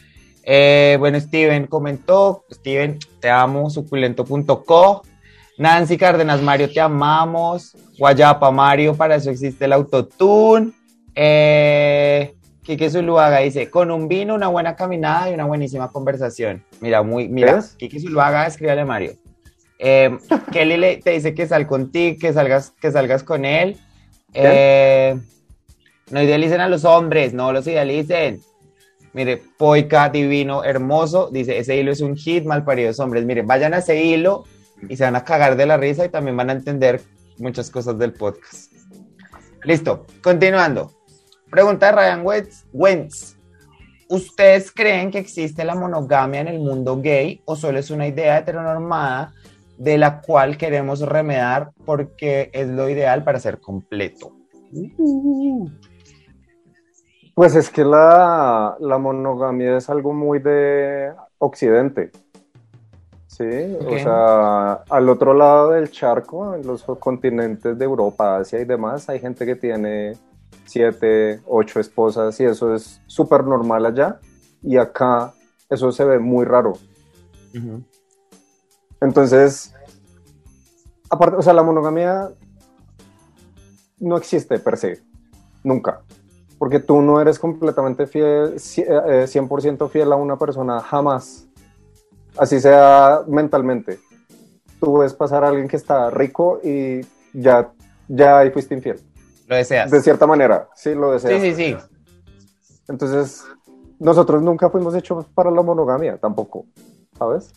Eh, 0.43 0.97
bueno, 0.99 1.19
Steven 1.19 1.67
comentó, 1.67 2.45
Steven, 2.51 2.99
te 3.19 3.29
amo, 3.29 3.69
suculento.co. 3.69 5.01
Nancy 5.57 5.97
Cárdenas, 5.97 6.41
Mario, 6.41 6.71
te 6.71 6.79
amamos. 6.79 7.75
Guayapa, 7.97 8.51
Mario, 8.51 8.93
para 8.95 9.15
eso 9.15 9.31
existe 9.31 9.65
el 9.65 9.73
autotune. 9.73 10.73
Eh, 11.15 12.35
Quique 12.65 12.89
Zuluaga 12.89 13.39
dice, 13.39 13.69
con 13.69 13.91
un 13.91 14.07
vino, 14.07 14.33
una 14.33 14.47
buena 14.47 14.75
caminada 14.75 15.29
y 15.29 15.35
una 15.35 15.45
buenísima 15.45 15.91
conversación. 15.91 16.63
Mira, 16.81 17.03
muy, 17.03 17.29
mira, 17.29 17.63
Quique 17.77 17.99
Zuluaga, 17.99 18.47
escríbale 18.47 18.81
a 18.81 18.85
Mario. 18.85 19.13
Eh, 19.77 20.17
Kelly 20.51 20.77
le, 20.77 20.97
te 20.97 21.11
dice 21.11 21.35
que 21.35 21.45
sal 21.45 21.67
contigo, 21.67 22.17
que 22.19 22.33
salgas, 22.33 22.71
que 22.71 22.91
salgas 22.91 23.23
con 23.23 23.45
él. 23.45 23.77
Eh, 24.33 25.15
no 26.09 26.21
idealicen 26.21 26.59
a 26.59 26.67
los 26.67 26.85
hombres, 26.85 27.33
no 27.35 27.53
los 27.53 27.67
idealicen. 27.67 28.41
Mire, 29.13 29.41
Poica, 29.57 30.09
divino, 30.09 30.63
hermoso. 30.63 31.29
Dice, 31.31 31.59
ese 31.59 31.77
hilo 31.77 31.91
es 31.91 32.01
un 32.01 32.17
hit, 32.17 32.45
mal 32.45 32.65
paridos 32.65 32.99
hombres. 32.99 33.25
Mire, 33.25 33.43
vayan 33.43 33.75
a 33.75 33.77
ese 33.77 34.03
hilo 34.03 34.43
y 34.89 34.97
se 34.97 35.03
van 35.03 35.15
a 35.15 35.23
cagar 35.23 35.55
de 35.55 35.67
la 35.67 35.77
risa 35.77 36.03
y 36.03 36.09
también 36.09 36.35
van 36.35 36.49
a 36.49 36.53
entender 36.53 36.99
muchas 37.37 37.69
cosas 37.69 37.99
del 37.99 38.11
podcast. 38.13 38.73
Listo, 39.63 40.07
continuando. 40.21 40.94
Pregunta 41.55 41.85
de 41.85 41.91
Ryan 41.93 42.25
Wentz. 42.73 43.37
¿Ustedes 44.09 44.73
creen 44.73 45.09
que 45.09 45.19
existe 45.19 45.63
la 45.63 45.73
monogamia 45.73 46.41
en 46.41 46.49
el 46.49 46.59
mundo 46.59 46.99
gay 47.01 47.41
o 47.45 47.55
solo 47.55 47.79
es 47.79 47.89
una 47.91 48.05
idea 48.05 48.39
heteronormada 48.39 49.31
de 49.77 49.97
la 49.97 50.19
cual 50.19 50.57
queremos 50.57 50.99
remedar 50.99 51.71
porque 51.85 52.49
es 52.51 52.67
lo 52.67 52.89
ideal 52.89 53.23
para 53.23 53.39
ser 53.39 53.61
completo? 53.61 54.33
Pues 57.33 57.55
es 57.55 57.69
que 57.69 57.85
la, 57.85 58.75
monogamia 58.99 59.77
es 59.77 59.89
algo 59.89 60.11
muy 60.11 60.39
de 60.39 61.13
Occidente. 61.37 62.11
Sí, 63.27 63.77
o 63.79 63.97
sea, 63.97 64.73
al 64.89 65.07
otro 65.07 65.33
lado 65.33 65.71
del 65.71 65.89
charco, 65.89 66.53
en 66.53 66.67
los 66.67 66.83
continentes 66.99 67.77
de 67.79 67.85
Europa, 67.85 68.39
Asia 68.39 68.59
y 68.59 68.65
demás, 68.65 69.07
hay 69.07 69.21
gente 69.21 69.45
que 69.45 69.55
tiene 69.55 70.17
siete, 70.65 71.41
ocho 71.45 71.79
esposas 71.79 72.39
y 72.39 72.45
eso 72.45 72.73
es 72.73 73.01
súper 73.07 73.43
normal 73.43 73.85
allá. 73.85 74.19
Y 74.61 74.77
acá 74.77 75.33
eso 75.69 75.91
se 75.91 76.03
ve 76.03 76.19
muy 76.19 76.45
raro. 76.45 76.73
Entonces, 78.99 79.73
aparte, 81.09 81.37
o 81.37 81.41
sea, 81.41 81.53
la 81.53 81.63
monogamia 81.63 82.31
no 83.99 84.17
existe 84.17 84.59
per 84.59 84.77
se, 84.77 85.01
nunca. 85.63 86.01
Porque 86.57 86.79
tú 86.79 87.01
no 87.01 87.19
eres 87.19 87.37
completamente 87.37 88.07
fiel, 88.07 88.55
100% 88.55 89.85
eh, 89.85 89.89
fiel 89.89 90.11
a 90.11 90.15
una 90.15 90.37
persona 90.37 90.79
jamás. 90.79 91.47
Así 92.37 92.59
sea 92.59 93.21
mentalmente. 93.27 93.99
Tú 94.79 94.99
ves 94.99 95.13
pasar 95.13 95.43
a 95.43 95.49
alguien 95.49 95.67
que 95.67 95.77
está 95.77 96.09
rico 96.09 96.59
y 96.63 97.01
ya, 97.33 97.71
ya 98.07 98.39
ahí 98.39 98.51
fuiste 98.51 98.75
infiel. 98.75 98.99
Lo 99.47 99.55
deseas. 99.55 99.91
De 99.91 100.01
cierta 100.01 100.25
manera, 100.25 100.69
sí, 100.75 100.95
lo 100.95 101.11
deseas. 101.11 101.41
Sí, 101.41 101.53
sí, 101.53 101.77
sí. 101.77 101.77
Entonces, 102.87 103.45
nosotros 103.99 104.41
nunca 104.41 104.69
fuimos 104.69 104.95
hechos 104.95 105.25
para 105.33 105.51
la 105.51 105.61
monogamia, 105.61 106.17
tampoco, 106.17 106.65
¿sabes? 107.17 107.53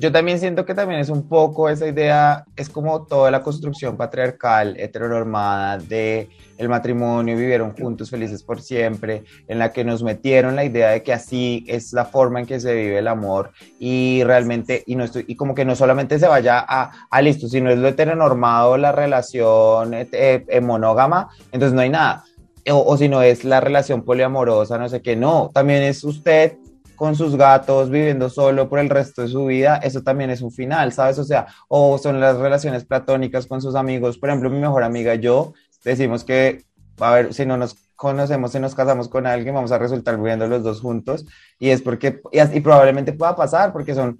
Yo 0.00 0.10
también 0.10 0.38
siento 0.38 0.64
que 0.64 0.74
también 0.74 0.98
es 0.98 1.10
un 1.10 1.28
poco 1.28 1.68
esa 1.68 1.86
idea, 1.86 2.46
es 2.56 2.70
como 2.70 3.04
toda 3.04 3.30
la 3.30 3.42
construcción 3.42 3.98
patriarcal, 3.98 4.74
heteronormada 4.78 5.76
de 5.76 6.30
el 6.56 6.70
matrimonio, 6.70 7.36
vivieron 7.36 7.76
juntos 7.76 8.08
felices 8.08 8.42
por 8.42 8.62
siempre, 8.62 9.24
en 9.46 9.58
la 9.58 9.74
que 9.74 9.84
nos 9.84 10.02
metieron 10.02 10.56
la 10.56 10.64
idea 10.64 10.88
de 10.88 11.02
que 11.02 11.12
así 11.12 11.66
es 11.68 11.92
la 11.92 12.06
forma 12.06 12.40
en 12.40 12.46
que 12.46 12.60
se 12.60 12.74
vive 12.74 12.96
el 12.96 13.08
amor 13.08 13.50
y 13.78 14.22
realmente, 14.24 14.82
y, 14.86 14.96
no 14.96 15.04
estoy, 15.04 15.26
y 15.28 15.36
como 15.36 15.54
que 15.54 15.66
no 15.66 15.76
solamente 15.76 16.18
se 16.18 16.28
vaya 16.28 16.64
a, 16.66 17.06
a 17.10 17.20
listo, 17.20 17.46
sino 17.46 17.68
es 17.68 17.76
lo 17.76 17.88
heteronormado, 17.88 18.78
la 18.78 18.92
relación 18.92 19.92
eh, 19.92 20.08
eh, 20.12 20.60
monógama, 20.62 21.28
entonces 21.52 21.74
no 21.74 21.82
hay 21.82 21.90
nada. 21.90 22.24
O, 22.70 22.76
o 22.76 22.96
si 22.96 23.10
no 23.10 23.20
es 23.20 23.44
la 23.44 23.60
relación 23.60 24.02
poliamorosa, 24.02 24.78
no 24.78 24.88
sé 24.88 25.02
qué, 25.02 25.14
no, 25.14 25.50
también 25.52 25.82
es 25.82 26.04
usted 26.04 26.56
con 27.00 27.16
sus 27.16 27.34
gatos, 27.34 27.88
viviendo 27.88 28.28
solo 28.28 28.68
por 28.68 28.78
el 28.78 28.90
resto 28.90 29.22
de 29.22 29.28
su 29.28 29.46
vida, 29.46 29.78
eso 29.78 30.02
también 30.02 30.28
es 30.28 30.42
un 30.42 30.52
final, 30.52 30.92
¿sabes? 30.92 31.18
O 31.18 31.24
sea, 31.24 31.46
o 31.66 31.96
son 31.96 32.20
las 32.20 32.36
relaciones 32.36 32.84
platónicas 32.84 33.46
con 33.46 33.62
sus 33.62 33.74
amigos. 33.74 34.18
Por 34.18 34.28
ejemplo, 34.28 34.50
mi 34.50 34.58
mejor 34.58 34.82
amiga 34.82 35.14
y 35.14 35.20
yo 35.20 35.54
decimos 35.82 36.24
que, 36.24 36.66
a 36.98 37.12
ver, 37.12 37.32
si 37.32 37.46
no 37.46 37.56
nos 37.56 37.74
conocemos, 37.96 38.52
si 38.52 38.60
nos 38.60 38.74
casamos 38.74 39.08
con 39.08 39.26
alguien, 39.26 39.54
vamos 39.54 39.72
a 39.72 39.78
resultar 39.78 40.18
viviendo 40.18 40.46
los 40.46 40.62
dos 40.62 40.82
juntos. 40.82 41.24
Y 41.58 41.70
es 41.70 41.80
porque, 41.80 42.20
y, 42.32 42.60
probablemente 42.60 43.14
pueda 43.14 43.34
pasar, 43.34 43.72
porque 43.72 43.94
son 43.94 44.18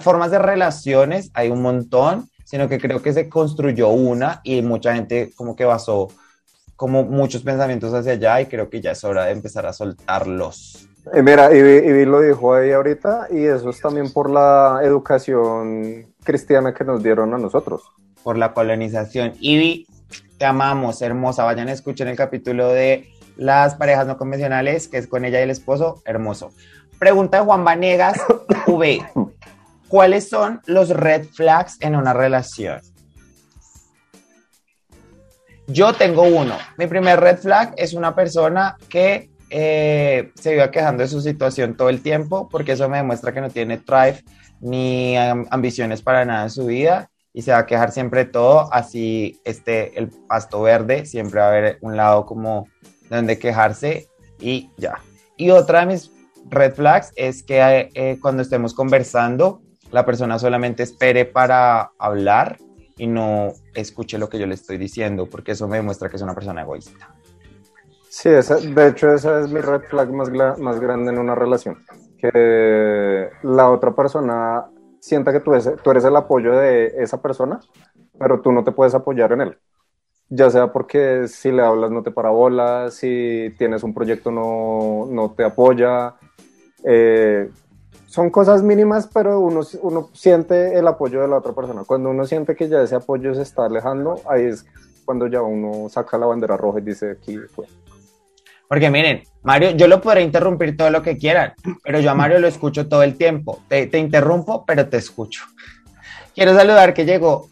formas 0.00 0.30
de 0.30 0.38
relaciones, 0.38 1.30
hay 1.34 1.50
un 1.50 1.60
montón, 1.60 2.30
sino 2.46 2.70
que 2.70 2.78
creo 2.78 3.02
que 3.02 3.12
se 3.12 3.28
construyó 3.28 3.90
una 3.90 4.40
y 4.44 4.62
mucha 4.62 4.94
gente 4.94 5.30
como 5.36 5.54
que 5.54 5.66
basó 5.66 6.08
como 6.74 7.02
muchos 7.02 7.42
pensamientos 7.42 7.92
hacia 7.92 8.12
allá 8.12 8.40
y 8.40 8.46
creo 8.46 8.70
que 8.70 8.80
ya 8.80 8.92
es 8.92 9.04
hora 9.04 9.26
de 9.26 9.32
empezar 9.32 9.66
a 9.66 9.74
soltarlos. 9.74 10.88
Eh, 11.14 11.22
mira, 11.22 11.54
Ivy, 11.54 12.04
lo 12.04 12.20
dijo 12.20 12.54
ahí 12.54 12.72
ahorita, 12.72 13.28
y 13.30 13.44
eso 13.44 13.70
es 13.70 13.80
también 13.80 14.12
por 14.12 14.30
la 14.30 14.80
educación 14.82 16.14
cristiana 16.22 16.74
que 16.74 16.84
nos 16.84 17.02
dieron 17.02 17.32
a 17.32 17.38
nosotros. 17.38 17.82
Por 18.22 18.36
la 18.36 18.52
colonización. 18.52 19.32
Ivy, 19.40 19.86
te 20.36 20.44
amamos, 20.44 21.00
hermosa. 21.00 21.44
Vayan 21.44 21.68
a 21.68 21.72
escuchar 21.72 22.08
el 22.08 22.16
capítulo 22.16 22.68
de 22.68 23.08
las 23.36 23.76
parejas 23.76 24.06
no 24.06 24.18
convencionales, 24.18 24.88
que 24.88 24.98
es 24.98 25.06
con 25.06 25.24
ella 25.24 25.40
y 25.40 25.44
el 25.44 25.50
esposo, 25.50 26.02
hermoso. 26.04 26.50
Pregunta 26.98 27.38
de 27.38 27.44
Juan 27.44 27.64
Vanegas, 27.64 28.20
V. 28.66 29.02
¿Cuáles 29.88 30.28
son 30.28 30.60
los 30.66 30.90
red 30.90 31.24
flags 31.24 31.78
en 31.80 31.96
una 31.96 32.12
relación? 32.12 32.80
Yo 35.68 35.92
tengo 35.94 36.22
uno. 36.22 36.56
Mi 36.76 36.86
primer 36.86 37.20
red 37.20 37.38
flag 37.38 37.72
es 37.76 37.94
una 37.94 38.14
persona 38.14 38.76
que 38.88 39.30
eh, 39.50 40.30
se 40.34 40.54
iba 40.54 40.70
quejando 40.70 41.02
de 41.02 41.08
su 41.08 41.20
situación 41.20 41.76
todo 41.76 41.88
el 41.88 42.02
tiempo, 42.02 42.48
porque 42.48 42.72
eso 42.72 42.88
me 42.88 42.98
demuestra 42.98 43.32
que 43.32 43.40
no 43.40 43.50
tiene 43.50 43.78
drive 43.78 44.22
ni 44.60 45.16
ambiciones 45.16 46.02
para 46.02 46.24
nada 46.24 46.44
en 46.44 46.50
su 46.50 46.66
vida 46.66 47.10
y 47.32 47.42
se 47.42 47.52
va 47.52 47.58
a 47.58 47.66
quejar 47.66 47.92
siempre 47.92 48.24
todo, 48.24 48.72
así 48.72 49.40
esté 49.44 49.98
el 49.98 50.08
pasto 50.08 50.60
verde, 50.62 51.06
siempre 51.06 51.40
va 51.40 51.46
a 51.46 51.50
haber 51.50 51.78
un 51.82 51.96
lado 51.96 52.26
como 52.26 52.66
donde 53.10 53.38
quejarse 53.38 54.08
y 54.40 54.70
ya. 54.76 54.98
Y 55.36 55.50
otra 55.50 55.80
de 55.80 55.86
mis 55.86 56.10
red 56.50 56.74
flags 56.74 57.12
es 57.14 57.42
que 57.42 57.90
eh, 57.94 58.18
cuando 58.20 58.42
estemos 58.42 58.74
conversando, 58.74 59.62
la 59.92 60.04
persona 60.04 60.38
solamente 60.38 60.82
espere 60.82 61.24
para 61.24 61.92
hablar 61.98 62.58
y 62.96 63.06
no 63.06 63.52
escuche 63.74 64.18
lo 64.18 64.28
que 64.28 64.38
yo 64.38 64.46
le 64.46 64.54
estoy 64.54 64.76
diciendo, 64.76 65.26
porque 65.26 65.52
eso 65.52 65.68
me 65.68 65.76
demuestra 65.76 66.08
que 66.08 66.16
es 66.16 66.22
una 66.22 66.34
persona 66.34 66.62
egoísta. 66.62 67.14
Sí, 68.20 68.30
de 68.30 68.88
hecho 68.88 69.14
esa 69.14 69.38
es 69.38 69.48
mi 69.48 69.60
red 69.60 69.82
flag 69.82 70.10
más, 70.12 70.28
más 70.58 70.80
grande 70.80 71.12
en 71.12 71.20
una 71.20 71.36
relación. 71.36 71.76
Que 72.18 73.28
la 73.44 73.70
otra 73.70 73.94
persona 73.94 74.66
sienta 74.98 75.32
que 75.32 75.38
tú 75.38 75.52
tú 75.84 75.90
eres 75.92 76.04
el 76.04 76.16
apoyo 76.16 76.50
de 76.50 76.94
esa 76.98 77.22
persona, 77.22 77.60
pero 78.18 78.40
tú 78.40 78.50
no 78.50 78.64
te 78.64 78.72
puedes 78.72 78.92
apoyar 78.96 79.30
en 79.30 79.42
él. 79.42 79.58
Ya 80.30 80.50
sea 80.50 80.72
porque 80.72 81.28
si 81.28 81.52
le 81.52 81.62
hablas 81.62 81.92
no 81.92 82.02
te 82.02 82.10
parabola, 82.10 82.90
si 82.90 83.54
tienes 83.56 83.84
un 83.84 83.94
proyecto 83.94 84.32
no, 84.32 85.06
no 85.08 85.30
te 85.30 85.44
apoya. 85.44 86.16
Eh, 86.82 87.48
son 88.06 88.30
cosas 88.30 88.64
mínimas, 88.64 89.08
pero 89.14 89.38
uno, 89.38 89.60
uno 89.82 90.10
siente 90.12 90.76
el 90.76 90.88
apoyo 90.88 91.20
de 91.20 91.28
la 91.28 91.36
otra 91.36 91.52
persona. 91.52 91.84
Cuando 91.86 92.10
uno 92.10 92.24
siente 92.24 92.56
que 92.56 92.68
ya 92.68 92.82
ese 92.82 92.96
apoyo 92.96 93.32
se 93.36 93.42
está 93.42 93.66
alejando, 93.66 94.20
ahí 94.28 94.46
es 94.46 94.66
cuando 95.04 95.28
ya 95.28 95.40
uno 95.40 95.88
saca 95.88 96.18
la 96.18 96.26
bandera 96.26 96.56
roja 96.56 96.80
y 96.80 96.82
dice 96.82 97.12
aquí 97.12 97.38
fue. 97.54 97.68
Porque 98.68 98.90
miren, 98.90 99.22
Mario, 99.42 99.70
yo 99.70 99.88
lo 99.88 100.02
podré 100.02 100.22
interrumpir 100.22 100.76
todo 100.76 100.90
lo 100.90 101.02
que 101.02 101.16
quieran, 101.16 101.54
pero 101.82 102.00
yo 102.00 102.10
a 102.10 102.14
Mario 102.14 102.38
lo 102.38 102.46
escucho 102.46 102.86
todo 102.86 103.02
el 103.02 103.16
tiempo. 103.16 103.62
Te, 103.66 103.88
interrumpo, 103.98 104.64
pero 104.66 104.88
te 104.88 104.98
escucho. 104.98 105.44
Quiero 106.34 106.54
saludar 106.54 106.92
que 106.92 107.06
llegó 107.06 107.48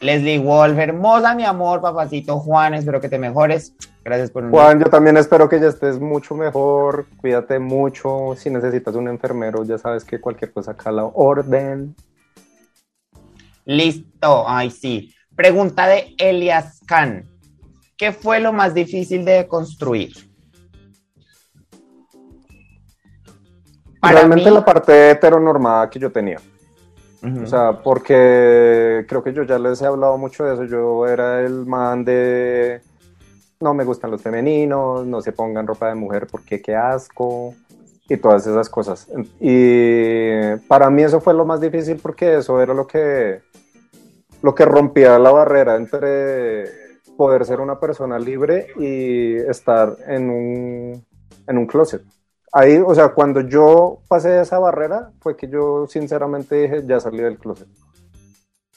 Leslie 0.00 0.38
Wolf, 0.38 0.78
hermosa, 0.78 1.34
mi 1.34 1.44
amor, 1.44 1.80
papacito 1.80 2.38
Juan, 2.38 2.74
espero 2.74 3.00
que 3.00 3.08
te 3.08 3.18
mejores. 3.18 3.74
Gracias 4.04 4.30
por 4.30 4.44
un 4.44 4.52
Juan, 4.52 4.78
yo 4.78 4.88
también 4.88 5.16
espero 5.16 5.48
que 5.48 5.58
ya 5.58 5.66
estés 5.66 5.98
mucho 5.98 6.36
mejor. 6.36 7.06
Cuídate 7.16 7.58
mucho. 7.58 8.34
Si 8.36 8.48
necesitas 8.48 8.94
un 8.94 9.08
enfermero, 9.08 9.64
ya 9.64 9.76
sabes 9.76 10.04
que 10.04 10.20
cualquier 10.20 10.52
cosa 10.52 10.70
acá 10.70 10.92
la 10.92 11.04
orden. 11.04 11.96
Listo, 13.64 14.48
ay 14.48 14.70
sí. 14.70 15.12
Pregunta 15.34 15.88
de 15.88 16.14
Elias 16.16 16.80
Khan. 16.86 17.28
¿Qué 17.96 18.12
fue 18.12 18.38
lo 18.38 18.52
más 18.52 18.72
difícil 18.72 19.24
de 19.24 19.48
construir? 19.48 20.27
Realmente 24.02 24.50
la 24.50 24.64
parte 24.64 25.10
heteronormada 25.10 25.90
que 25.90 25.98
yo 25.98 26.10
tenía. 26.10 26.38
O 27.42 27.46
sea, 27.46 27.72
porque 27.72 29.04
creo 29.08 29.22
que 29.24 29.32
yo 29.32 29.42
ya 29.42 29.58
les 29.58 29.82
he 29.82 29.86
hablado 29.86 30.16
mucho 30.18 30.44
de 30.44 30.54
eso. 30.54 30.64
Yo 30.64 31.06
era 31.06 31.40
el 31.40 31.66
man 31.66 32.04
de 32.04 32.80
no 33.60 33.74
me 33.74 33.84
gustan 33.84 34.10
los 34.10 34.22
femeninos, 34.22 35.04
no 35.06 35.20
se 35.20 35.32
pongan 35.32 35.66
ropa 35.66 35.88
de 35.88 35.94
mujer 35.96 36.28
porque 36.30 36.62
qué 36.62 36.76
asco 36.76 37.54
y 38.08 38.16
todas 38.16 38.46
esas 38.46 38.68
cosas. 38.68 39.08
Y 39.40 40.56
para 40.68 40.90
mí 40.90 41.02
eso 41.02 41.20
fue 41.20 41.34
lo 41.34 41.44
más 41.44 41.60
difícil 41.60 41.98
porque 42.00 42.38
eso 42.38 42.60
era 42.60 42.72
lo 42.72 42.86
que, 42.86 43.40
lo 44.42 44.54
que 44.54 44.64
rompía 44.64 45.18
la 45.18 45.32
barrera 45.32 45.76
entre 45.76 46.66
poder 47.16 47.44
ser 47.44 47.60
una 47.60 47.80
persona 47.80 48.18
libre 48.18 48.68
y 48.78 49.34
estar 49.36 49.96
en 50.06 50.30
un, 50.30 51.04
en 51.46 51.58
un 51.58 51.66
closet. 51.66 52.02
Ahí, 52.52 52.78
o 52.78 52.94
sea, 52.94 53.08
cuando 53.08 53.40
yo 53.40 54.00
pasé 54.08 54.40
esa 54.40 54.58
barrera 54.58 55.10
fue 55.20 55.36
que 55.36 55.48
yo 55.48 55.86
sinceramente 55.86 56.54
dije, 56.62 56.82
ya 56.86 57.00
salí 57.00 57.18
del 57.18 57.38
closet. 57.38 57.68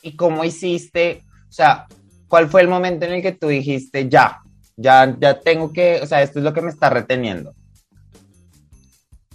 ¿Y 0.01 0.15
cómo 0.15 0.43
hiciste? 0.43 1.23
O 1.49 1.51
sea, 1.51 1.87
¿cuál 2.27 2.49
fue 2.49 2.61
el 2.61 2.67
momento 2.67 3.05
en 3.05 3.13
el 3.13 3.21
que 3.21 3.31
tú 3.31 3.47
dijiste, 3.47 4.09
ya, 4.09 4.39
ya, 4.75 5.15
ya 5.19 5.39
tengo 5.39 5.71
que, 5.71 5.99
o 6.01 6.05
sea, 6.05 6.21
esto 6.21 6.39
es 6.39 6.45
lo 6.45 6.53
que 6.53 6.61
me 6.61 6.69
está 6.69 6.89
reteniendo? 6.89 7.53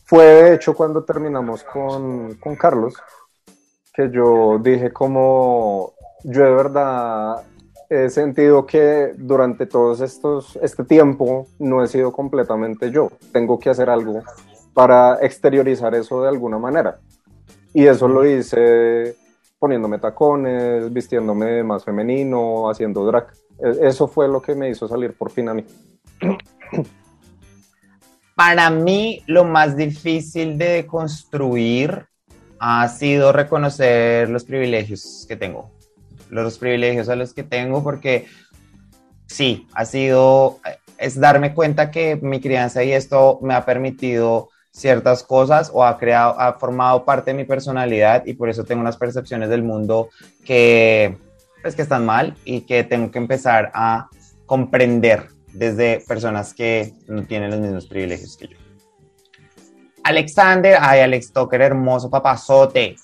Fue 0.05 0.24
de 0.24 0.55
hecho 0.55 0.74
cuando 0.74 1.05
terminamos 1.05 1.64
con, 1.64 2.34
con 2.34 2.57
Carlos, 2.57 2.95
que 3.93 4.11
yo 4.11 4.59
dije 4.62 4.93
como 4.93 5.95
yo 6.22 6.45
de 6.45 6.51
verdad 6.51 7.43
he 7.89 8.11
sentido 8.11 8.66
que 8.66 9.12
durante 9.16 9.66
todos 9.66 10.01
estos, 10.01 10.59
este 10.62 10.84
tiempo 10.84 11.47
no 11.59 11.82
he 11.82 11.89
sido 11.89 12.12
completamente 12.12 12.91
yo. 12.91 13.11
Tengo 13.32 13.59
que 13.59 13.70
hacer 13.70 13.91
algo 13.91 14.22
para 14.74 15.18
exteriorizar 15.22 15.95
eso 15.95 16.22
de 16.22 16.28
alguna 16.28 16.59
manera. 16.59 16.99
Y 17.72 17.87
eso 17.87 18.09
lo 18.09 18.24
hice 18.24 19.16
poniéndome 19.59 19.99
tacones, 19.99 20.93
vistiéndome 20.93 21.62
más 21.62 21.84
femenino, 21.84 22.68
haciendo 22.68 23.05
drag. 23.07 23.28
E, 23.59 23.87
eso 23.87 24.07
fue 24.07 24.28
lo 24.28 24.41
que 24.41 24.55
me 24.55 24.68
hizo 24.68 24.87
salir 24.87 25.14
por 25.14 25.30
fin 25.30 25.49
a 25.49 25.55
mí. 25.55 25.64
Para 28.34 28.68
mí, 28.68 29.22
lo 29.26 29.45
más 29.45 29.76
difícil 29.76 30.59
de 30.59 30.87
construir 30.87 32.07
ha 32.59 32.87
sido 32.89 33.32
reconocer 33.32 34.28
los 34.28 34.45
privilegios 34.45 35.24
que 35.26 35.37
tengo. 35.37 35.76
Los 36.31 36.59
privilegios 36.59 37.09
a 37.09 37.16
los 37.16 37.33
que 37.33 37.43
tengo, 37.43 37.83
porque 37.83 38.27
sí, 39.27 39.66
ha 39.74 39.85
sido, 39.85 40.61
es 40.99 41.18
darme 41.18 41.55
cuenta 41.55 41.91
que 41.91 42.16
mi 42.16 42.41
crianza 42.41 42.83
y 42.83 42.93
esto 42.93 43.39
me 43.43 43.55
ha 43.55 43.64
permitido 43.64 44.49
ciertas 44.70 45.22
cosas 45.22 45.70
o 45.72 45.85
ha 45.85 45.97
creado, 45.99 46.39
ha 46.39 46.53
formado 46.59 47.05
parte 47.05 47.31
de 47.31 47.37
mi 47.37 47.45
personalidad 47.45 48.27
y 48.27 48.35
por 48.35 48.51
eso 48.51 48.64
tengo 48.64 48.83
unas 48.83 48.99
percepciones 48.99 49.49
del 49.49 49.62
mundo 49.62 50.11
que, 50.45 51.16
pues, 51.62 51.74
que 51.74 51.83
están 51.83 52.05
mal 52.05 52.37
y 52.45 52.62
que 52.62 52.85
tengo 52.85 53.11
que 53.11 53.18
empezar 53.18 53.70
a 53.74 54.09
comprender 54.45 55.29
desde 55.53 56.05
personas 56.07 56.53
que 56.53 56.93
no 57.09 57.24
tienen 57.24 57.51
los 57.51 57.61
mismos 57.61 57.87
privilegios 57.87 58.37
que 58.37 58.49
yo. 58.49 58.57
Alexander, 60.05 60.77
ay, 60.81 61.01
Alex 61.01 61.33
Toker, 61.33 61.62
hermoso 61.62 62.09
papazote. 62.11 62.97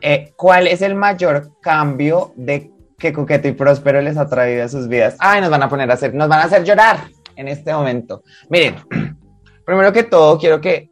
Eh, 0.00 0.32
¿Cuál 0.36 0.66
es 0.66 0.82
el 0.82 0.94
mayor 0.94 1.52
cambio 1.60 2.32
de 2.36 2.70
que 2.98 3.12
Coqueto 3.12 3.48
y 3.48 3.52
Próspero 3.52 4.00
les 4.00 4.16
ha 4.16 4.28
traído 4.28 4.64
a 4.64 4.68
sus 4.68 4.88
vidas? 4.88 5.16
Ay, 5.18 5.40
nos 5.40 5.50
van 5.50 5.62
a 5.62 5.68
poner 5.68 5.90
a 5.90 5.94
hacer, 5.94 6.14
nos 6.14 6.28
van 6.28 6.40
a 6.40 6.44
hacer 6.44 6.64
llorar 6.64 7.08
en 7.34 7.48
este 7.48 7.72
momento. 7.72 8.22
Miren, 8.48 8.76
primero 9.64 9.92
que 9.92 10.02
todo, 10.02 10.38
quiero 10.38 10.60
que 10.60 10.90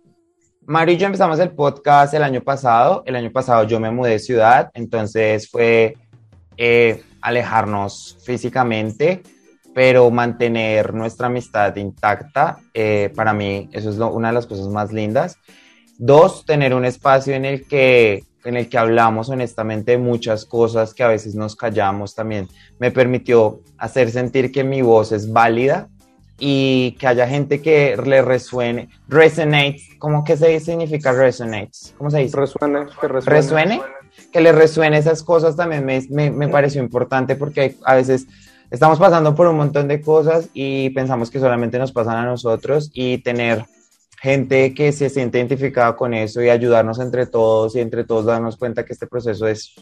Mario 0.67 0.95
y 0.95 0.99
yo 0.99 1.07
empezamos 1.07 1.39
el 1.39 1.51
podcast 1.51 2.15
el 2.15 2.23
año 2.23 2.41
pasado. 2.41 3.03
El 3.07 3.17
año 3.17 3.31
pasado 3.31 3.65
yo 3.65 3.79
me 3.81 3.91
mudé 3.91 4.13
de 4.13 4.19
ciudad, 4.19 4.71
entonces 4.75 5.51
fue 5.51 5.97
eh, 6.57 7.03
alejarnos 7.21 8.19
físicamente 8.25 9.23
pero 9.75 10.11
mantener 10.11 10.95
nuestra 10.95 11.27
amistad 11.27 11.75
intacta, 11.77 12.59
eh, 12.73 13.13
para 13.15 13.35
mí 13.35 13.69
eso 13.73 13.91
es 13.91 13.97
una 13.97 14.29
de 14.29 14.35
las 14.35 14.47
cosas 14.47 14.69
más 14.69 14.93
lindas. 14.93 15.37
Dos, 15.99 16.47
tener 16.47 16.75
un 16.75 16.85
espacio 16.85 17.35
en 17.35 17.45
el 17.45 17.67
que 17.67 18.23
en 18.45 18.57
el 18.57 18.69
que 18.69 18.79
hablamos 18.79 19.29
honestamente 19.29 19.93
de 19.93 19.99
muchas 19.99 20.45
cosas 20.45 20.95
que 20.95 21.03
a 21.03 21.09
veces 21.09 21.35
nos 21.35 21.57
callamos 21.57 22.15
también 22.15 22.49
me 22.79 22.91
permitió 22.91 23.61
hacer 23.79 24.11
sentir 24.11 24.53
que 24.53 24.65
mi 24.65 24.83
voz 24.83 25.13
es 25.13 25.33
válida 25.33 25.89
y 26.39 26.93
que 26.99 27.07
haya 27.07 27.27
gente 27.29 27.63
que 27.63 27.97
le 28.05 28.21
resuene, 28.23 28.89
resonate, 29.09 29.81
¿cómo 29.99 30.25
que 30.25 30.37
se 30.37 30.59
significa 30.61 31.13
resonates? 31.13 31.95
¿Cómo 31.97 32.11
se 32.11 32.19
dice? 32.19 32.37
Resuene, 32.37 32.87
que 33.01 33.09
resuene. 33.09 33.37
¿Resuene? 33.37 33.83
Que 34.33 34.41
le 34.41 34.53
resuene 34.53 34.99
esas 34.99 35.23
cosas 35.23 35.57
también 35.57 35.85
me, 35.85 36.03
me, 36.11 36.31
me 36.31 36.49
pareció 36.49 36.83
importante 36.83 37.37
porque 37.37 37.77
a 37.85 37.95
veces 37.95 38.27
estamos 38.71 38.99
pasando 38.99 39.35
por 39.35 39.47
un 39.47 39.57
montón 39.57 39.87
de 39.87 40.01
cosas 40.01 40.49
y 40.53 40.91
pensamos 40.91 41.31
que 41.31 41.39
solamente 41.39 41.79
nos 41.79 41.93
pasan 41.93 42.17
a 42.17 42.25
nosotros 42.25 42.91
y 42.93 43.19
tener 43.19 43.65
gente 44.25 44.73
que 44.73 44.91
se 44.93 45.11
siente 45.11 45.37
identificada 45.37 45.95
con 45.97 46.15
eso 46.15 46.43
y 46.43 46.49
ayudarnos 46.49 46.99
entre 46.99 47.27
todos 47.27 47.77
y 47.77 47.81
entre 47.81 48.05
todos 48.05 48.25
darnos 48.25 48.57
cuenta 48.57 48.83
que 48.83 48.95
este 48.95 49.07
proceso 49.07 49.47
es 49.47 49.75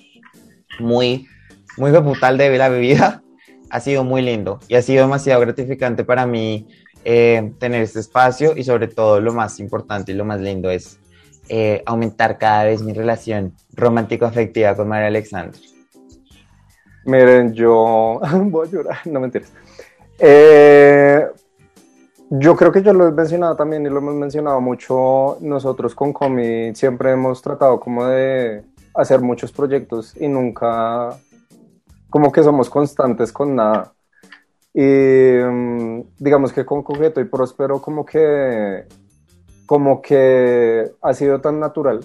muy, 0.80 1.28
muy 1.76 1.92
brutal 1.92 2.36
de 2.36 2.58
la 2.58 2.68
bebida, 2.68 3.22
ha 3.70 3.78
sido 3.78 4.02
muy 4.02 4.20
lindo 4.20 4.58
y 4.66 4.74
ha 4.74 4.82
sido 4.82 5.02
demasiado 5.02 5.40
gratificante 5.42 6.02
para 6.02 6.26
mí 6.26 6.66
eh, 7.04 7.52
tener 7.60 7.82
este 7.82 8.00
espacio 8.00 8.56
y 8.56 8.64
sobre 8.64 8.88
todo 8.88 9.20
lo 9.20 9.32
más 9.32 9.60
importante 9.60 10.10
y 10.10 10.16
lo 10.16 10.24
más 10.24 10.40
lindo 10.40 10.70
es 10.70 10.98
eh, 11.48 11.80
aumentar 11.86 12.36
cada 12.36 12.64
vez 12.64 12.82
mi 12.82 12.92
relación 12.94 13.54
romántico-afectiva 13.74 14.74
con 14.74 14.88
María 14.88 15.06
Alexandra. 15.06 15.60
Miren, 17.04 17.54
yo 17.54 18.20
voy 18.46 18.66
a 18.66 18.70
llorar, 18.72 18.98
no 19.04 19.20
me 19.20 19.30
Eh, 20.18 21.26
yo 22.34 22.56
creo 22.56 22.72
que 22.72 22.82
yo 22.82 22.94
lo 22.94 23.08
he 23.08 23.12
mencionado 23.12 23.56
también 23.56 23.84
y 23.84 23.90
lo 23.90 23.98
hemos 23.98 24.14
mencionado 24.14 24.58
mucho 24.62 25.36
nosotros 25.42 25.94
con 25.94 26.14
Comi. 26.14 26.74
Siempre 26.74 27.12
hemos 27.12 27.42
tratado 27.42 27.78
como 27.78 28.06
de 28.06 28.64
hacer 28.94 29.20
muchos 29.20 29.52
proyectos 29.52 30.16
y 30.18 30.28
nunca 30.28 31.10
como 32.08 32.32
que 32.32 32.42
somos 32.42 32.70
constantes 32.70 33.32
con 33.32 33.54
nada. 33.54 33.92
Y 34.72 34.80
mm, 34.80 36.04
digamos 36.18 36.54
que 36.54 36.64
con 36.64 36.82
Coqueto 36.82 37.20
y 37.20 37.24
Próspero 37.24 37.82
como 37.82 38.06
que 38.06 38.86
como 39.66 40.00
que 40.00 40.90
ha 41.02 41.12
sido 41.12 41.38
tan 41.42 41.60
natural. 41.60 42.00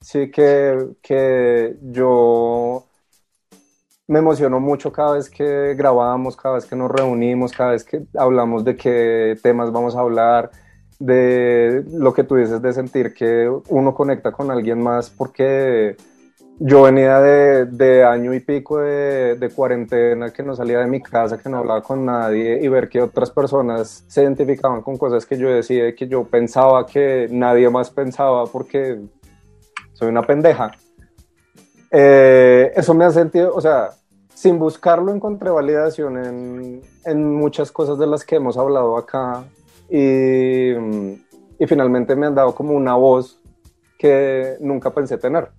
Sí 0.00 0.28
que, 0.32 0.88
que 1.00 1.76
yo 1.82 2.86
me 4.06 4.18
emocionó 4.18 4.60
mucho 4.60 4.92
cada 4.92 5.14
vez 5.14 5.30
que 5.30 5.74
grabamos, 5.74 6.36
cada 6.36 6.56
vez 6.56 6.66
que 6.66 6.76
nos 6.76 6.90
reunimos, 6.90 7.52
cada 7.52 7.70
vez 7.72 7.84
que 7.84 8.02
hablamos 8.16 8.64
de 8.64 8.76
qué 8.76 9.38
temas 9.42 9.72
vamos 9.72 9.96
a 9.96 10.00
hablar, 10.00 10.50
de 10.98 11.84
lo 11.90 12.12
que 12.12 12.24
tú 12.24 12.36
dices 12.36 12.60
de 12.60 12.72
sentir 12.72 13.14
que 13.14 13.50
uno 13.68 13.94
conecta 13.94 14.30
con 14.32 14.50
alguien 14.50 14.82
más, 14.82 15.10
porque 15.10 15.96
yo 16.60 16.82
venía 16.82 17.18
de, 17.20 18.04
año 18.04 18.32
y 18.34 18.40
pico 18.40 18.78
de, 18.78 19.36
de, 19.36 19.48
cuarentena, 19.50 20.30
que 20.32 20.42
no 20.42 20.54
salía 20.54 20.78
de 20.80 20.86
mi 20.86 21.02
casa, 21.02 21.38
que 21.38 21.48
no 21.48 21.58
hablaba 21.58 21.82
con 21.82 22.04
nadie, 22.04 22.60
y 22.62 22.68
ver 22.68 22.88
que 22.88 23.02
otras 23.02 23.30
personas 23.30 24.04
se 24.06 24.22
identificaban 24.22 24.82
con 24.82 24.96
cosas 24.98 25.26
que 25.26 25.36
yo 25.36 25.48
decía, 25.48 25.94
que 25.94 26.06
yo 26.06 26.24
pensaba 26.24 26.86
que 26.86 27.26
nadie 27.30 27.68
más 27.70 27.90
pensaba, 27.90 28.46
porque 28.46 29.00
soy 29.94 30.08
una 30.08 30.22
pendeja 30.22 30.70
eh, 31.96 32.72
eso 32.74 32.92
me 32.92 33.04
ha 33.04 33.10
sentido, 33.12 33.54
o 33.54 33.60
sea, 33.60 33.90
sin 34.34 34.58
buscarlo 34.58 35.14
encontré 35.14 35.48
validación 35.48 36.18
en, 36.18 36.82
en 37.04 37.34
muchas 37.36 37.70
cosas 37.70 37.98
de 37.98 38.06
las 38.08 38.24
que 38.24 38.34
hemos 38.34 38.58
hablado 38.58 38.96
acá 38.96 39.44
y, 39.88 40.72
y, 40.72 41.66
finalmente 41.68 42.16
me 42.16 42.26
han 42.26 42.34
dado 42.34 42.52
como 42.52 42.72
una 42.72 42.96
voz 42.96 43.38
que 43.96 44.56
nunca 44.58 44.90
pensé 44.90 45.18
tener. 45.18 45.50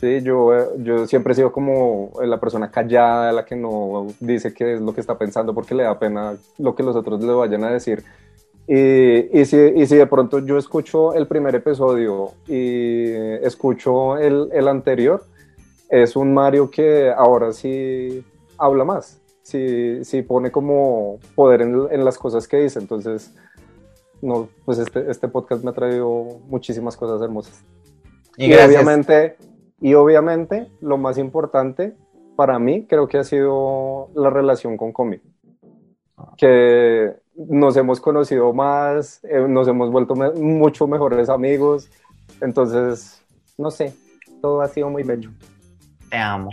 Sí, 0.00 0.22
yo, 0.22 0.76
yo 0.78 1.06
siempre 1.06 1.34
he 1.34 1.36
sido 1.36 1.52
como 1.52 2.10
la 2.24 2.40
persona 2.40 2.70
callada, 2.70 3.32
la 3.32 3.44
que 3.44 3.56
no 3.56 4.06
dice 4.18 4.54
qué 4.54 4.74
es 4.74 4.80
lo 4.80 4.94
que 4.94 5.02
está 5.02 5.18
pensando 5.18 5.54
porque 5.54 5.74
le 5.74 5.82
da 5.82 5.98
pena 5.98 6.36
lo 6.56 6.74
que 6.74 6.82
los 6.82 6.96
otros 6.96 7.22
le 7.22 7.32
vayan 7.34 7.64
a 7.64 7.70
decir. 7.70 8.02
Y, 8.66 9.38
y, 9.38 9.44
si, 9.44 9.58
y 9.58 9.86
si 9.86 9.96
de 9.96 10.06
pronto 10.06 10.38
yo 10.38 10.56
escucho 10.56 11.12
el 11.12 11.26
primer 11.26 11.54
episodio 11.54 12.32
y 12.48 13.10
escucho 13.42 14.16
el, 14.16 14.48
el 14.52 14.68
anterior, 14.68 15.22
es 15.88 16.16
un 16.16 16.34
Mario 16.34 16.70
que 16.70 17.10
ahora 17.10 17.52
sí 17.52 18.24
habla 18.58 18.84
más, 18.84 19.20
sí, 19.42 20.04
sí 20.04 20.22
pone 20.22 20.50
como 20.50 21.18
poder 21.34 21.62
en, 21.62 22.04
las 22.04 22.18
cosas 22.18 22.48
que 22.48 22.58
dice. 22.58 22.78
Entonces, 22.78 23.34
no, 24.20 24.48
pues 24.64 24.78
este, 24.78 25.10
este 25.10 25.28
podcast 25.28 25.62
me 25.62 25.70
ha 25.70 25.74
traído 25.74 26.40
muchísimas 26.48 26.96
cosas 26.96 27.20
hermosas. 27.22 27.62
Y, 28.36 28.52
obviamente, 28.54 29.36
y 29.80 29.94
obviamente, 29.94 30.68
lo 30.80 30.98
más 30.98 31.18
importante 31.18 31.96
para 32.36 32.58
mí 32.58 32.86
creo 32.86 33.08
que 33.08 33.18
ha 33.18 33.24
sido 33.24 34.10
la 34.14 34.30
relación 34.30 34.76
con 34.76 34.92
Comi. 34.92 35.20
Que 36.36 37.14
nos 37.34 37.76
hemos 37.76 38.00
conocido 38.00 38.52
más, 38.52 39.22
eh, 39.24 39.46
nos 39.48 39.68
hemos 39.68 39.90
vuelto 39.90 40.14
mucho 40.14 40.86
mejores 40.86 41.28
amigos. 41.28 41.90
Entonces, 42.40 43.22
no 43.56 43.70
sé, 43.70 43.94
todo 44.42 44.60
ha 44.60 44.68
sido 44.68 44.90
muy 44.90 45.02
bello. 45.02 45.30
Te 46.10 46.16
amo. 46.16 46.50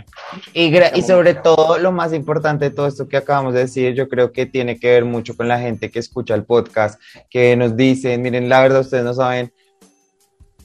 Y, 0.52 0.76
y 0.76 1.02
sobre 1.02 1.34
todo, 1.34 1.78
lo 1.78 1.92
más 1.92 2.12
importante 2.12 2.66
de 2.66 2.70
todo 2.70 2.86
esto 2.86 3.08
que 3.08 3.16
acabamos 3.16 3.54
de 3.54 3.60
decir, 3.60 3.94
yo 3.94 4.08
creo 4.08 4.32
que 4.32 4.46
tiene 4.46 4.78
que 4.78 4.90
ver 4.90 5.04
mucho 5.04 5.36
con 5.36 5.48
la 5.48 5.58
gente 5.58 5.90
que 5.90 5.98
escucha 5.98 6.34
el 6.34 6.44
podcast, 6.44 7.00
que 7.30 7.56
nos 7.56 7.76
dicen, 7.76 8.22
miren, 8.22 8.48
la 8.48 8.60
verdad, 8.60 8.80
ustedes 8.80 9.04
no 9.04 9.14
saben, 9.14 9.52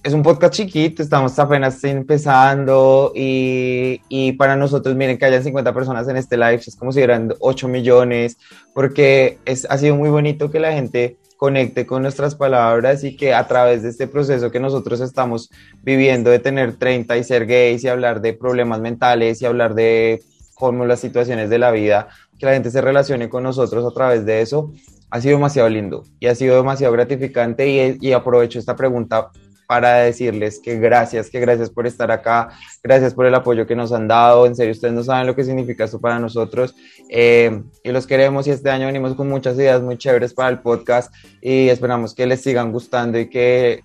es 0.02 0.14
un 0.14 0.24
podcast 0.24 0.54
chiquito, 0.54 1.04
estamos 1.04 1.38
apenas 1.38 1.84
empezando 1.84 3.12
y, 3.14 4.02
y 4.08 4.32
para 4.34 4.56
nosotros, 4.56 4.96
miren, 4.96 5.18
que 5.18 5.26
hayan 5.26 5.44
50 5.44 5.74
personas 5.74 6.08
en 6.08 6.18
este 6.18 6.38
live, 6.38 6.56
es 6.56 6.76
como 6.76 6.92
si 6.92 7.02
eran 7.02 7.34
8 7.40 7.68
millones, 7.68 8.38
porque 8.74 9.38
es, 9.46 9.68
ha 9.70 9.78
sido 9.78 9.96
muy 9.96 10.10
bonito 10.10 10.50
que 10.50 10.60
la 10.60 10.72
gente 10.72 11.18
conecte 11.40 11.86
con 11.86 12.02
nuestras 12.02 12.36
palabras 12.36 13.06
y 13.06 13.16
que 13.16 13.34
a 13.34 13.48
través 13.48 13.82
de 13.82 13.90
este 13.90 14.08
proceso 14.08 14.52
que 14.52 14.60
nosotros 14.60 15.00
estamos 15.00 15.50
viviendo 15.82 16.30
de 16.30 16.40
tener 16.40 16.76
30 16.76 17.16
y 17.16 17.24
ser 17.24 17.46
gays 17.46 17.82
y 17.82 17.88
hablar 17.88 18.20
de 18.20 18.34
problemas 18.34 18.82
mentales 18.82 19.42
y 19.42 19.46
hablar 19.46 19.74
de 19.74 20.22
cómo 20.54 20.86
las 20.86 21.00
situaciones 21.00 21.50
de 21.50 21.58
la 21.58 21.72
vida, 21.72 22.10
que 22.38 22.46
la 22.46 22.52
gente 22.52 22.70
se 22.72 22.82
relacione 22.82 23.30
con 23.30 23.44
nosotros 23.44 23.90
a 23.90 23.96
través 23.96 24.26
de 24.26 24.42
eso, 24.42 24.74
ha 25.10 25.22
sido 25.22 25.38
demasiado 25.38 25.70
lindo 25.70 26.04
y 26.20 26.28
ha 26.28 26.36
sido 26.36 26.58
demasiado 26.58 26.92
gratificante 26.92 27.70
y, 27.70 27.98
y 28.02 28.12
aprovecho 28.12 28.60
esta 28.60 28.76
pregunta 28.76 29.32
para 29.70 29.98
decirles 29.98 30.60
que 30.60 30.80
gracias, 30.80 31.30
que 31.30 31.40
gracias 31.40 31.70
por 31.70 31.86
estar 31.86 32.10
acá, 32.10 32.50
gracias 32.82 33.14
por 33.14 33.28
el 33.28 33.36
apoyo 33.36 33.68
que 33.68 33.76
nos 33.76 33.92
han 33.92 34.08
dado, 34.08 34.48
en 34.48 34.56
serio, 34.56 34.72
ustedes 34.72 34.96
no 34.96 35.04
saben 35.04 35.28
lo 35.28 35.36
que 35.36 35.44
significa 35.44 35.84
esto 35.84 36.02
para 36.02 36.18
nosotros 36.18 36.74
eh, 37.08 37.62
y 37.84 37.92
los 37.92 38.08
queremos 38.08 38.48
y 38.48 38.50
este 38.50 38.72
año 38.72 38.88
venimos 38.88 39.14
con 39.14 39.30
muchas 39.30 39.56
ideas 39.58 39.84
muy 39.84 39.96
chéveres 39.96 40.34
para 40.34 40.50
el 40.50 40.58
podcast 40.58 41.14
y 41.40 41.70
esperamos 41.70 42.16
que 42.16 42.26
les 42.26 42.42
sigan 42.42 42.72
gustando 42.72 43.20
y 43.20 43.30
que 43.30 43.84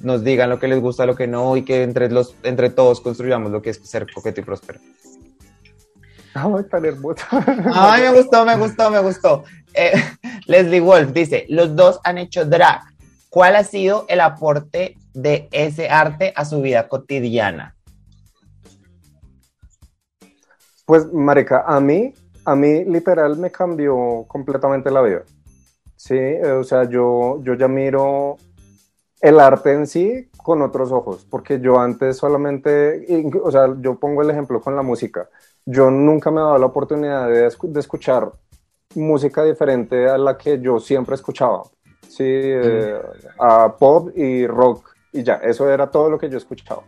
nos 0.00 0.24
digan 0.24 0.48
lo 0.48 0.58
que 0.58 0.66
les 0.66 0.80
gusta, 0.80 1.04
lo 1.04 1.14
que 1.14 1.26
no 1.26 1.58
y 1.58 1.62
que 1.62 1.82
entre, 1.82 2.10
los, 2.10 2.34
entre 2.42 2.70
todos 2.70 3.02
construyamos 3.02 3.52
lo 3.52 3.60
que 3.60 3.68
es 3.68 3.80
ser 3.84 4.06
coqueto 4.10 4.40
y 4.40 4.44
próspero. 4.44 4.80
Ay, 6.32 6.64
tan 6.70 6.86
hermoso. 6.86 7.22
Ay, 7.74 8.02
me 8.04 8.12
gustó, 8.12 8.46
me 8.46 8.56
gustó, 8.56 8.90
me 8.90 9.00
gustó. 9.00 9.44
Eh, 9.74 9.92
Leslie 10.46 10.80
Wolf 10.80 11.12
dice, 11.12 11.44
los 11.50 11.76
dos 11.76 12.00
han 12.02 12.16
hecho 12.16 12.46
drag. 12.46 12.80
¿Cuál 13.28 13.56
ha 13.56 13.64
sido 13.64 14.06
el 14.08 14.20
aporte 14.20 14.96
de 15.18 15.48
ese 15.50 15.88
arte 15.88 16.32
a 16.36 16.44
su 16.44 16.62
vida 16.62 16.88
cotidiana? 16.88 17.74
Pues, 20.86 21.12
marica, 21.12 21.64
a 21.66 21.80
mí, 21.80 22.14
a 22.44 22.54
mí 22.54 22.84
literal 22.84 23.36
me 23.36 23.50
cambió 23.50 24.24
completamente 24.28 24.90
la 24.90 25.02
vida. 25.02 25.22
Sí, 25.96 26.14
eh, 26.14 26.52
o 26.52 26.62
sea, 26.62 26.84
yo, 26.84 27.40
yo 27.42 27.54
ya 27.54 27.66
miro 27.66 28.36
el 29.20 29.40
arte 29.40 29.72
en 29.72 29.86
sí 29.88 30.30
con 30.36 30.62
otros 30.62 30.92
ojos, 30.92 31.26
porque 31.28 31.58
yo 31.60 31.80
antes 31.80 32.16
solamente, 32.16 33.04
o 33.42 33.50
sea, 33.50 33.74
yo 33.80 33.98
pongo 33.98 34.22
el 34.22 34.30
ejemplo 34.30 34.60
con 34.60 34.76
la 34.76 34.82
música. 34.82 35.28
Yo 35.66 35.90
nunca 35.90 36.30
me 36.30 36.40
he 36.40 36.44
dado 36.44 36.58
la 36.58 36.66
oportunidad 36.66 37.28
de, 37.28 37.48
escu- 37.48 37.72
de 37.72 37.80
escuchar 37.80 38.30
música 38.94 39.42
diferente 39.42 40.08
a 40.08 40.16
la 40.16 40.38
que 40.38 40.60
yo 40.60 40.78
siempre 40.78 41.16
escuchaba. 41.16 41.64
Sí, 42.08 42.24
eh, 42.24 43.02
a 43.38 43.76
pop 43.76 44.10
y 44.16 44.46
rock 44.46 44.87
y 45.12 45.22
ya, 45.22 45.34
eso 45.36 45.70
era 45.70 45.90
todo 45.90 46.10
lo 46.10 46.18
que 46.18 46.28
yo 46.28 46.38
escuchaba. 46.38 46.82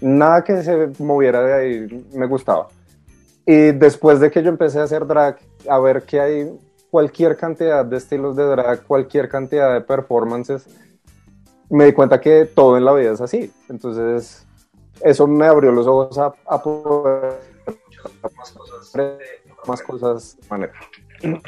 Nada 0.00 0.42
que 0.44 0.62
se 0.62 0.92
moviera 0.98 1.42
de 1.42 1.54
ahí 1.54 2.06
me 2.12 2.26
gustaba. 2.26 2.68
Y 3.44 3.72
después 3.72 4.20
de 4.20 4.30
que 4.30 4.42
yo 4.42 4.48
empecé 4.48 4.80
a 4.80 4.84
hacer 4.84 5.06
drag, 5.06 5.38
a 5.68 5.78
ver 5.78 6.02
que 6.02 6.20
hay 6.20 6.58
cualquier 6.90 7.36
cantidad 7.36 7.84
de 7.84 7.96
estilos 7.96 8.36
de 8.36 8.44
drag, 8.44 8.82
cualquier 8.84 9.28
cantidad 9.28 9.72
de 9.72 9.80
performances, 9.80 10.66
me 11.70 11.86
di 11.86 11.92
cuenta 11.92 12.20
que 12.20 12.46
todo 12.46 12.76
en 12.76 12.84
la 12.84 12.92
vida 12.92 13.12
es 13.12 13.20
así. 13.20 13.52
Entonces, 13.68 14.46
eso 15.00 15.26
me 15.26 15.46
abrió 15.46 15.72
los 15.72 15.86
ojos 15.86 16.18
a, 16.18 16.32
a 16.46 16.62
poder 16.62 17.40
más 18.36 18.52
cosas, 18.52 18.92
más 19.66 19.82
cosas 19.82 20.36
de 20.40 20.48
manera. 20.48 20.72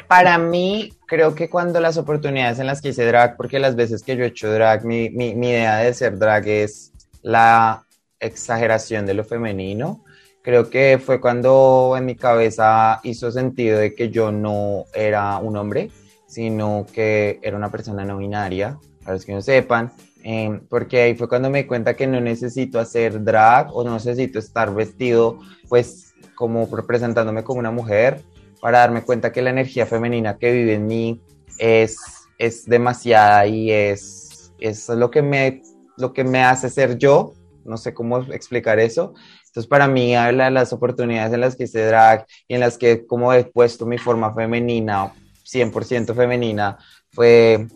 Para 0.07 0.37
mí, 0.37 0.93
creo 1.05 1.35
que 1.35 1.49
cuando 1.49 1.79
las 1.79 1.97
oportunidades 1.97 2.59
en 2.59 2.67
las 2.67 2.81
que 2.81 2.89
hice 2.89 3.05
drag, 3.05 3.37
porque 3.37 3.59
las 3.59 3.75
veces 3.75 4.03
que 4.03 4.15
yo 4.15 4.23
he 4.23 4.27
hecho 4.27 4.51
drag, 4.51 4.85
mi, 4.85 5.09
mi, 5.09 5.35
mi 5.35 5.49
idea 5.49 5.77
de 5.77 5.93
ser 5.93 6.17
drag 6.17 6.47
es 6.47 6.91
la 7.21 7.85
exageración 8.19 9.05
de 9.05 9.13
lo 9.13 9.23
femenino. 9.23 10.03
Creo 10.41 10.69
que 10.69 10.99
fue 11.03 11.19
cuando 11.19 11.95
en 11.97 12.05
mi 12.05 12.15
cabeza 12.15 12.99
hizo 13.03 13.31
sentido 13.31 13.79
de 13.79 13.93
que 13.93 14.09
yo 14.09 14.31
no 14.31 14.85
era 14.93 15.37
un 15.37 15.57
hombre, 15.57 15.91
sino 16.27 16.85
que 16.91 17.39
era 17.41 17.57
una 17.57 17.71
persona 17.71 18.05
no 18.05 18.17
binaria, 18.17 18.77
para 19.01 19.13
los 19.13 19.25
que 19.25 19.33
no 19.33 19.41
sepan, 19.41 19.91
eh, 20.23 20.59
porque 20.69 21.01
ahí 21.01 21.15
fue 21.15 21.29
cuando 21.29 21.49
me 21.49 21.63
di 21.63 21.67
cuenta 21.67 21.95
que 21.95 22.07
no 22.07 22.19
necesito 22.19 22.79
hacer 22.79 23.23
drag 23.23 23.75
o 23.75 23.83
no 23.83 23.93
necesito 23.93 24.39
estar 24.39 24.73
vestido, 24.73 25.39
pues, 25.67 26.13
como 26.35 26.67
representándome 26.73 27.43
como 27.43 27.59
una 27.59 27.71
mujer, 27.71 28.21
para 28.61 28.79
darme 28.79 29.03
cuenta 29.03 29.31
que 29.31 29.41
la 29.41 29.49
energía 29.49 29.85
femenina 29.85 30.37
que 30.37 30.51
vive 30.51 30.75
en 30.75 30.87
mí 30.87 31.21
es, 31.57 31.97
es 32.37 32.65
demasiada 32.65 33.45
y 33.47 33.71
es, 33.71 34.53
es 34.59 34.89
lo, 34.89 35.11
que 35.11 35.21
me, 35.21 35.61
lo 35.97 36.13
que 36.13 36.23
me 36.23 36.43
hace 36.43 36.69
ser 36.69 36.97
yo. 36.97 37.33
No 37.65 37.77
sé 37.77 37.93
cómo 37.93 38.19
explicar 38.19 38.79
eso. 38.79 39.13
Entonces, 39.47 39.67
para 39.67 39.87
mí, 39.87 40.15
habla 40.15 40.45
de 40.45 40.51
las 40.51 40.73
oportunidades 40.73 41.33
en 41.33 41.41
las 41.41 41.55
que 41.55 41.63
hice 41.63 41.85
drag 41.85 42.25
y 42.47 42.53
en 42.53 42.59
las 42.59 42.77
que, 42.77 43.05
como 43.05 43.33
he 43.33 43.43
puesto 43.43 43.85
mi 43.85 43.97
forma 43.97 44.33
femenina, 44.33 45.13
100% 45.43 46.15
femenina, 46.15 46.77
fue 47.11 47.67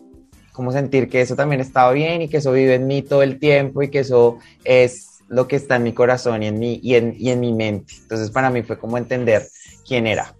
como 0.52 0.70
sentir 0.70 1.08
que 1.08 1.20
eso 1.20 1.34
también 1.34 1.60
estaba 1.60 1.92
bien 1.92 2.22
y 2.22 2.28
que 2.28 2.36
eso 2.36 2.52
vive 2.52 2.74
en 2.74 2.86
mí 2.86 3.02
todo 3.02 3.22
el 3.24 3.40
tiempo 3.40 3.82
y 3.82 3.90
que 3.90 4.00
eso 4.00 4.38
es 4.62 5.14
lo 5.28 5.48
que 5.48 5.56
está 5.56 5.76
en 5.76 5.82
mi 5.82 5.92
corazón 5.92 6.44
y 6.44 6.46
en 6.46 6.58
mi, 6.60 6.78
y 6.80 6.94
en, 6.94 7.16
y 7.18 7.30
en 7.30 7.40
mi 7.40 7.52
mente. 7.52 7.94
Entonces, 8.02 8.30
para 8.30 8.50
mí 8.50 8.62
fue 8.62 8.78
como 8.78 8.96
entender 8.96 9.48
quién 9.86 10.06
era. 10.06 10.34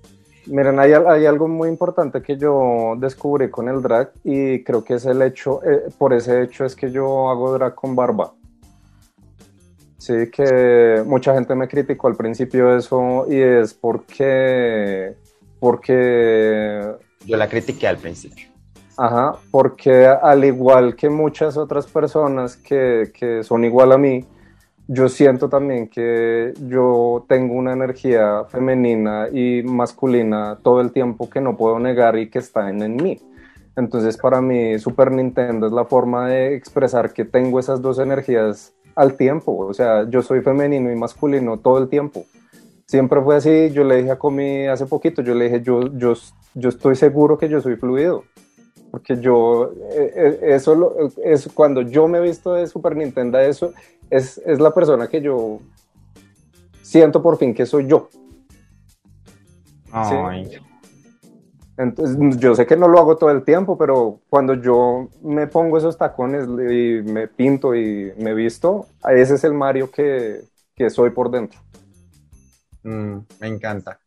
Miren, 0.46 0.78
hay, 0.78 0.92
hay, 0.92 1.26
algo 1.26 1.48
muy 1.48 1.68
importante 1.68 2.20
que 2.20 2.36
yo 2.36 2.94
descubrí 2.98 3.50
con 3.50 3.68
el 3.68 3.80
drag 3.80 4.12
y 4.24 4.62
creo 4.62 4.84
que 4.84 4.94
es 4.94 5.06
el 5.06 5.22
hecho, 5.22 5.62
eh, 5.64 5.88
por 5.96 6.12
ese 6.12 6.42
hecho 6.42 6.64
es 6.64 6.76
que 6.76 6.90
yo 6.90 7.30
hago 7.30 7.54
drag 7.54 7.74
con 7.74 7.96
barba. 7.96 8.34
Sí, 9.96 10.30
que 10.30 11.02
mucha 11.06 11.32
gente 11.32 11.54
me 11.54 11.66
criticó 11.66 12.08
al 12.08 12.16
principio 12.16 12.76
eso 12.76 13.26
y 13.26 13.40
es 13.40 13.72
porque, 13.72 15.14
porque... 15.58 16.92
Yo 17.24 17.36
la 17.38 17.48
critiqué 17.48 17.88
al 17.88 17.96
principio. 17.96 18.48
Ajá, 18.98 19.36
porque 19.50 20.06
al 20.06 20.44
igual 20.44 20.94
que 20.94 21.08
muchas 21.08 21.56
otras 21.56 21.86
personas 21.86 22.56
que, 22.56 23.12
que 23.18 23.42
son 23.42 23.64
igual 23.64 23.92
a 23.92 23.98
mí, 23.98 24.24
yo 24.86 25.08
siento 25.08 25.48
también 25.48 25.88
que 25.88 26.52
yo 26.66 27.24
tengo 27.28 27.54
una 27.54 27.72
energía 27.72 28.44
femenina 28.44 29.28
y 29.32 29.62
masculina 29.62 30.58
todo 30.62 30.80
el 30.80 30.92
tiempo 30.92 31.30
que 31.30 31.40
no 31.40 31.56
puedo 31.56 31.78
negar 31.78 32.18
y 32.18 32.28
que 32.28 32.38
está 32.38 32.68
en, 32.68 32.82
en, 32.82 32.96
mí. 32.96 33.18
Entonces 33.76 34.16
para 34.16 34.40
mí 34.40 34.78
Super 34.78 35.10
Nintendo 35.10 35.66
es 35.66 35.72
la 35.72 35.84
forma 35.86 36.28
de 36.28 36.54
expresar 36.54 37.12
que 37.12 37.24
tengo 37.24 37.58
esas 37.58 37.80
dos 37.80 37.98
energías 37.98 38.74
al 38.94 39.14
tiempo. 39.14 39.56
O 39.56 39.72
sea, 39.72 40.08
yo 40.08 40.22
soy 40.22 40.42
femenino 40.42 40.92
y 40.92 40.96
masculino 40.96 41.58
todo 41.58 41.78
el 41.78 41.88
tiempo. 41.88 42.24
Siempre 42.86 43.22
fue 43.22 43.36
así. 43.36 43.70
Yo 43.70 43.84
le 43.84 43.96
dije 43.96 44.10
a 44.10 44.18
Comi 44.18 44.66
hace 44.66 44.86
poquito, 44.86 45.22
yo 45.22 45.34
le 45.34 45.46
dije, 45.46 45.62
yo, 45.62 45.96
yo, 45.96 46.12
yo 46.54 46.68
estoy 46.68 46.94
seguro 46.94 47.38
que 47.38 47.48
yo 47.48 47.60
soy 47.60 47.76
fluido. 47.76 48.24
Porque 48.94 49.20
yo, 49.20 49.72
eso, 50.40 50.76
lo, 50.76 50.94
eso 51.24 51.50
cuando 51.52 51.82
yo 51.82 52.06
me 52.06 52.18
he 52.18 52.20
visto 52.20 52.54
de 52.54 52.68
Super 52.68 52.94
Nintendo, 52.94 53.40
eso 53.40 53.72
es, 54.08 54.38
es 54.46 54.60
la 54.60 54.72
persona 54.72 55.08
que 55.08 55.20
yo 55.20 55.58
siento 56.80 57.20
por 57.20 57.36
fin 57.36 57.52
que 57.52 57.66
soy 57.66 57.88
yo. 57.88 58.08
Ay. 59.90 60.46
¿Sí? 60.46 60.58
Entonces, 61.76 62.38
yo 62.38 62.54
sé 62.54 62.66
que 62.66 62.76
no 62.76 62.86
lo 62.86 63.00
hago 63.00 63.16
todo 63.16 63.30
el 63.30 63.42
tiempo, 63.42 63.76
pero 63.76 64.20
cuando 64.28 64.54
yo 64.54 65.08
me 65.24 65.48
pongo 65.48 65.76
esos 65.76 65.98
tacones 65.98 66.44
y 66.44 67.02
me 67.02 67.26
pinto 67.26 67.74
y 67.74 68.12
me 68.16 68.32
visto, 68.32 68.86
ese 69.10 69.34
es 69.34 69.42
el 69.42 69.54
Mario 69.54 69.90
que, 69.90 70.40
que 70.76 70.88
soy 70.88 71.10
por 71.10 71.32
dentro. 71.32 71.58
Mm, 72.84 73.16
me 73.40 73.48
encanta. 73.48 73.98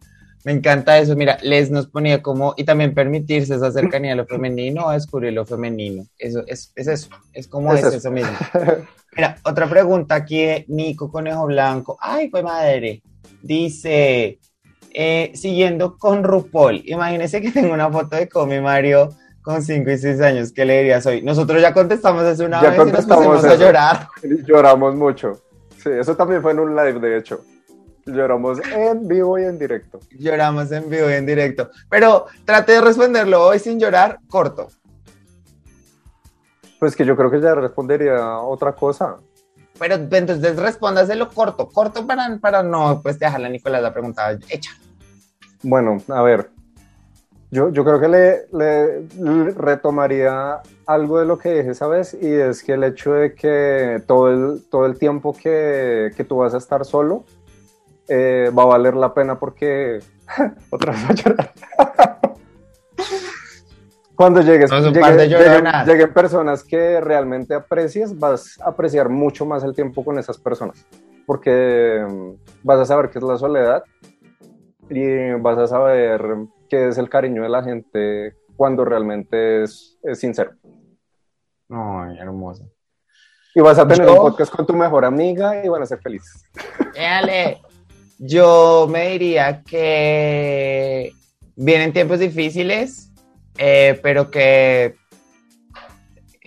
Me 0.48 0.54
encanta 0.54 0.98
eso. 0.98 1.14
Mira, 1.18 1.38
Les 1.42 1.70
nos 1.72 1.88
ponía 1.88 2.22
como, 2.22 2.54
y 2.56 2.64
también 2.64 2.94
permitirse 2.94 3.56
esa 3.56 3.70
cercanía 3.70 4.14
a 4.14 4.16
lo 4.16 4.26
femenino, 4.26 4.88
a 4.88 4.94
descubrir 4.94 5.34
lo 5.34 5.46
femenino. 5.46 6.06
Eso 6.18 6.42
es, 6.48 6.72
es 6.74 6.88
eso, 6.88 7.10
es 7.34 7.50
como 7.50 7.74
es, 7.74 7.82
es 7.82 7.88
eso. 7.88 7.98
eso 7.98 8.12
mismo. 8.12 8.32
Mira, 9.18 9.36
otra 9.44 9.68
pregunta 9.70 10.16
aquí 10.16 10.46
de 10.46 10.64
Nico 10.70 11.12
Conejo 11.12 11.48
Blanco. 11.48 11.98
Ay, 12.00 12.30
pues 12.30 12.46
madre. 12.46 13.02
Dice, 13.42 14.40
eh, 14.94 15.32
siguiendo 15.36 15.98
con 15.98 16.24
RuPaul, 16.24 16.82
imagínese 16.86 17.42
que 17.42 17.52
tengo 17.52 17.74
una 17.74 17.92
foto 17.92 18.16
de 18.16 18.30
Comi 18.30 18.62
Mario 18.62 19.10
con 19.42 19.62
5 19.62 19.92
y 19.92 19.98
6 19.98 20.22
años. 20.22 20.54
¿Qué 20.54 20.64
le 20.64 20.78
dirías 20.78 21.06
hoy? 21.08 21.22
Nosotros 21.24 21.62
ya 21.62 21.74
contestamos 21.74 22.24
eso 22.24 22.46
una 22.46 22.62
ya 22.62 22.70
vez 22.70 22.88
y 22.88 22.92
nos 22.94 23.06
pusimos 23.06 23.44
eso. 23.44 23.54
a 23.54 23.56
llorar. 23.58 24.08
Lloramos 24.48 24.96
mucho. 24.96 25.42
Sí, 25.84 25.90
eso 25.90 26.16
también 26.16 26.42
fue 26.42 26.54
en 26.54 26.60
un 26.60 26.74
live, 26.74 27.02
de 27.02 27.18
hecho. 27.18 27.42
Lloramos 28.08 28.60
en 28.74 29.08
vivo 29.08 29.38
y 29.38 29.44
en 29.44 29.60
directo. 29.60 30.00
Lloramos 30.18 30.72
en 30.72 30.90
vivo 30.90 31.10
y 31.10 31.14
en 31.14 31.26
directo. 31.26 31.70
Pero 31.90 32.26
trate 32.46 32.72
de 32.74 32.82
responderlo 32.82 33.44
hoy 33.46 33.60
sin 33.60 33.80
llorar, 33.80 34.20
corto. 34.30 34.70
Pues 36.80 36.96
que 36.96 37.06
yo 37.06 37.16
creo 37.18 37.30
que 37.30 37.42
ya 37.42 37.54
respondería 37.54 38.40
otra 38.40 38.74
cosa. 38.74 39.18
pero 39.78 39.96
entonces 39.96 40.56
respóndaselo 40.56 41.30
corto, 41.30 41.68
corto 41.70 42.08
para, 42.08 42.38
para 42.40 42.64
no 42.64 43.02
pues 43.02 43.20
dejarle 43.20 43.48
a 43.48 43.50
Nicolás 43.50 43.82
la 43.82 43.94
pregunta 43.94 44.32
hecha. 44.50 44.72
Bueno, 45.64 45.98
a 46.08 46.22
ver, 46.22 46.50
yo, 47.50 47.70
yo 47.70 47.86
creo 47.86 48.00
que 48.00 48.08
le, 48.08 48.46
le, 48.52 49.52
retomaría 49.52 50.62
algo 50.86 51.20
de 51.20 51.26
lo 51.26 51.38
que 51.38 51.54
dije 51.54 51.72
esa 51.72 51.88
vez 51.88 52.16
y 52.20 52.32
es 52.32 52.62
que 52.62 52.74
el 52.74 52.84
hecho 52.84 53.14
de 53.14 53.34
que 53.34 54.02
todo 54.06 54.30
el, 54.30 54.64
todo 54.70 54.86
el 54.86 54.98
tiempo 54.98 55.34
que, 55.34 56.12
que 56.16 56.24
tú 56.24 56.38
vas 56.38 56.54
a 56.54 56.58
estar 56.58 56.86
solo 56.86 57.24
eh, 58.08 58.52
va 58.58 58.64
a 58.64 58.68
valer 58.68 58.96
la 58.96 59.14
pena 59.14 59.40
porque 59.40 60.00
otra 60.70 60.94
vez 60.94 61.10
a 61.10 61.14
llorar. 61.14 61.54
Cuando 64.16 64.42
llegues, 64.42 64.72
lleguen, 64.72 66.12
personas 66.12 66.64
que 66.64 67.00
realmente 67.00 67.54
aprecias, 67.54 68.18
vas 68.18 68.60
a 68.62 68.70
apreciar 68.70 69.10
mucho 69.10 69.46
más 69.46 69.64
el 69.64 69.76
tiempo 69.76 70.04
con 70.04 70.18
esas 70.18 70.40
personas, 70.40 70.88
porque 71.28 72.04
mm, 72.10 72.32
vas 72.64 72.80
a 72.80 72.86
saber 72.86 73.12
qué 73.12 73.20
es 73.20 73.24
la 73.24 73.38
soledad 73.38 73.84
y 74.90 75.34
vas 75.34 75.60
a 75.60 75.68
saber 75.68 76.20
qué 76.68 76.88
es 76.88 76.98
el 76.98 77.10
cariño 77.10 77.44
de 77.44 77.50
la 77.50 77.62
gente 77.62 78.36
cuando 78.56 78.84
realmente 78.84 79.62
es, 79.62 80.00
sincero. 80.14 80.54
Ay, 81.70 82.18
hermoso. 82.18 82.72
Y 83.54 83.62
vas 83.62 83.78
a 83.78 83.88
tener 83.88 84.10
un 84.10 84.18
podcast 84.18 84.52
con 84.52 84.66
tu 84.66 84.74
mejor 84.74 85.06
amiga 85.06 85.64
y 85.64 85.70
van 85.70 85.84
a 85.84 85.86
ser 85.86 86.00
felices. 86.00 86.44
Dale. 86.96 87.62
Yo 88.20 88.88
me 88.90 89.10
diría 89.10 89.62
que 89.64 91.14
vienen 91.56 91.94
tiempos 91.94 92.20
difíciles, 92.20 93.12
eh, 93.58 94.00
pero 94.02 94.32
que 94.32 94.96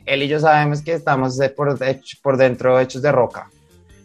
él 0.07 0.23
y 0.23 0.29
yo 0.29 0.41
sabemos 0.41 0.83
que 0.83 0.93
estamos 0.93 1.39
por, 1.57 1.79
por 2.23 2.37
dentro 2.37 2.81
hechos 2.81 3.03
de 3.03 3.13
roca 3.13 3.49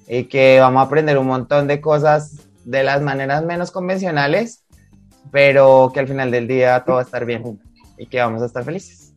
y 0.08 0.26
que 0.26 0.60
vamos 0.60 0.82
a 0.82 0.86
aprender 0.86 1.18
un 1.18 1.28
montón 1.28 1.68
de 1.68 1.82
cosas 1.82 2.48
de 2.64 2.84
las 2.84 3.02
maneras 3.02 3.44
menos 3.44 3.72
convencionales, 3.72 4.64
pero 5.32 5.92
que 5.94 6.00
al 6.00 6.08
final 6.08 6.30
del 6.30 6.48
día 6.48 6.84
todo 6.86 6.98
va 6.98 7.02
a 7.02 7.06
estar 7.06 7.26
bien 7.26 7.60
y 7.98 8.08
que 8.08 8.20
vamos 8.20 8.42
a 8.42 8.46
estar 8.46 8.64
felices. 8.64 9.14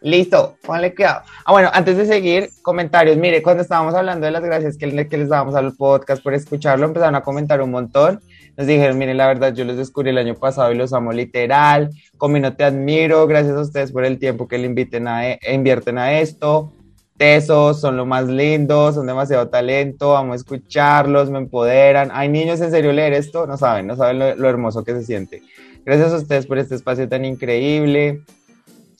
Listo, 0.00 0.56
ponle 0.64 0.94
cuidado. 0.94 1.22
Ah, 1.44 1.52
bueno, 1.52 1.70
antes 1.72 1.96
de 1.96 2.06
seguir, 2.06 2.50
comentarios. 2.62 3.16
Mire, 3.16 3.42
cuando 3.42 3.62
estábamos 3.62 3.94
hablando 3.94 4.26
de 4.26 4.32
las 4.32 4.42
gracias 4.42 4.76
que, 4.76 5.08
que 5.08 5.18
les 5.18 5.28
dábamos 5.28 5.54
al 5.54 5.74
podcast 5.74 6.22
por 6.22 6.34
escucharlo, 6.34 6.86
empezaron 6.86 7.16
a 7.16 7.22
comentar 7.22 7.60
un 7.60 7.70
montón. 7.70 8.20
Nos 8.56 8.66
dijeron, 8.66 8.98
miren, 8.98 9.16
la 9.16 9.26
verdad, 9.26 9.54
yo 9.54 9.64
los 9.64 9.76
descubrí 9.76 10.10
el 10.10 10.18
año 10.18 10.34
pasado 10.34 10.72
y 10.72 10.76
los 10.76 10.92
amo 10.92 11.12
literal. 11.12 11.90
Comino, 12.16 12.54
te 12.54 12.64
admiro. 12.64 13.26
Gracias 13.26 13.56
a 13.56 13.60
ustedes 13.60 13.92
por 13.92 14.04
el 14.04 14.18
tiempo 14.18 14.48
que 14.48 14.58
le 14.58 14.66
inviten 14.66 15.08
a, 15.08 15.28
e, 15.28 15.38
invierten 15.52 15.98
a 15.98 16.18
esto. 16.18 16.72
Tesos, 17.16 17.80
son 17.80 17.96
lo 17.96 18.06
más 18.06 18.28
lindos, 18.28 18.94
son 18.94 19.06
demasiado 19.06 19.48
talento, 19.48 20.16
amo 20.16 20.34
escucharlos, 20.34 21.30
me 21.30 21.38
empoderan. 21.38 22.10
Hay 22.12 22.28
niños 22.28 22.60
en 22.60 22.70
serio 22.70 22.92
leer 22.92 23.12
esto, 23.12 23.44
no 23.46 23.56
saben, 23.56 23.88
no 23.88 23.96
saben 23.96 24.18
lo, 24.18 24.48
hermoso 24.48 24.84
que 24.84 24.92
se 24.92 25.02
siente. 25.02 25.42
Gracias 25.84 26.12
a 26.12 26.16
ustedes 26.16 26.46
por 26.46 26.58
este 26.58 26.76
espacio 26.76 27.08
tan 27.08 27.24
increíble. 27.24 28.22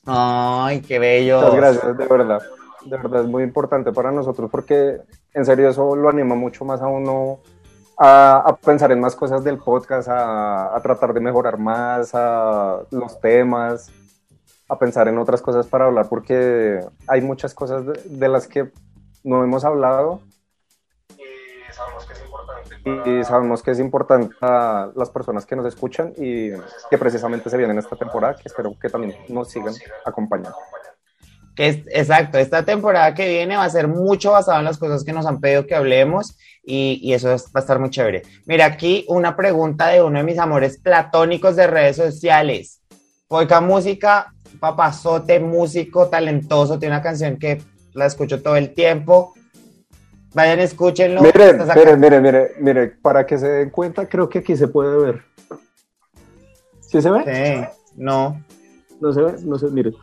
Ay, 0.09 0.81
qué 0.81 0.99
bello. 0.99 1.37
Muchas 1.37 1.55
gracias, 1.55 1.99
de 1.99 2.07
verdad. 2.07 2.43
De 2.85 2.97
verdad 2.97 3.23
es 3.23 3.29
muy 3.29 3.43
importante 3.43 3.93
para 3.93 4.11
nosotros 4.11 4.51
porque 4.51 5.01
en 5.35 5.45
serio 5.45 5.69
eso 5.69 5.95
lo 5.95 6.09
anima 6.09 6.35
mucho 6.35 6.65
más 6.65 6.81
a 6.81 6.87
uno 6.87 7.41
a, 7.99 8.57
pensar 8.65 8.93
en 8.93 9.01
más 9.01 9.17
cosas 9.17 9.45
del 9.45 9.59
podcast, 9.59 10.09
a, 10.11 10.79
tratar 10.83 11.13
de 11.13 11.21
mejorar 11.21 11.59
más 11.59 12.15
a 12.15 12.81
los 12.91 13.21
temas, 13.21 13.91
a 14.69 14.79
pensar 14.79 15.09
en 15.09 15.19
otras 15.19 15.43
cosas 15.43 15.67
para 15.67 15.87
hablar, 15.87 16.09
porque 16.09 16.81
hay 17.07 17.21
muchas 17.21 17.55
cosas 17.55 17.85
de, 18.05 18.29
las 18.29 18.47
que 18.47 18.71
no 19.25 19.43
hemos 19.43 19.65
hablado 19.65 20.21
y 22.89 23.25
sabemos 23.25 23.63
que 23.63 23.71
es 23.71 23.81
importante 23.81 24.35
a 24.41 24.91
las 24.95 25.11
personas 25.11 25.47
que 25.47 25.57
nos 25.57 25.67
escuchan 25.67 26.13
y 26.17 26.51
que 26.91 26.99
precisamente 26.99 27.51
se 27.51 27.57
vienen 27.57 27.79
esta 27.79 27.97
temporada, 27.97 28.35
que 28.35 28.49
espero 28.49 28.75
que 28.81 28.89
también 28.89 29.17
nos 29.29 29.51
sigan 29.51 29.75
acompañando. 30.05 30.57
exacto, 31.57 32.39
esta 32.39 32.65
temporada 32.65 33.15
que 33.15 33.29
viene 33.29 33.57
va 33.57 33.65
a 33.65 33.71
ser 33.71 33.89
mucho 33.89 34.33
basada 34.33 34.59
en 34.59 34.65
las 34.65 34.79
cosas 34.79 35.05
que 35.05 35.13
nos 35.13 35.27
han 35.27 35.41
pedido 35.41 35.67
que 35.67 35.75
hablemos 35.75 36.37
y, 36.63 37.13
eso 37.13 37.29
va 37.29 37.35
a 37.55 37.59
estar 37.61 37.79
muy 37.79 37.91
chévere. 37.91 38.23
Mira, 38.47 38.67
aquí 38.67 39.05
una 39.09 39.35
pregunta 39.37 39.89
de 39.89 40.03
uno 40.03 40.19
de 40.19 40.25
mis 40.25 40.39
amores 40.39 40.79
platónicos 40.79 41.57
de 41.57 41.67
redes 41.67 41.97
sociales. 41.97 42.83
Poica 43.27 43.61
Música, 43.61 44.33
papazote, 44.61 45.41
músico, 45.41 46.09
talentoso, 46.09 46.79
tiene 46.79 46.95
una 46.95 47.03
canción 47.03 47.39
que 47.39 47.63
la 47.95 48.07
escucho 48.07 48.43
todo 48.43 48.57
el 48.57 48.75
tiempo. 48.75 49.35
Vayan, 50.35 50.61
escúchenlo. 50.61 51.23
Miren, 51.23 51.59
miren, 51.59 52.01
miren, 52.01 52.23
miren, 52.23 52.49
miren, 52.61 52.99
para 53.01 53.27
que 53.27 53.39
se 53.39 53.49
den 53.49 53.71
cuenta, 53.71 54.07
creo 54.07 54.29
que 54.29 54.41
aquí 54.41 54.57
se 54.57 54.69
puede 54.69 54.97
ver. 54.99 55.23
¿Sí 56.81 57.01
se 57.01 57.11
ve? 57.11 57.25
Sí, 57.25 57.93
no. 57.97 58.45
No 59.01 59.13
se 59.13 59.23
ve, 59.23 59.35
no 59.45 59.59
se, 59.59 59.67
miren. 59.69 59.95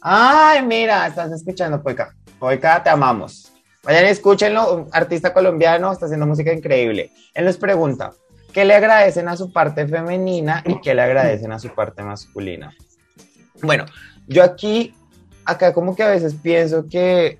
Ay, 0.00 0.64
mira, 0.64 1.06
estás 1.06 1.30
escuchando, 1.32 1.82
Poica. 1.82 2.14
Poica, 2.38 2.82
te 2.82 2.90
amamos. 2.90 3.52
Vayan, 3.84 4.06
escúchenlo, 4.06 4.88
artista 4.92 5.32
colombiano, 5.32 5.92
está 5.92 6.06
haciendo 6.06 6.26
música 6.26 6.52
increíble. 6.52 7.12
Él 7.32 7.44
nos 7.44 7.56
pregunta, 7.56 8.12
¿qué 8.52 8.64
le 8.64 8.74
agradecen 8.74 9.28
a 9.28 9.36
su 9.36 9.52
parte 9.52 9.86
femenina 9.86 10.62
y 10.66 10.80
qué 10.80 10.94
le 10.94 11.02
agradecen 11.02 11.52
a 11.52 11.58
su 11.58 11.68
parte 11.74 12.02
masculina? 12.02 12.74
Bueno, 13.62 13.86
yo 14.26 14.42
aquí, 14.42 14.94
acá 15.44 15.72
como 15.72 15.94
que 15.94 16.02
a 16.02 16.08
veces 16.08 16.34
pienso 16.34 16.86
que 16.88 17.38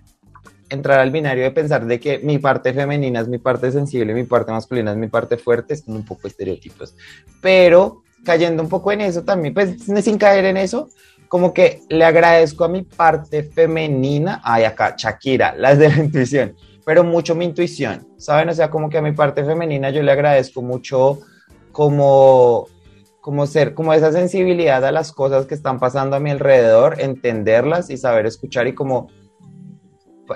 entrar 0.69 1.01
al 1.01 1.11
binario 1.11 1.45
de 1.45 1.51
pensar 1.51 1.87
de 1.87 1.99
que 1.99 2.19
mi 2.19 2.39
parte 2.39 2.73
femenina 2.73 3.21
es 3.21 3.29
mi 3.29 3.39
parte 3.39 3.73
sensible, 3.73 4.15
mi 4.15 4.25
parte 4.25 4.53
masculina 4.53 4.93
es 4.93 4.97
mi 4.97 5.09
parte 5.09 5.37
fuerte, 5.37 5.75
es 5.75 5.85
un 5.87 6.05
poco 6.05 6.29
estereotipos. 6.29 6.95
Pero 7.41 8.03
cayendo 8.25 8.63
un 8.63 8.69
poco 8.69 8.93
en 8.93 9.01
eso 9.01 9.23
también, 9.23 9.55
pues 9.55 9.77
sin 10.03 10.19
caer 10.19 10.45
en 10.45 10.57
eso, 10.57 10.89
como 11.29 11.53
que 11.53 11.83
le 11.89 12.05
agradezco 12.05 12.65
a 12.65 12.69
mi 12.69 12.83
parte 12.83 13.43
femenina, 13.43 14.41
ay 14.43 14.65
acá, 14.65 14.95
Shakira, 14.97 15.55
las 15.55 15.79
de 15.79 15.89
la 15.89 15.99
intuición, 15.99 16.55
pero 16.85 17.05
mucho 17.05 17.35
mi 17.35 17.45
intuición, 17.45 18.07
¿saben? 18.17 18.49
O 18.49 18.55
sea, 18.55 18.71
como 18.71 18.89
que 18.89 18.99
a 18.99 19.03
mi 19.03 19.13
parte 19.13 19.45
femenina 19.45 19.91
yo 19.91 20.03
le 20.03 20.11
agradezco 20.11 20.63
mucho 20.63 21.21
como, 21.71 22.67
como 23.21 23.47
ser, 23.47 23.75
como 23.75 23.93
esa 23.93 24.11
sensibilidad 24.11 24.85
a 24.85 24.93
las 24.93 25.13
cosas 25.13 25.47
que 25.47 25.55
están 25.55 25.79
pasando 25.79 26.17
a 26.17 26.21
mi 26.21 26.31
alrededor, 26.31 27.01
entenderlas 27.01 27.91
y 27.91 27.99
saber 27.99 28.27
escuchar 28.27 28.67
y 28.67 28.75
como 28.75 29.09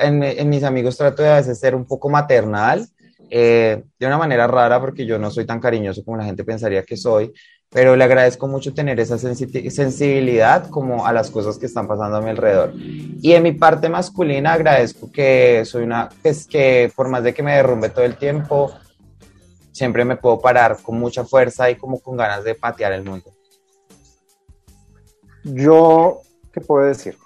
en, 0.00 0.48
mis 0.48 0.62
amigos 0.64 0.96
trato 0.96 1.22
de 1.22 1.30
a 1.30 1.36
veces 1.36 1.58
ser 1.58 1.74
un 1.74 1.84
poco 1.84 2.08
maternal, 2.08 2.86
eh, 3.30 3.82
de 3.98 4.06
una 4.06 4.18
manera 4.18 4.46
rara 4.46 4.80
porque 4.80 5.06
yo 5.06 5.18
no 5.18 5.30
soy 5.30 5.46
tan 5.46 5.60
cariñoso 5.60 6.04
como 6.04 6.16
la 6.16 6.24
gente 6.24 6.44
pensaría 6.44 6.82
que 6.82 6.96
soy, 6.96 7.32
pero 7.70 7.96
le 7.96 8.04
agradezco 8.04 8.46
mucho 8.46 8.74
tener 8.74 9.00
esa 9.00 9.16
sensibilidad 9.16 10.68
como 10.68 11.06
a 11.06 11.12
las 11.12 11.30
cosas 11.30 11.56
que 11.56 11.64
están 11.64 11.88
pasando 11.88 12.18
a 12.18 12.20
mi 12.20 12.28
alrededor. 12.28 12.74
Y 12.76 13.32
en 13.32 13.42
mi 13.42 13.52
parte 13.52 13.88
masculina 13.88 14.52
agradezco 14.52 15.10
que 15.10 15.64
soy 15.64 15.84
una, 15.84 16.10
es 16.22 16.46
que 16.46 16.92
por 16.94 17.08
más 17.08 17.24
de 17.24 17.32
que 17.32 17.42
me 17.42 17.56
derrumbe 17.56 17.88
todo 17.88 18.04
el 18.04 18.16
tiempo, 18.16 18.70
siempre 19.72 20.04
me 20.04 20.16
puedo 20.16 20.38
parar 20.38 20.76
con 20.82 20.98
mucha 20.98 21.24
fuerza 21.24 21.70
y 21.70 21.76
como 21.76 21.98
con 21.98 22.16
ganas 22.16 22.44
de 22.44 22.54
patear 22.54 22.92
el 22.92 23.04
mundo. 23.04 23.32
Yo, 25.44 26.20
¿qué 26.52 26.60
puedo 26.60 26.86
decir? 26.86 27.16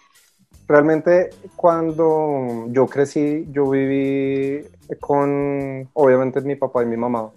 Realmente 0.69 1.31
cuando 1.55 2.67
yo 2.71 2.87
crecí, 2.87 3.47
yo 3.53 3.71
viví 3.71 4.64
con, 5.01 5.89
obviamente, 5.93 6.41
mi 6.41 6.57
papá 6.57 6.83
y 6.83 6.87
mi 6.87 6.97
mamá 6.97 7.31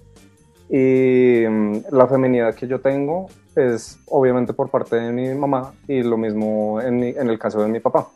y 0.70 1.46
mm, 1.48 1.78
la 1.92 2.08
feminidad 2.08 2.54
que 2.54 2.68
yo 2.68 2.80
tengo 2.80 3.28
es 3.56 4.00
obviamente 4.08 4.54
por 4.54 4.70
parte 4.70 4.98
de 4.98 5.12
mi 5.12 5.34
mamá 5.34 5.74
y 5.88 6.04
lo 6.04 6.16
mismo 6.16 6.80
en, 6.80 7.04
en, 7.04 7.30
el 7.30 7.40
caso 7.40 7.62
de 7.62 7.68
mi 7.68 7.80
papá. 7.80 8.08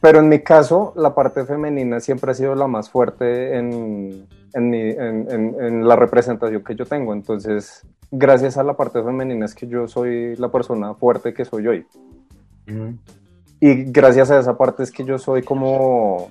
Pero 0.00 0.18
en 0.18 0.28
mi 0.28 0.40
caso, 0.40 0.92
la 0.96 1.14
parte 1.14 1.44
femenina 1.44 2.00
siempre 2.00 2.32
ha 2.32 2.34
sido 2.34 2.54
la 2.54 2.66
más 2.66 2.90
fuerte 2.90 3.56
en, 3.56 4.26
en, 4.52 4.70
mi, 4.70 4.80
en, 4.90 5.88
la 5.88 5.96
representación 5.96 6.62
que 6.62 6.76
yo 6.76 6.84
tengo. 6.84 7.12
Entonces, 7.12 7.84
gracias 8.10 8.56
a 8.58 8.62
la 8.62 8.76
parte 8.76 9.02
femenina 9.02 9.44
es 9.44 9.54
que 9.54 9.66
yo 9.66 9.88
soy 9.88 10.36
la 10.36 10.50
persona 10.50 10.94
fuerte 10.94 11.34
que 11.34 11.44
soy 11.44 11.66
hoy. 11.66 11.86
Y 13.60 13.90
gracias 13.90 14.30
a 14.30 14.38
esa 14.38 14.56
parte 14.56 14.82
es 14.82 14.90
que 14.90 15.04
yo 15.04 15.18
soy 15.18 15.42
como 15.42 16.30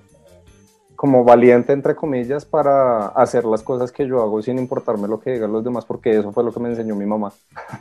como 0.97 1.23
valiente, 1.23 1.73
entre 1.73 1.95
comillas, 1.95 2.43
para 2.43 3.09
hacer 3.09 3.45
las 3.45 3.61
cosas 3.61 3.91
que 3.91 4.07
yo 4.07 4.19
hago 4.19 4.41
sin 4.41 4.57
importarme 4.57 5.07
lo 5.07 5.19
que 5.19 5.31
digan 5.31 5.53
los 5.53 5.63
demás, 5.63 5.85
porque 5.85 6.17
eso 6.17 6.31
fue 6.31 6.43
lo 6.43 6.51
que 6.51 6.59
me 6.59 6.69
enseñó 6.69 6.95
mi 6.95 7.05
mamá. 7.05 7.31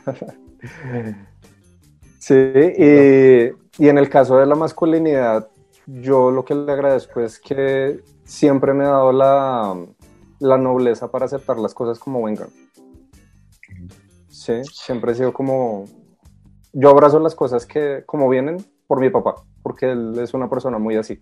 sí, 2.19 2.35
y, 2.35 3.87
en 3.87 3.97
el 3.97 4.07
caso 4.07 4.37
de 4.37 4.45
la 4.45 4.53
masculinidad, 4.53 5.49
yo 5.87 6.29
lo 6.29 6.45
que 6.45 6.53
le 6.53 6.71
agradezco 6.71 7.19
es 7.19 7.39
que 7.39 8.01
siempre 8.23 8.73
me 8.73 8.85
ha 8.85 8.89
dado 8.89 9.11
la, 9.11 9.75
la 10.39 10.57
nobleza 10.59 11.09
para 11.09 11.25
aceptar 11.25 11.57
las 11.57 11.73
cosas 11.73 11.97
como 11.97 12.21
vengan. 12.21 12.49
Sí, 14.29 14.61
siempre 14.71 15.13
he 15.13 15.15
sido 15.15 15.33
como, 15.33 15.85
yo 16.71 16.91
abrazo 16.91 17.19
las 17.19 17.33
cosas 17.33 17.65
que 17.65 18.03
como 18.05 18.29
vienen 18.29 18.63
por 18.87 18.99
mi 18.99 19.09
papá, 19.09 19.35
porque 19.61 19.91
él 19.91 20.17
es 20.19 20.33
una 20.33 20.49
persona 20.49 20.77
muy 20.77 20.95
así, 20.95 21.21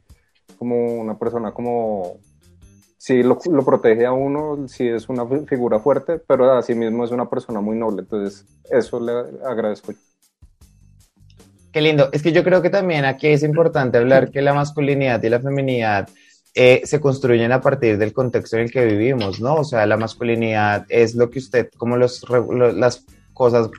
como 0.57 0.95
una 1.01 1.18
persona 1.18 1.51
como 1.51 2.20
sí 2.97 3.24
lo, 3.24 3.38
lo, 3.51 3.66
protege 3.66 4.05
a 4.05 4.13
uno, 4.13 4.68
sí 4.68 4.88
es 4.88 5.09
una 5.09 5.26
figura 5.45 5.80
fuerte, 5.80 6.20
pero 6.20 6.51
así 6.51 6.74
mismo 6.74 7.03
es 7.03 7.11
una 7.11 7.30
persona 7.30 7.61
muy 7.61 7.78
noble, 7.78 8.01
entonces 8.01 8.45
eso 8.70 8.99
le 8.99 9.11
agradezco. 9.45 9.93
Qué 11.72 11.82
lindo, 11.82 12.09
es 12.13 12.24
que 12.24 12.32
yo 12.32 12.43
creo 12.43 12.61
que 12.61 12.70
también 12.70 13.03
aquí 13.03 13.28
es 13.28 13.43
importante 13.43 13.97
hablar 13.97 14.32
que 14.32 14.41
la 14.41 14.53
masculinidad 14.53 15.22
y 15.22 15.30
la 15.30 15.41
feminidad 15.41 16.07
eh, 16.53 16.82
se 16.86 17.01
construyen 17.01 17.51
a 17.51 17.59
partir 17.59 17.97
del 17.97 18.13
contexto 18.13 18.55
en 18.55 18.63
el 18.63 18.72
que 18.72 18.86
vivimos, 18.86 19.41
¿no? 19.41 19.55
O 19.55 19.63
sea, 19.66 19.86
la 19.86 19.97
masculinidad 19.97 20.86
es 20.88 21.13
lo 21.13 21.30
que 21.30 21.39
usted, 21.39 21.70
como 21.76 21.97
los, 21.97 22.26
las 22.76 23.05
cosas 23.34 23.70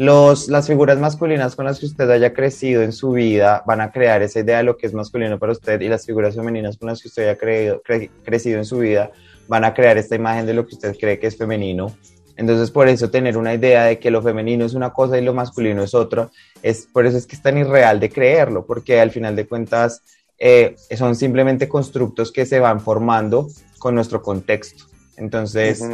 los, 0.00 0.48
las 0.48 0.66
figuras 0.66 0.98
masculinas 0.98 1.54
con 1.54 1.66
las 1.66 1.78
que 1.78 1.84
usted 1.84 2.08
haya 2.08 2.32
crecido 2.32 2.80
en 2.80 2.90
su 2.90 3.10
vida 3.10 3.62
van 3.66 3.82
a 3.82 3.92
crear 3.92 4.22
esa 4.22 4.40
idea 4.40 4.56
de 4.56 4.62
lo 4.62 4.78
que 4.78 4.86
es 4.86 4.94
masculino 4.94 5.38
para 5.38 5.52
usted 5.52 5.78
y 5.78 5.88
las 5.88 6.06
figuras 6.06 6.34
femeninas 6.34 6.78
con 6.78 6.88
las 6.88 7.02
que 7.02 7.08
usted 7.08 7.24
haya 7.24 7.36
creído, 7.36 7.82
crecido 8.24 8.56
en 8.56 8.64
su 8.64 8.78
vida 8.78 9.10
van 9.46 9.62
a 9.62 9.74
crear 9.74 9.98
esta 9.98 10.16
imagen 10.16 10.46
de 10.46 10.54
lo 10.54 10.66
que 10.66 10.74
usted 10.74 10.96
cree 10.98 11.18
que 11.18 11.26
es 11.26 11.36
femenino. 11.36 11.94
Entonces, 12.38 12.70
por 12.70 12.88
eso 12.88 13.10
tener 13.10 13.36
una 13.36 13.52
idea 13.52 13.84
de 13.84 13.98
que 13.98 14.10
lo 14.10 14.22
femenino 14.22 14.64
es 14.64 14.72
una 14.72 14.88
cosa 14.88 15.18
y 15.18 15.22
lo 15.22 15.34
masculino 15.34 15.82
es 15.82 15.92
otra, 15.92 16.30
es 16.62 16.88
por 16.90 17.04
eso 17.04 17.18
es 17.18 17.26
que 17.26 17.36
es 17.36 17.42
tan 17.42 17.58
irreal 17.58 18.00
de 18.00 18.08
creerlo, 18.08 18.64
porque 18.64 18.98
al 18.98 19.10
final 19.10 19.36
de 19.36 19.46
cuentas 19.46 20.00
eh, 20.38 20.76
son 20.96 21.14
simplemente 21.14 21.68
constructos 21.68 22.32
que 22.32 22.46
se 22.46 22.58
van 22.58 22.80
formando 22.80 23.48
con 23.78 23.94
nuestro 23.94 24.22
contexto. 24.22 24.84
Entonces. 25.18 25.84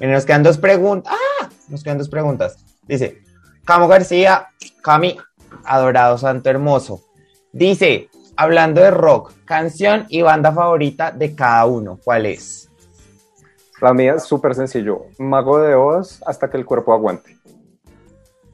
Miren, 0.00 0.14
nos 0.14 0.24
quedan 0.24 0.42
dos 0.42 0.58
preguntas. 0.58 1.12
¡Ah! 1.14 1.48
Nos 1.68 1.82
quedan 1.82 1.98
dos 1.98 2.08
preguntas. 2.08 2.64
Dice, 2.86 3.22
Camo 3.64 3.88
García, 3.88 4.48
Cami, 4.82 5.18
adorado 5.64 6.16
santo 6.16 6.48
hermoso. 6.48 7.02
Dice, 7.52 8.08
hablando 8.36 8.80
de 8.80 8.90
rock, 8.90 9.32
canción 9.44 10.06
y 10.08 10.22
banda 10.22 10.52
favorita 10.52 11.10
de 11.10 11.34
cada 11.34 11.66
uno, 11.66 11.98
¿cuál 12.02 12.26
es? 12.26 12.70
La 13.80 13.92
mía 13.92 14.14
es 14.14 14.24
súper 14.24 14.54
sencillo. 14.54 15.06
Mago 15.18 15.58
de 15.60 15.74
Oz 15.74 16.22
hasta 16.26 16.48
que 16.48 16.56
el 16.56 16.64
cuerpo 16.64 16.92
aguante. 16.92 17.36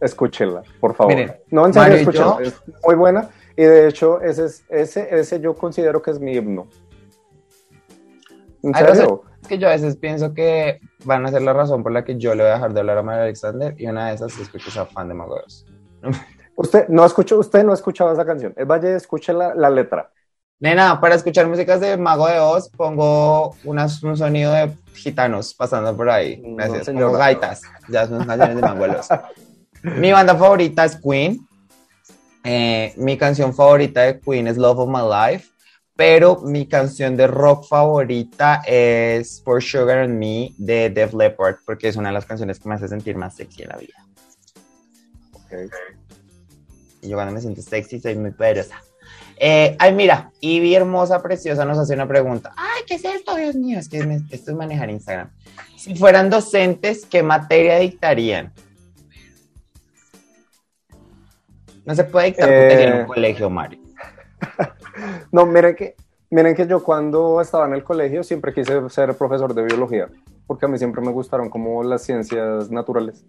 Escúchenla, 0.01 0.63
por 0.81 0.95
favor. 0.95 1.15
Miren, 1.15 1.37
no, 1.51 1.67
en 1.67 1.73
serio, 1.73 1.97
escúchenla. 1.97 2.39
Es 2.43 2.55
muy 2.85 2.95
buena. 2.95 3.31
Y 3.57 3.63
de 3.63 3.89
hecho, 3.89 4.21
ese, 4.21 4.47
es, 4.47 4.65
ese, 4.69 5.15
ese 5.17 5.41
yo 5.41 5.55
considero 5.55 6.03
que 6.03 6.11
es 6.11 6.19
mi 6.19 6.33
himno. 6.35 6.67
¿En 8.63 8.75
serio? 8.75 9.23
Que 9.49 9.59
yo 9.59 9.69
a 9.69 9.73
veces 9.73 9.97
pienso 9.97 10.33
que 10.33 10.81
van 11.05 11.27
a 11.27 11.31
ser 11.31 11.43
la 11.43 11.53
razón 11.53 11.83
por 11.83 11.93
la 11.93 12.05
que 12.05 12.17
yo 12.17 12.35
le 12.35 12.43
voy 12.43 12.51
a 12.51 12.55
dejar 12.55 12.73
de 12.73 12.81
hablar 12.81 12.99
a 12.99 13.03
Mario 13.03 13.23
Alexander 13.25 13.75
y 13.79 13.87
una 13.87 14.09
de 14.09 14.15
esas 14.15 14.39
es 14.39 14.49
porque 14.49 14.71
sea 14.71 14.87
fan 14.87 15.09
de 15.09 15.15
Mago 15.15 15.37
Usted 16.57 16.89
no 16.89 17.05
escuchó, 17.05 17.39
usted 17.39 17.65
no 17.65 17.73
ha 17.73 17.75
escuchado 17.75 18.13
esa 18.13 18.25
canción. 18.25 18.55
El 18.57 18.67
Valle 18.67 18.95
escuche 18.95 19.33
la, 19.33 19.55
la 19.55 19.69
letra. 19.69 20.11
Nena, 20.61 21.01
para 21.01 21.17
escuchar 21.17 21.47
músicas 21.49 21.81
de 21.81 21.97
Mago 21.97 22.29
de 22.29 22.39
Oz 22.39 22.71
pongo 22.71 23.57
unas, 23.65 24.03
un 24.03 24.17
sonido 24.17 24.53
de 24.53 24.71
gitanos 24.95 25.53
pasando 25.53 25.95
por 25.97 26.09
ahí. 26.09 26.41
Gracias. 26.57 26.89
No, 26.95 27.13
gaitas. 27.13 27.63
Ya 27.89 28.07
son 28.07 28.25
canciones 28.25 28.57
de 28.57 28.63
Mago 28.63 28.85
de 28.85 28.97
Oz. 28.97 29.09
mi 29.83 30.13
banda 30.13 30.35
favorita 30.37 30.85
es 30.85 30.97
Queen. 30.97 31.47
Eh, 32.45 32.95
mi 32.97 33.19
canción 33.19 33.53
favorita 33.55 34.03
de 34.03 34.21
Queen 34.21 34.47
es 34.47 34.57
Love 34.57 34.79
of 34.81 34.89
My 34.89 35.03
Life 35.03 35.54
pero 35.97 36.41
mi 36.41 36.67
canción 36.67 37.17
de 37.17 37.27
rock 37.27 37.69
favorita 37.69 38.63
es 38.67 39.41
For 39.45 39.63
Sugar 39.63 39.99
and 39.99 40.19
Me 40.19 40.53
de 40.59 40.91
Def 40.91 41.15
Leppard, 41.15 41.57
porque 41.65 41.89
es 41.89 41.97
una 41.97 42.09
de 42.09 42.15
las 42.15 42.27
canciones 42.27 42.59
que 42.59 42.69
me 42.69 42.75
hace 42.75 42.89
sentir 42.89 43.17
más 43.17 43.37
sexy 43.37 43.63
en 43.63 43.69
la 43.69 43.77
vida. 43.77 43.95
Okay. 45.47 45.69
Y 47.03 47.09
yo 47.09 47.17
cuando 47.17 47.33
me 47.33 47.41
siento 47.41 47.63
sexy 47.63 48.01
soy 48.01 48.17
muy 48.17 48.33
poderosa. 48.33 48.83
Eh, 49.37 49.77
ay, 49.79 49.93
mira, 49.93 50.31
Ivy 50.41 50.75
hermosa, 50.75 51.23
preciosa, 51.23 51.65
nos 51.65 51.79
hace 51.79 51.95
una 51.95 52.09
pregunta. 52.09 52.53
Ay, 52.57 52.83
¿qué 52.87 52.95
es 52.95 53.05
esto? 53.05 53.37
Dios 53.37 53.55
mío, 53.55 53.79
es 53.79 53.89
que 53.89 53.99
esto 54.31 54.51
es 54.51 54.57
manejar 54.57 54.91
Instagram. 54.91 55.31
Si 55.77 55.95
fueran 55.95 56.31
docentes, 56.31 57.05
¿qué 57.07 57.23
materia 57.23 57.79
dictarían? 57.79 58.53
No 61.85 61.95
se 61.95 62.05
puede 62.05 62.27
dictar 62.27 62.51
en 62.51 62.93
un 62.95 63.01
eh, 63.01 63.07
colegio, 63.07 63.51
Mario. 63.51 63.84
No, 65.33 65.47
miren 65.47 65.75
que, 65.75 65.97
miren 66.31 66.55
que 66.55 66.67
yo 66.67 66.83
cuando 66.83 67.41
estaba 67.41 67.67
en 67.67 67.75
el 67.75 67.85
colegio 67.85 68.23
siempre 68.23 68.53
quise 68.53 68.89
ser 68.91 69.17
profesor 69.17 69.55
de 69.55 69.65
biología, 69.65 70.09
porque 70.47 70.67
a 70.67 70.69
mí 70.69 70.79
siempre 70.79 71.03
me 71.03 71.11
gustaron 71.11 71.49
como 71.51 71.83
las 71.83 72.03
ciencias 72.03 72.71
naturales. 72.71 73.25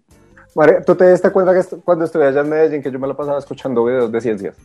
María, 0.54 0.82
¿tú 0.82 0.94
te 0.94 1.10
diste 1.10 1.30
cuenta 1.30 1.52
que 1.52 1.76
cuando 1.84 2.04
estuve 2.04 2.26
allá 2.26 2.40
en 2.40 2.48
Medellín 2.48 2.82
que 2.82 2.90
yo 2.90 2.98
me 2.98 3.06
la 3.06 3.14
pasaba 3.14 3.38
escuchando 3.38 3.84
videos 3.84 4.10
de 4.10 4.20
ciencias? 4.20 4.56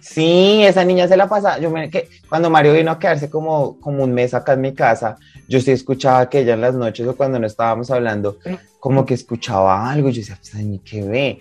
Sí, 0.00 0.62
esa 0.62 0.84
niña 0.84 1.08
se 1.08 1.16
la 1.16 1.28
pasa. 1.28 1.58
Yo 1.58 1.70
me, 1.70 1.90
que 1.90 2.08
cuando 2.28 2.50
Mario 2.50 2.74
vino 2.74 2.90
a 2.90 2.98
quedarse 2.98 3.30
como, 3.30 3.80
como 3.80 4.04
un 4.04 4.12
mes 4.12 4.34
acá 4.34 4.52
en 4.52 4.60
mi 4.60 4.74
casa, 4.74 5.16
yo 5.48 5.60
sí 5.60 5.70
escuchaba 5.70 6.28
que 6.28 6.40
ella 6.40 6.54
en 6.54 6.60
las 6.60 6.74
noches 6.74 7.06
o 7.06 7.16
cuando 7.16 7.38
no 7.38 7.46
estábamos 7.46 7.90
hablando, 7.90 8.36
como 8.78 9.06
que 9.06 9.14
escuchaba 9.14 9.90
algo. 9.90 10.10
Y 10.10 10.12
yo 10.12 10.20
decía, 10.20 10.38
pues, 10.38 10.54
ni 10.54 10.78
qué 10.80 11.02
ve. 11.02 11.38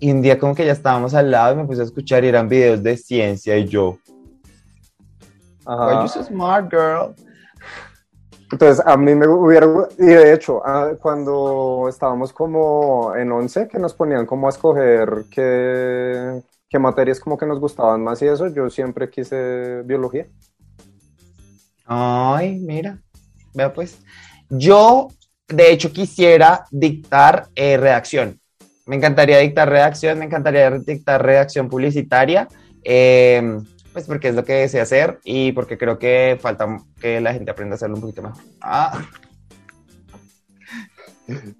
Y 0.00 0.12
un 0.12 0.22
día 0.22 0.38
como 0.38 0.54
que 0.54 0.64
ya 0.64 0.72
estábamos 0.72 1.14
al 1.14 1.30
lado 1.30 1.54
y 1.54 1.56
me 1.56 1.64
puse 1.64 1.80
a 1.80 1.84
escuchar 1.84 2.24
y 2.24 2.28
eran 2.28 2.48
videos 2.48 2.82
de 2.82 2.96
ciencia 2.96 3.56
y 3.56 3.66
yo. 3.66 3.98
Ajá. 5.66 6.02
Why 6.02 6.08
you 6.08 6.22
smart, 6.22 6.70
girl? 6.70 7.14
Entonces, 8.50 8.82
a 8.86 8.96
mí 8.96 9.14
me 9.14 9.28
hubiera, 9.28 9.66
y 9.98 10.06
de 10.06 10.32
hecho, 10.32 10.62
ah, 10.64 10.92
cuando 11.00 11.86
estábamos 11.88 12.32
como 12.32 13.14
en 13.14 13.30
11, 13.30 13.68
que 13.68 13.78
nos 13.78 13.92
ponían 13.92 14.24
como 14.24 14.46
a 14.46 14.50
escoger 14.50 15.24
qué, 15.30 16.42
qué 16.68 16.78
materias 16.78 17.20
como 17.20 17.36
que 17.36 17.44
nos 17.44 17.60
gustaban 17.60 18.02
más 18.02 18.22
y 18.22 18.26
eso, 18.26 18.48
yo 18.48 18.70
siempre 18.70 19.10
quise 19.10 19.82
biología. 19.82 20.26
Ay, 21.84 22.58
mira, 22.60 22.98
vea 23.52 23.72
pues. 23.72 23.98
Yo, 24.48 25.08
de 25.46 25.72
hecho, 25.72 25.92
quisiera 25.92 26.64
dictar 26.70 27.48
eh, 27.54 27.76
redacción. 27.76 28.40
Me 28.88 28.96
encantaría 28.96 29.36
dictar 29.36 29.68
redacción, 29.68 30.18
me 30.18 30.24
encantaría 30.24 30.70
dictar 30.70 31.22
redacción 31.22 31.68
publicitaria, 31.68 32.48
eh, 32.82 33.60
pues 33.92 34.06
porque 34.06 34.28
es 34.28 34.34
lo 34.34 34.46
que 34.46 34.54
deseo 34.54 34.82
hacer 34.82 35.18
y 35.24 35.52
porque 35.52 35.76
creo 35.76 35.98
que 35.98 36.38
falta 36.40 36.66
que 36.98 37.20
la 37.20 37.34
gente 37.34 37.50
aprenda 37.50 37.74
a 37.74 37.76
hacerlo 37.76 37.96
un 37.96 38.00
poquito 38.00 38.22
más. 38.22 38.38
Ah. 38.62 39.04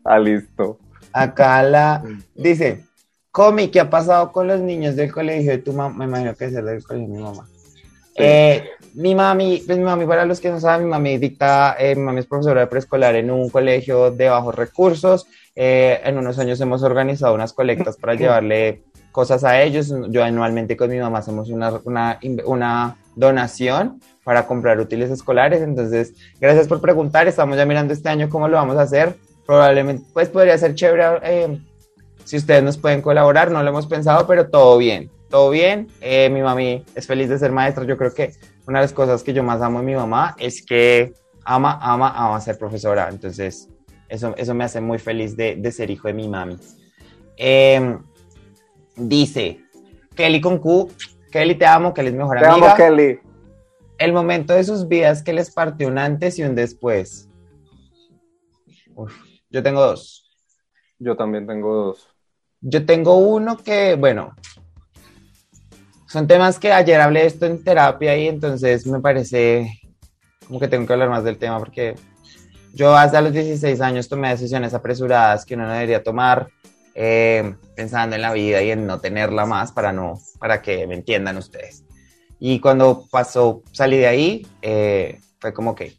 ah, 0.05 0.19
listo. 0.19 0.79
Acá 1.13 1.63
la 1.63 2.03
dice, 2.35 2.87
Comi, 3.31 3.69
¿qué 3.69 3.81
ha 3.81 3.91
pasado 3.91 4.33
con 4.33 4.47
los 4.47 4.61
niños 4.63 4.97
del 4.97 5.13
colegio 5.13 5.51
de 5.51 5.59
tu 5.59 5.75
mamá? 5.75 5.99
Me 5.99 6.05
imagino 6.07 6.35
que 6.35 6.47
es 6.47 6.55
el 6.55 6.65
del 6.65 6.83
colegio 6.83 7.09
de 7.09 7.15
mi 7.15 7.23
mamá. 7.23 7.47
Eh, 8.15 8.71
mi 8.95 9.15
mami, 9.15 9.63
pues 9.67 9.77
mi 9.77 9.85
mami, 9.85 10.07
para 10.07 10.25
los 10.25 10.41
que 10.41 10.49
no 10.49 10.59
saben, 10.59 10.87
mi 10.87 10.91
mami 10.91 11.19
dicta, 11.19 11.77
eh, 11.79 11.95
mi 11.95 12.03
mami 12.03 12.21
es 12.21 12.27
profesora 12.27 12.63
de 12.63 12.67
preescolar 12.67 13.15
en 13.15 13.31
un 13.31 13.51
colegio 13.51 14.11
de 14.11 14.31
bajos 14.31 14.55
recursos 14.55 15.27
eh, 15.61 16.01
en 16.05 16.17
unos 16.17 16.39
años 16.39 16.61
hemos 16.61 16.85
organizado 16.85 17.35
unas 17.35 17.53
colectas 17.53 17.97
para 17.97 18.15
llevarle 18.15 18.85
cosas 19.11 19.43
a 19.43 19.61
ellos. 19.61 19.93
Yo 20.09 20.23
anualmente 20.23 20.77
con 20.77 20.89
mi 20.89 20.99
mamá 21.01 21.19
hacemos 21.19 21.49
una, 21.49 21.81
una, 21.83 22.21
una 22.45 22.97
donación 23.17 24.01
para 24.23 24.47
comprar 24.47 24.79
útiles 24.79 25.11
escolares. 25.11 25.61
Entonces, 25.61 26.15
gracias 26.41 26.69
por 26.69 26.81
preguntar. 26.81 27.27
Estamos 27.27 27.57
ya 27.57 27.67
mirando 27.67 27.93
este 27.93 28.09
año 28.09 28.29
cómo 28.29 28.47
lo 28.47 28.57
vamos 28.57 28.77
a 28.77 28.83
hacer. 28.83 29.17
Probablemente, 29.45 30.05
pues 30.13 30.29
podría 30.29 30.57
ser 30.59 30.77
chévere 30.77 31.19
eh, 31.25 31.59
si 32.23 32.37
ustedes 32.37 32.63
nos 32.63 32.79
pueden 32.79 33.03
colaborar. 33.03 33.51
No 33.51 33.61
lo 33.61 33.71
hemos 33.71 33.89
pensado, 33.89 34.29
pero 34.29 34.49
todo 34.49 34.79
bien. 34.79 35.11
Todo 35.29 35.51
bien. 35.51 35.89
Eh, 36.01 36.31
mi 36.31 36.41
mami 36.41 36.85
es 36.95 37.09
feliz 37.09 37.29
de 37.29 37.37
ser 37.37 37.51
maestra. 37.51 37.83
Yo 37.83 37.97
creo 37.97 38.15
que 38.15 38.33
una 38.69 38.79
de 38.79 38.85
las 38.85 38.93
cosas 38.93 39.25
que 39.25 39.33
yo 39.33 39.43
más 39.43 39.61
amo 39.61 39.81
de 39.81 39.87
mi 39.87 39.97
mamá 39.97 40.37
es 40.39 40.65
que 40.65 41.15
ama, 41.45 41.81
ama, 41.83 42.13
ama 42.15 42.41
ser 42.41 42.57
profesora. 42.57 43.09
Entonces, 43.11 43.69
eso, 44.09 44.35
eso 44.37 44.55
me 44.55 44.65
hace 44.65 44.81
muy 44.81 44.99
feliz 44.99 45.37
de, 45.37 45.57
de 45.57 45.73
ser 45.73 45.91
hijo 45.91 46.09
de 46.09 46.15
mi 46.15 46.29
mami. 46.29 46.57
Em, 47.37 48.03
dice, 48.97 49.61
Kelly 50.15 50.41
con 50.41 50.59
Q, 50.59 50.91
Kelly 51.31 51.55
te 51.55 51.67
amo, 51.67 51.95
Kelly 51.95 52.09
es 52.09 52.15
mejor 52.15 52.39
amiga. 52.39 52.55
Te 52.55 52.65
amo, 52.65 52.97
Kelly. 52.97 53.21
El 53.99 54.13
momento 54.13 54.55
de 54.55 54.65
sus 54.65 54.89
vidas 54.89 55.23
que 55.23 55.33
les 55.33 55.51
partió 55.53 55.89
un 55.89 55.99
antes 55.99 56.39
y 56.39 56.43
un 56.43 56.55
después. 56.55 57.29
yo 59.51 59.63
tengo 59.63 59.81
dos. 59.81 60.25
Yo 60.99 61.17
también 61.17 61.47
tengo 61.47 61.75
dos. 61.75 62.09
Yo 62.61 62.85
tengo 62.85 63.19
uno 63.19 63.57
que, 63.57 63.95
bueno, 63.95 64.35
son 66.09 66.27
temas 66.27 66.59
que 66.59 66.73
ayer 66.73 67.01
hablé 67.01 67.21
de 67.21 67.27
esto 67.27 67.47
en 67.47 67.63
terapia 67.63 68.17
y 68.17 68.27
entonces 68.27 68.87
me 68.87 69.01
parece 69.01 69.81
como 70.47 70.59
que 70.59 70.67
tengo 70.67 70.87
que 70.87 70.93
hablar 70.95 71.11
más 71.11 71.23
del 71.23 71.39
tema 71.39 71.59
porque 71.59 71.95
yo 72.79 72.97
hasta 72.97 73.21
los 73.21 73.33
16 73.33 73.81
años 73.81 74.09
tomé 74.09 74.29
decisiones 74.29 74.73
apresuradas 74.73 75.45
que 75.45 75.55
uno 75.55 75.67
no 75.67 75.73
debería 75.73 76.05
tomar 76.05 76.49
eh, 76.95 77.57
pensando 77.75 78.15
en 78.15 78.23
la 78.23 78.33
vida 78.33 78.63
y 78.63 78.71
en 78.71 78.87
no 78.87 79.01
tenerla 79.01 79.47
más 79.47 79.73
para, 79.73 79.93
no, 79.93 80.21
para 80.39 80.63
que 80.63 80.87
me 80.87 80.95
entiendan 80.95 81.37
ustedes. 81.39 81.85
Y 82.39 82.61
cuando 82.61 83.05
pasó, 83.11 83.65
salí 83.73 83.97
de 83.97 84.07
ahí, 84.07 84.47
eh, 84.63 85.19
fue 85.41 85.53
como 85.53 85.75
que 85.75 85.97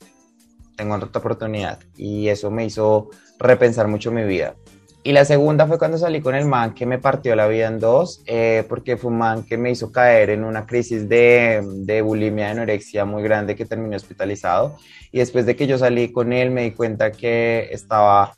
tengo 0.78 0.96
otra 0.96 1.20
oportunidad 1.20 1.80
y 1.98 2.30
eso 2.30 2.50
me 2.50 2.64
hizo 2.64 3.10
repensar 3.40 3.90
mucho 3.90 4.10
mi 4.10 4.24
vida. 4.24 4.56
Y 5.02 5.14
la 5.14 5.24
segunda 5.24 5.66
fue 5.66 5.80
cuando 5.80 5.98
salí 5.98 6.20
con 6.20 6.36
el 6.36 6.46
man 6.46 6.74
que 6.74 6.86
me 6.86 7.00
partió 7.00 7.34
la 7.36 7.48
vida 7.48 7.68
en 7.68 7.80
dos, 7.80 8.22
eh, 8.26 8.66
porque 8.68 8.98
fue 8.98 9.12
un 9.12 9.18
man 9.18 9.44
que 9.44 9.58
me 9.58 9.72
hizo 9.72 9.92
caer 9.92 10.30
en 10.30 10.44
una 10.44 10.66
crisis 10.66 11.08
de, 11.08 11.64
de 11.64 12.02
bulimia, 12.02 12.46
de 12.46 12.52
anorexia 12.52 13.06
muy 13.06 13.24
grande 13.24 13.56
que 13.56 13.66
terminé 13.66 13.96
hospitalizado. 13.96 14.76
Y 15.12 15.20
después 15.20 15.46
de 15.46 15.56
que 15.56 15.68
yo 15.68 15.78
salí 15.78 16.12
con 16.12 16.34
él, 16.34 16.52
me 16.52 16.64
di 16.64 16.72
cuenta 16.72 17.12
que 17.12 17.70
estaba 17.72 18.34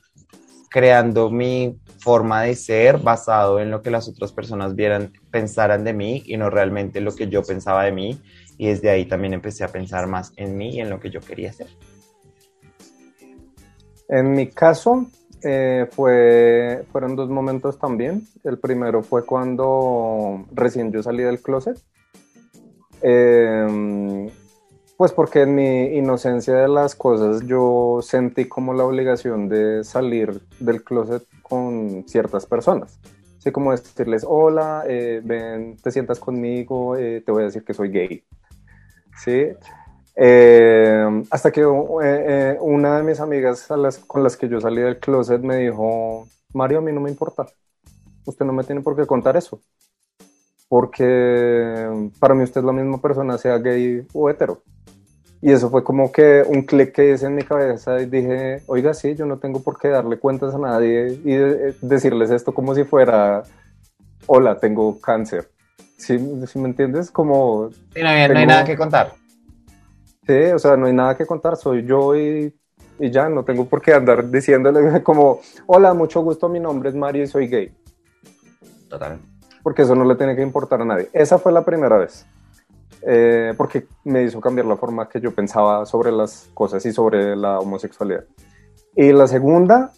creando 0.70 1.32
mi 1.32 1.80
forma 2.00 2.44
de 2.44 2.56
ser 2.56 3.00
basado 3.00 3.60
en 3.60 3.72
lo 3.72 3.82
que 3.82 3.92
las 3.92 4.08
otras 4.08 4.32
personas 4.32 4.76
vieran, 4.76 5.14
pensaran 5.32 5.84
de 5.84 5.94
mí 5.94 6.24
y 6.26 6.38
no 6.38 6.50
realmente 6.50 7.02
lo 7.02 7.16
que 7.16 7.28
yo 7.28 7.44
pensaba 7.44 7.84
de 7.84 7.92
mí. 7.92 8.22
Y 8.58 8.68
desde 8.68 8.92
ahí 8.92 9.06
también 9.06 9.34
empecé 9.34 9.64
a 9.64 9.68
pensar 9.68 10.06
más 10.06 10.32
en 10.36 10.56
mí 10.56 10.76
y 10.76 10.82
en 10.82 10.92
lo 10.92 11.00
que 11.00 11.10
yo 11.10 11.22
quería 11.22 11.52
ser. 11.52 11.68
En 14.08 14.32
mi 14.34 14.48
caso, 14.48 15.08
eh, 15.44 15.88
fue, 15.92 16.86
fueron 16.92 17.16
dos 17.16 17.30
momentos 17.30 17.80
también. 17.80 18.28
El 18.44 18.60
primero 18.60 19.04
fue 19.04 19.26
cuando 19.26 20.46
recién 20.54 20.92
yo 20.92 21.02
salí 21.02 21.24
del 21.24 21.42
closet. 21.42 21.80
Em, 23.02 24.30
pues 24.98 25.12
porque 25.12 25.42
en 25.42 25.56
mi 25.56 25.98
inocencia 25.98 26.54
de 26.54 26.68
las 26.68 26.94
cosas 26.94 27.42
yo 27.48 28.00
sentí 28.04 28.46
como 28.46 28.74
la 28.74 28.84
obligación 28.84 29.50
de 29.50 29.84
salir 29.84 30.42
del 30.60 30.84
closet 30.84 31.24
con 31.42 32.04
ciertas 32.08 32.46
personas. 32.46 33.00
Así 33.40 33.52
como 33.52 33.72
decirles, 33.72 34.24
hola, 34.28 34.84
eh, 34.88 35.20
ven, 35.24 35.76
te 35.78 35.90
sientas 35.92 36.20
conmigo, 36.20 36.96
eh, 36.96 37.24
te 37.26 37.32
voy 37.32 37.42
a 37.42 37.46
decir 37.48 37.64
que 37.64 37.74
soy 37.74 37.90
gay. 37.90 38.24
¿Sí? 39.24 39.48
Eh, 40.16 41.24
hasta 41.30 41.52
que 41.52 41.62
eh, 41.62 41.66
eh, 42.04 42.58
una 42.60 42.98
de 42.98 43.04
mis 43.04 43.20
amigas 43.20 43.68
con 44.08 44.24
las 44.24 44.38
que 44.38 44.50
yo 44.50 44.60
salí 44.60 44.82
del 44.82 45.00
closet 45.00 45.42
me 45.42 45.58
dijo, 45.58 46.28
Mario, 46.54 46.80
a 46.80 46.82
mí 46.82 46.92
no 46.92 47.02
me 47.02 47.10
importa. 47.10 47.46
Usted 48.26 48.46
no 48.46 48.54
me 48.54 48.64
tiene 48.64 48.82
por 48.82 48.96
qué 48.96 49.06
contar 49.06 49.38
eso. 49.38 49.60
Porque 50.68 52.12
para 52.20 52.34
mí 52.34 52.44
usted 52.44 52.62
es 52.62 52.66
la 52.66 52.72
misma 52.72 53.02
persona, 53.02 53.38
sea 53.38 53.58
gay 53.58 54.08
o 54.14 54.30
hetero. 54.30 54.62
Y 55.42 55.52
eso 55.52 55.70
fue 55.72 55.84
como 55.84 56.12
que 56.12 56.44
un 56.48 56.62
clic 56.62 56.94
que 56.94 57.12
hice 57.12 57.26
en 57.26 57.36
mi 57.36 57.44
cabeza 57.44 58.00
y 58.00 58.06
dije, 58.06 58.62
oiga, 58.68 58.94
sí, 58.94 59.16
yo 59.16 59.26
no 59.26 59.40
tengo 59.40 59.64
por 59.64 59.80
qué 59.80 59.88
darle 59.88 60.20
cuentas 60.20 60.54
a 60.54 60.60
nadie 60.60 61.20
y 61.26 61.36
decirles 61.82 62.30
esto 62.30 62.54
como 62.54 62.76
si 62.76 62.84
fuera, 62.84 63.42
hola, 64.28 64.60
tengo 64.60 65.02
cáncer. 65.02 65.50
¿Sí, 65.98 66.18
me 66.18 66.70
entiendes? 66.70 67.10
Como... 67.10 67.70
no 67.96 68.10
hay 68.40 68.46
nada 68.46 68.64
que 68.64 68.78
contar. 68.78 69.14
Sí, 70.26 70.34
o 70.54 70.60
sea, 70.60 70.78
no 70.78 70.86
hay 70.86 70.94
nada 70.94 71.18
que 71.18 71.26
contar, 71.26 71.56
soy 71.56 71.84
yo 71.86 72.16
y, 72.16 72.54
y, 73.00 73.10
ya, 73.10 73.28
no 73.28 73.44
tengo 73.44 73.66
por 73.66 73.82
qué 73.82 73.94
andar 73.94 74.30
diciéndole 74.30 75.02
como, 75.04 75.40
hola, 75.66 75.94
mucho 75.94 76.22
gusto, 76.22 76.48
mi 76.48 76.60
nombre 76.60 76.90
es 76.90 76.96
Mario 76.96 77.24
y 77.24 77.28
soy 77.28 77.48
gay. 77.48 77.74
Total. 78.88 79.20
Porque 79.64 79.84
eso 79.84 79.96
no 79.96 80.06
le 80.06 80.16
tiene 80.16 80.36
que 80.36 80.42
importar 80.42 80.82
a 80.82 80.86
nadie. 80.86 81.10
Esa 81.14 81.38
fue 81.38 81.52
la 81.52 81.64
primera 81.64 81.98
vez. 81.98 82.26
Eh, 83.04 83.54
porque 83.58 83.88
me 84.04 84.24
hizo 84.24 84.40
cambiar 84.40 84.68
la 84.68 84.78
forma 84.78 85.10
que 85.10 85.20
yo 85.20 85.34
pensaba 85.34 85.86
sobre 85.86 86.12
las 86.12 86.50
cosas 86.54 86.86
y 86.86 86.92
sobre 86.92 87.36
la 87.36 87.60
homosexualidad. 87.60 88.26
Y 88.96 89.12
la 89.12 89.28
segunda, 89.28 89.92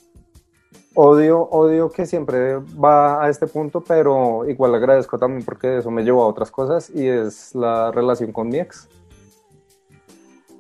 odio, 0.93 1.41
odio 1.41 1.91
que 1.91 2.05
siempre 2.05 2.57
va 2.57 3.24
a 3.24 3.30
este 3.30 3.47
punto, 3.47 3.82
pero 3.82 4.47
igual 4.47 4.76
agradezco 4.76 5.17
también 5.17 5.43
porque 5.43 5.80
eso 5.80 5.91
me 5.91 6.03
llevó 6.03 6.24
a 6.24 6.28
otras 6.28 6.51
cosas 6.51 6.89
y 6.93 7.07
es 7.07 7.53
la 7.55 7.91
relación 7.91 8.32
con 8.32 8.49
mi 8.49 8.59
ex. 8.59 8.88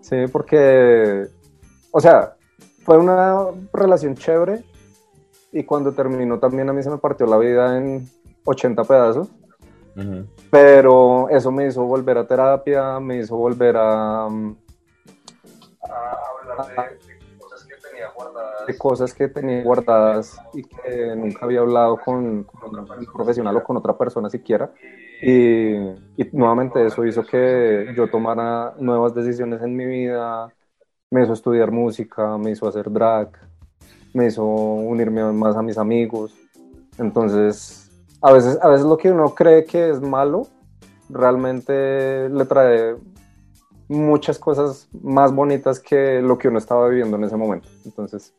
Sí, 0.03 0.17
porque, 0.29 1.27
o 1.91 2.01
sea, 2.01 2.35
fue 2.83 2.97
una 2.97 3.37
relación 3.71 4.15
chévere 4.15 4.61
y 5.53 5.63
cuando 5.63 5.93
terminó 5.93 6.39
también 6.39 6.69
a 6.69 6.73
mí 6.73 6.83
se 6.83 6.89
me 6.89 6.97
partió 6.97 7.25
la 7.25 7.37
vida 7.37 7.77
en 7.77 8.05
80 8.43 8.83
pedazos. 8.83 9.29
Pero 10.51 11.29
eso 11.29 11.51
me 11.51 11.67
hizo 11.67 11.83
volver 11.83 12.17
a 12.17 12.27
terapia, 12.27 12.99
me 12.99 13.19
hizo 13.19 13.37
volver 13.37 13.77
a, 13.77 14.27
mm, 14.27 14.57
hablar 15.83 16.97
de, 16.99 17.37
cosas 17.37 17.65
que 17.65 17.75
tenía 17.75 18.09
guardadas. 18.09 18.67
de 18.67 18.77
cosas 18.77 19.13
que 19.13 19.27
tenía 19.29 19.63
guardadas 19.63 20.37
y 20.53 20.63
que 20.63 21.15
nunca 21.15 21.45
había 21.45 21.61
hablado 21.61 21.97
con, 21.97 22.43
con 22.43 22.77
un 22.77 23.05
profesional 23.13 23.55
o 23.55 23.63
con 23.63 23.77
otra 23.77 23.97
persona 23.97 24.29
siquiera. 24.29 24.73
Y, 25.25 25.77
nuevamente 26.33 26.85
eso 26.85 27.05
hizo 27.05 27.23
que 27.23 27.93
yo 27.95 28.09
tomara 28.09 28.73
nuevas 28.77 29.15
decisiones 29.15 29.61
en 29.61 29.73
mi 29.73 29.85
vida, 29.85 30.53
me 31.09 31.23
hizo 31.23 31.31
estudiar 31.31 31.71
música, 31.71 32.37
me 32.37 32.51
hizo 32.51 32.67
hacer 32.67 32.91
drag, 32.91 33.29
me 34.13 34.27
hizo 34.27 34.43
unirme 34.43 35.23
más 35.31 35.55
a 35.55 35.61
mis 35.61 35.77
amigos. 35.77 36.35
Entonces, 36.97 37.89
a 38.21 38.33
veces, 38.33 38.59
a 38.61 38.67
veces 38.67 38.85
lo 38.85 38.97
que 38.97 39.11
uno 39.11 39.33
cree 39.33 39.63
que 39.63 39.91
es 39.91 40.01
malo, 40.01 40.47
realmente 41.09 42.27
le 42.27 42.45
trae 42.45 42.95
muchas 43.87 44.37
cosas 44.37 44.89
más 45.01 45.33
bonitas 45.33 45.79
que 45.79 46.21
lo 46.21 46.37
que 46.37 46.49
uno 46.49 46.57
estaba 46.57 46.89
viviendo 46.89 47.15
en 47.15 47.23
ese 47.23 47.37
momento. 47.37 47.69
Entonces, 47.85 48.33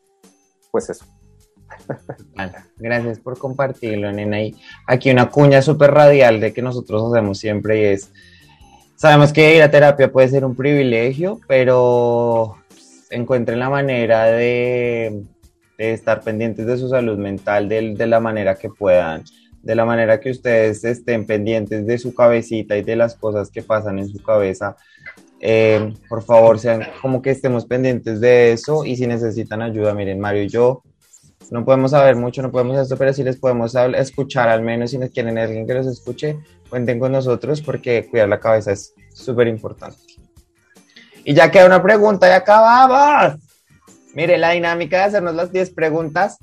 pues 0.69 0.89
eso. 0.91 1.05
Gracias 2.77 3.19
por 3.19 3.37
compartirlo, 3.37 4.11
nena. 4.11 4.41
Y 4.41 4.55
aquí 4.87 5.09
una 5.09 5.29
cuña 5.29 5.61
súper 5.61 5.91
radial 5.91 6.39
de 6.39 6.53
que 6.53 6.61
nosotros 6.61 7.11
hacemos 7.11 7.39
siempre 7.39 7.93
es, 7.93 8.11
sabemos 8.95 9.31
que 9.31 9.55
ir 9.55 9.61
a 9.61 9.71
terapia 9.71 10.11
puede 10.11 10.27
ser 10.29 10.45
un 10.45 10.55
privilegio, 10.55 11.39
pero 11.47 12.57
encuentren 13.09 13.59
la 13.59 13.69
manera 13.69 14.25
de, 14.25 15.23
estar 15.77 16.21
pendientes 16.21 16.65
de 16.65 16.77
su 16.77 16.89
salud 16.89 17.17
mental 17.17 17.67
de, 17.67 18.07
la 18.07 18.19
manera 18.19 18.55
que 18.55 18.69
puedan, 18.69 19.23
de 19.61 19.75
la 19.75 19.85
manera 19.85 20.19
que 20.19 20.31
ustedes 20.31 20.83
estén 20.83 21.25
pendientes 21.25 21.85
de 21.85 21.97
su 21.97 22.13
cabecita 22.13 22.77
y 22.77 22.83
de 22.83 22.95
las 22.95 23.15
cosas 23.15 23.49
que 23.49 23.61
pasan 23.61 23.99
en 23.99 24.07
su 24.07 24.21
cabeza. 24.21 24.75
Eh, 25.41 25.93
por 26.07 26.23
favor, 26.23 26.59
sean 26.59 26.87
como 27.01 27.21
que 27.21 27.29
estemos 27.29 27.65
pendientes 27.65 28.21
de 28.21 28.53
eso 28.53 28.85
y 28.85 28.95
si 28.95 29.05
necesitan 29.05 29.61
ayuda, 29.61 29.93
miren, 29.93 30.19
Mario 30.19 30.43
y 30.43 30.47
yo 30.47 30.81
no 31.51 31.63
podemos 31.63 31.91
saber 31.91 32.15
mucho, 32.15 32.41
no 32.41 32.51
podemos 32.51 32.77
esto, 32.77 32.97
pero 32.97 33.13
sí 33.13 33.23
les 33.23 33.37
podemos 33.37 33.75
escuchar 33.95 34.49
al 34.49 34.61
menos 34.61 34.91
si 34.91 34.97
nos 34.97 35.09
quieren 35.11 35.37
alguien 35.37 35.67
que 35.67 35.73
los 35.73 35.87
escuche, 35.87 36.37
cuenten 36.69 36.99
con 36.99 37.11
nosotros 37.11 37.61
porque 37.61 38.07
cuidar 38.09 38.29
la 38.29 38.39
cabeza 38.39 38.71
es 38.71 38.93
súper 39.13 39.47
importante. 39.47 39.97
Y 41.23 41.33
ya 41.33 41.49
queda 41.49 41.65
una 41.65 41.81
pregunta 41.81 42.27
y 42.27 42.31
acabamos. 42.31 43.39
Mire, 44.13 44.37
la 44.37 44.51
dinámica 44.51 44.97
de 44.97 45.03
hacernos 45.03 45.35
las 45.35 45.51
10 45.51 45.71
preguntas 45.71 46.37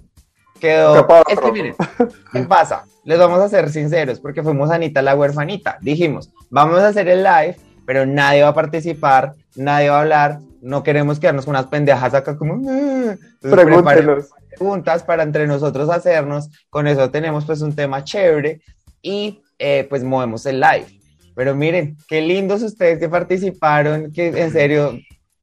quedó... 0.60 1.06
Es 1.28 1.40
que 1.40 1.52
miren, 1.52 1.74
¿qué 2.32 2.42
pasa? 2.42 2.84
Les 3.04 3.18
vamos 3.18 3.40
a 3.40 3.48
ser 3.48 3.70
sinceros 3.70 4.20
porque 4.20 4.42
fuimos 4.42 4.70
Anita 4.70 5.02
la 5.02 5.16
huerfanita. 5.16 5.78
Dijimos, 5.80 6.30
vamos 6.50 6.80
a 6.80 6.88
hacer 6.88 7.08
el 7.08 7.22
live, 7.22 7.56
pero 7.86 8.06
nadie 8.06 8.42
va 8.42 8.48
a 8.48 8.54
participar, 8.54 9.34
nadie 9.56 9.90
va 9.90 9.98
a 9.98 10.00
hablar, 10.02 10.38
no 10.60 10.82
queremos 10.82 11.18
quedarnos 11.18 11.44
con 11.44 11.54
unas 11.54 11.66
pendejas 11.66 12.14
acá 12.14 12.36
como... 12.36 12.68
Ah". 12.68 13.16
Pregúntenos 13.40 14.30
preguntas 14.56 15.02
para 15.02 15.22
entre 15.22 15.46
nosotros 15.46 15.88
hacernos. 15.90 16.50
Con 16.70 16.86
eso 16.86 17.10
tenemos 17.10 17.44
pues 17.44 17.60
un 17.62 17.74
tema 17.74 18.04
chévere 18.04 18.60
y 19.00 19.42
eh, 19.58 19.86
pues 19.88 20.04
movemos 20.04 20.46
el 20.46 20.60
live. 20.60 20.86
Pero 21.34 21.54
miren, 21.54 21.96
qué 22.08 22.20
lindos 22.20 22.62
ustedes 22.62 22.98
que 22.98 23.08
participaron, 23.08 24.12
que 24.12 24.28
en 24.28 24.52
serio 24.52 24.98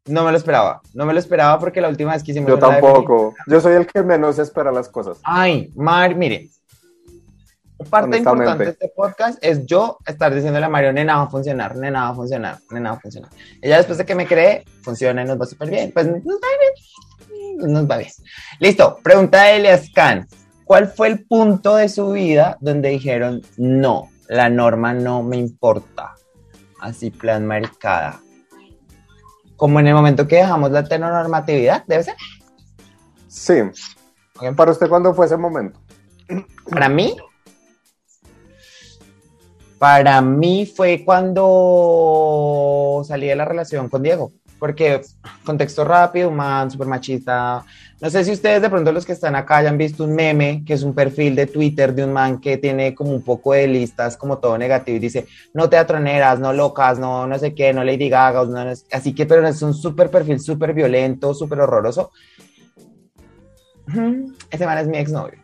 no 0.06 0.24
me 0.24 0.32
lo 0.32 0.38
esperaba. 0.38 0.82
No 0.94 1.06
me 1.06 1.14
lo 1.14 1.20
esperaba 1.20 1.60
porque 1.60 1.82
la 1.82 1.90
última 1.90 2.14
vez 2.14 2.24
que 2.24 2.32
hicimos 2.32 2.50
Yo 2.50 2.60
tampoco. 2.60 3.34
Yo 3.48 3.62
soy 3.62 3.74
el 3.74 3.88
que 3.88 4.04
menos 4.04 4.40
espera 4.40 4.72
las 4.72 4.90
cosas. 4.90 5.20
Ay, 5.24 5.72
Mar, 5.76 6.16
mire. 6.16 6.50
Parte 7.90 8.18
importante 8.18 8.66
de 8.66 8.72
este 8.72 8.92
podcast 8.94 9.40
es 9.42 9.66
yo 9.66 9.98
estar 10.06 10.36
diciéndole 10.36 10.66
a 10.66 10.70
Mario, 10.70 10.92
nena 10.92 11.16
va 11.16 11.24
a 11.24 11.30
funcionar, 11.30 11.78
nena 11.78 12.04
va 12.04 12.10
a 12.10 12.14
funcionar, 12.14 12.58
nena 12.72 12.92
va 12.92 12.98
a 12.98 13.00
funcionar. 13.00 13.32
Ella 13.62 13.78
después 13.78 13.98
de 13.98 14.06
que 14.06 14.16
me 14.16 14.28
cree, 14.28 14.66
funciona 14.82 15.22
y 15.22 15.26
nos 15.26 15.40
va 15.40 15.46
súper 15.46 15.70
bien. 15.70 15.92
Pues 15.94 16.06
nos 16.06 16.18
va 16.18 16.22
bien 16.60 16.74
nos 17.58 17.90
va 17.90 17.98
bien. 17.98 18.12
Listo, 18.60 19.00
pregunta 19.04 19.44
de 19.44 19.58
Elias 19.58 19.90
Khan. 19.94 20.28
¿Cuál 20.66 20.88
fue 20.88 21.08
el 21.08 21.26
punto 21.26 21.76
de 21.76 21.90
su 21.90 22.12
vida 22.12 22.58
donde 22.62 22.90
dijeron, 22.90 23.42
no, 23.58 24.10
la 24.28 24.50
norma 24.50 24.94
no 24.94 25.24
me 25.24 25.38
importa? 25.38 26.14
Así 26.80 27.10
plan 27.10 27.46
marcada. 27.46 28.22
Como 29.56 29.80
en 29.80 29.88
el 29.88 29.96
momento 29.96 30.28
que 30.28 30.38
dejamos 30.38 30.72
la 30.72 30.82
heteronormatividad, 30.82 31.84
¿debe 31.88 32.04
ser? 32.04 32.16
Sí. 33.28 33.56
¿Para 34.56 34.72
usted 34.72 34.88
cuándo 34.88 35.14
fue 35.14 35.26
ese 35.26 35.38
momento? 35.38 35.80
Para 36.70 36.88
mí, 36.88 37.16
para 39.80 40.22
mí 40.22 40.66
fue 40.66 41.04
cuando 41.06 43.02
salí 43.08 43.28
de 43.28 43.36
la 43.38 43.46
relación 43.46 43.88
con 43.88 44.04
Diego 44.04 44.34
porque 44.60 45.02
contexto 45.46 45.84
rápido, 45.86 46.30
man 46.30 46.70
súper 46.70 46.88
machista. 46.88 47.64
No 48.02 48.10
sé 48.10 48.24
si 48.24 48.32
ustedes 48.32 48.62
de 48.62 48.70
pronto 48.70 48.92
los 48.92 49.06
que 49.06 49.12
están 49.12 49.36
acá 49.36 49.58
hayan 49.58 49.78
visto 49.78 50.04
un 50.04 50.16
meme, 50.16 50.64
que 50.66 50.74
es 50.74 50.84
un 50.84 50.94
perfil 50.94 51.36
de 51.36 51.48
Twitter 51.48 51.94
de 51.94 52.06
un 52.06 52.14
man 52.14 52.40
que 52.40 52.58
tiene 52.58 52.96
como 52.96 53.12
un 53.12 53.22
poco 53.22 53.54
de 53.54 53.68
listas, 53.68 54.16
como 54.16 54.38
todo 54.38 54.58
negativo, 54.58 54.98
y 54.98 55.00
dice, 55.00 55.28
no 55.54 55.70
teatroneras, 55.70 56.40
no 56.40 56.54
locas, 56.54 56.98
no 57.00 57.28
no 57.28 57.38
sé 57.40 57.54
qué, 57.54 57.74
no 57.74 57.84
Lady 57.84 58.08
Gaga, 58.10 58.46
así 58.92 59.14
que, 59.14 59.26
pero 59.26 59.46
es 59.48 59.62
un 59.62 59.74
súper 59.74 60.10
perfil, 60.10 60.40
súper 60.40 60.74
violento, 60.74 61.34
súper 61.34 61.60
horroroso. 61.62 62.12
Ese 64.52 64.66
man 64.66 64.78
es 64.78 64.88
mi 64.88 64.98
exnovio. 64.98 65.40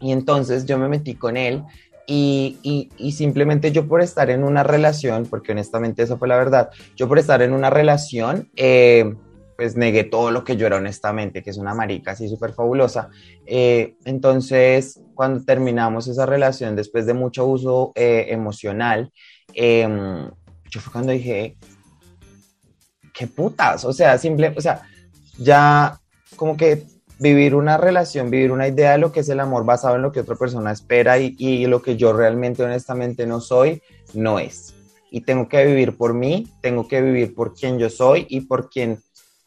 Y 0.00 0.12
entonces 0.12 0.64
yo 0.64 0.78
me 0.78 0.88
metí 0.88 1.14
con 1.14 1.36
él 1.36 1.62
y, 2.10 2.88
y, 2.96 3.12
simplemente 3.12 3.70
yo 3.70 3.86
por 3.86 4.00
estar 4.00 4.30
en 4.30 4.42
una 4.42 4.62
relación, 4.62 5.26
porque 5.26 5.52
honestamente 5.52 6.02
eso 6.02 6.16
fue 6.16 6.26
la 6.26 6.38
verdad, 6.38 6.70
yo 6.96 7.06
por 7.06 7.18
estar 7.18 7.42
en 7.42 7.52
una 7.52 7.68
relación, 7.68 8.48
eh, 8.56 9.14
pues 9.58 9.76
negué 9.76 10.04
todo 10.04 10.30
lo 10.30 10.42
que 10.42 10.56
yo 10.56 10.66
era 10.66 10.76
honestamente, 10.76 11.42
que 11.42 11.50
es 11.50 11.58
una 11.58 11.74
marica 11.74 12.12
así 12.12 12.26
súper 12.26 12.54
fabulosa. 12.54 13.10
Eh, 13.44 13.96
entonces, 14.06 15.02
cuando 15.14 15.44
terminamos 15.44 16.08
esa 16.08 16.24
relación, 16.24 16.76
después 16.76 17.04
de 17.04 17.12
mucho 17.12 17.44
uso 17.44 17.92
eh, 17.94 18.26
emocional, 18.30 19.12
em, 19.52 20.30
yo 20.70 20.80
fue 20.80 20.92
cuando 20.92 21.12
dije, 21.12 21.58
qué 23.12 23.26
putas, 23.26 23.84
o 23.84 23.92
sea, 23.92 24.16
simple, 24.16 24.54
o 24.56 24.60
sea, 24.62 24.80
ya 25.36 26.00
como 26.36 26.56
que 26.56 26.86
vivir 27.18 27.54
una 27.54 27.76
relación, 27.76 28.30
vivir 28.30 28.52
una 28.52 28.68
idea 28.68 28.92
de 28.92 28.98
lo 28.98 29.12
que 29.12 29.20
es 29.20 29.28
el 29.28 29.40
amor 29.40 29.64
basado 29.64 29.96
en 29.96 30.02
lo 30.02 30.12
que 30.12 30.20
otra 30.20 30.36
persona 30.36 30.72
espera 30.72 31.18
y, 31.18 31.34
y 31.38 31.66
lo 31.66 31.82
que 31.82 31.96
yo 31.96 32.12
realmente 32.12 32.62
honestamente 32.62 33.26
no 33.26 33.40
soy, 33.40 33.82
no 34.14 34.38
es. 34.38 34.74
Y 35.10 35.22
tengo 35.22 35.48
que 35.48 35.64
vivir 35.64 35.96
por 35.96 36.14
mí, 36.14 36.46
tengo 36.60 36.86
que 36.86 37.00
vivir 37.00 37.34
por 37.34 37.54
quien 37.54 37.78
yo 37.78 37.90
soy 37.90 38.26
y 38.28 38.42
por 38.42 38.68
quien 38.68 38.98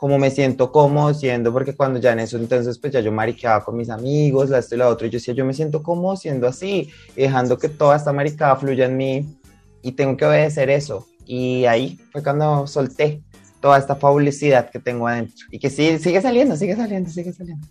como 0.01 0.17
me 0.17 0.31
siento 0.31 0.71
cómodo 0.71 1.13
siendo, 1.13 1.53
porque 1.53 1.75
cuando 1.75 1.99
ya 1.99 2.13
en 2.13 2.21
eso 2.21 2.35
entonces 2.35 2.79
pues 2.79 2.91
ya 2.91 3.01
yo 3.01 3.11
mariqueaba 3.11 3.63
con 3.63 3.77
mis 3.77 3.91
amigos, 3.91 4.49
la 4.49 4.57
esto 4.57 4.73
y 4.73 4.79
la 4.79 4.87
otra, 4.87 5.05
y 5.05 5.11
yo 5.11 5.17
decía, 5.17 5.35
yo 5.35 5.45
me 5.45 5.53
siento 5.53 5.83
cómodo 5.83 6.15
siendo 6.15 6.47
así, 6.47 6.89
dejando 7.15 7.59
que 7.59 7.69
toda 7.69 7.97
esta 7.97 8.11
maricada 8.11 8.55
fluya 8.55 8.85
en 8.85 8.97
mí 8.97 9.37
y 9.83 9.91
tengo 9.91 10.17
que 10.17 10.25
obedecer 10.25 10.71
eso. 10.71 11.07
Y 11.27 11.65
ahí 11.65 11.99
fue 12.11 12.23
cuando 12.23 12.65
solté 12.65 13.21
toda 13.61 13.77
esta 13.77 13.95
fabulosidad 13.95 14.69
que 14.69 14.79
tengo 14.79 15.07
adentro 15.07 15.45
y 15.51 15.59
que 15.59 15.69
sí, 15.69 15.99
sigue 15.99 16.21
saliendo, 16.21 16.55
sigue 16.55 16.75
saliendo, 16.75 17.09
sigue 17.09 17.31
saliendo. 17.31 17.67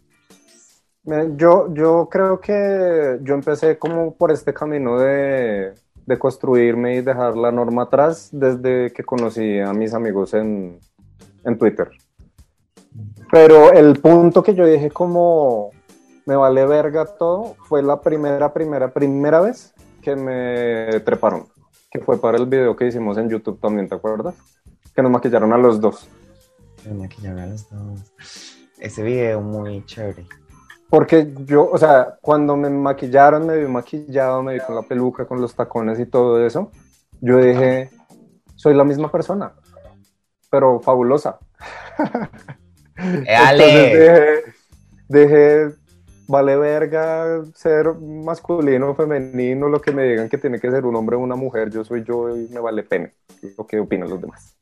Yo, 1.36 1.72
yo 1.74 2.09
creo 2.11 2.41
que 2.41 3.18
yo 3.22 3.34
empecé 3.34 3.78
como 3.78 4.14
por 4.14 4.30
este 4.30 4.55
camino 4.55 4.99
de, 4.99 5.72
de 6.07 6.18
construirme 6.18 6.97
y 6.97 7.01
dejar 7.01 7.36
la 7.36 7.51
norma 7.51 7.82
atrás 7.82 8.28
desde 8.32 8.93
que 8.93 9.03
conocí 9.03 9.59
a 9.61 9.72
mis 9.72 9.93
amigos 9.93 10.34
en, 10.34 10.78
en 11.45 11.59
Twitter. 11.59 11.91
Pero 13.30 13.72
el 13.72 13.99
punto 14.01 14.43
que 14.43 14.55
yo 14.55 14.66
dije 14.66 14.91
como 14.91 15.70
me 16.26 16.36
vale 16.36 16.66
verga 16.66 17.07
todo 17.07 17.57
fue 17.68 17.82
la 17.82 18.01
primera, 18.01 18.53
primera, 18.53 18.93
primera 18.93 19.41
vez 19.41 19.74
que 20.03 20.16
me 20.16 21.01
treparon, 21.01 21.47
que 21.91 22.01
fue 22.01 22.20
para 22.20 22.38
el 22.38 22.47
video 22.47 22.76
que 22.76 22.86
hicimos 22.86 23.18
en 23.18 23.28
YouTube 23.28 23.61
también, 23.61 23.88
¿te 23.88 23.95
acuerdas? 23.95 24.34
Que 24.95 25.03
nos 25.03 25.11
maquillaron 25.11 25.53
a 25.53 25.59
los 25.59 25.80
dos. 25.80 26.09
Me 26.86 26.95
maquillaron 26.95 27.38
a 27.38 27.47
los 27.47 27.68
dos. 27.68 28.57
Ese 28.78 29.03
video 29.03 29.41
muy 29.41 29.84
chévere. 29.84 30.26
Porque 30.91 31.32
yo, 31.45 31.70
o 31.70 31.78
sea, 31.78 32.18
cuando 32.20 32.57
me 32.57 32.68
maquillaron, 32.68 33.47
me 33.47 33.57
vi 33.57 33.66
maquillado, 33.66 34.43
me 34.43 34.55
vi 34.55 34.61
con 34.61 34.74
la 34.74 34.82
peluca, 34.82 35.24
con 35.24 35.41
los 35.41 35.55
tacones 35.55 36.01
y 36.01 36.07
todo 36.07 36.45
eso, 36.45 36.72
yo 37.20 37.38
dije, 37.38 37.91
soy 38.57 38.74
la 38.74 38.82
misma 38.82 39.11
persona, 39.12 39.53
pero 40.51 40.80
fabulosa. 40.80 41.38
Entonces 42.97 44.45
dejé, 45.09 45.70
vale 46.26 46.57
verga 46.57 47.45
ser 47.55 47.95
masculino 47.95 48.91
o 48.91 48.95
femenino, 48.97 49.68
lo 49.68 49.80
que 49.80 49.93
me 49.93 50.03
digan 50.03 50.28
que 50.28 50.38
tiene 50.38 50.59
que 50.59 50.72
ser 50.72 50.84
un 50.84 50.97
hombre 50.97 51.14
o 51.14 51.20
una 51.20 51.36
mujer, 51.36 51.70
yo 51.70 51.84
soy 51.84 52.03
yo 52.03 52.36
y 52.36 52.49
me 52.49 52.59
vale 52.59 52.82
pena 52.82 53.11
lo 53.57 53.64
que 53.64 53.78
opinan 53.78 54.11
los 54.11 54.20
demás. 54.20 54.57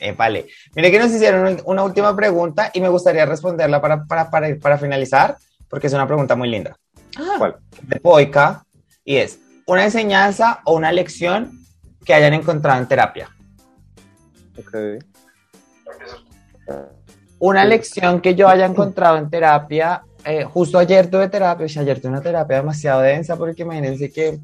Eh, 0.00 0.12
vale, 0.12 0.46
mire 0.74 0.90
que 0.90 0.98
nos 0.98 1.12
hicieron 1.12 1.62
una 1.66 1.84
última 1.84 2.16
pregunta 2.16 2.70
y 2.74 2.80
me 2.80 2.88
gustaría 2.88 3.26
responderla 3.26 3.80
para, 3.80 4.04
para, 4.04 4.28
para, 4.28 4.56
para 4.56 4.76
finalizar, 4.76 5.36
porque 5.68 5.86
es 5.86 5.92
una 5.92 6.06
pregunta 6.06 6.34
muy 6.34 6.48
linda. 6.48 6.76
¿Cuál? 7.38 7.56
De 7.82 8.00
Poica, 8.00 8.64
y 9.04 9.16
es, 9.16 9.38
¿una 9.66 9.84
enseñanza 9.84 10.60
o 10.64 10.74
una 10.74 10.90
lección 10.90 11.52
que 12.04 12.12
hayan 12.12 12.34
encontrado 12.34 12.80
en 12.80 12.88
terapia? 12.88 13.30
Ok. 14.58 15.04
Una 17.38 17.64
lección 17.64 18.20
que 18.20 18.34
yo 18.34 18.48
haya 18.48 18.66
encontrado 18.66 19.16
en 19.16 19.30
terapia, 19.30 20.02
eh, 20.24 20.42
justo 20.44 20.78
ayer 20.78 21.08
tuve 21.08 21.28
terapia, 21.28 21.66
o 21.66 21.68
sea, 21.68 21.82
ayer 21.82 22.00
tuve 22.00 22.10
una 22.10 22.20
terapia 22.20 22.56
demasiado 22.56 23.00
densa 23.00 23.36
porque 23.36 23.62
imagínense 23.62 24.10
que 24.10 24.40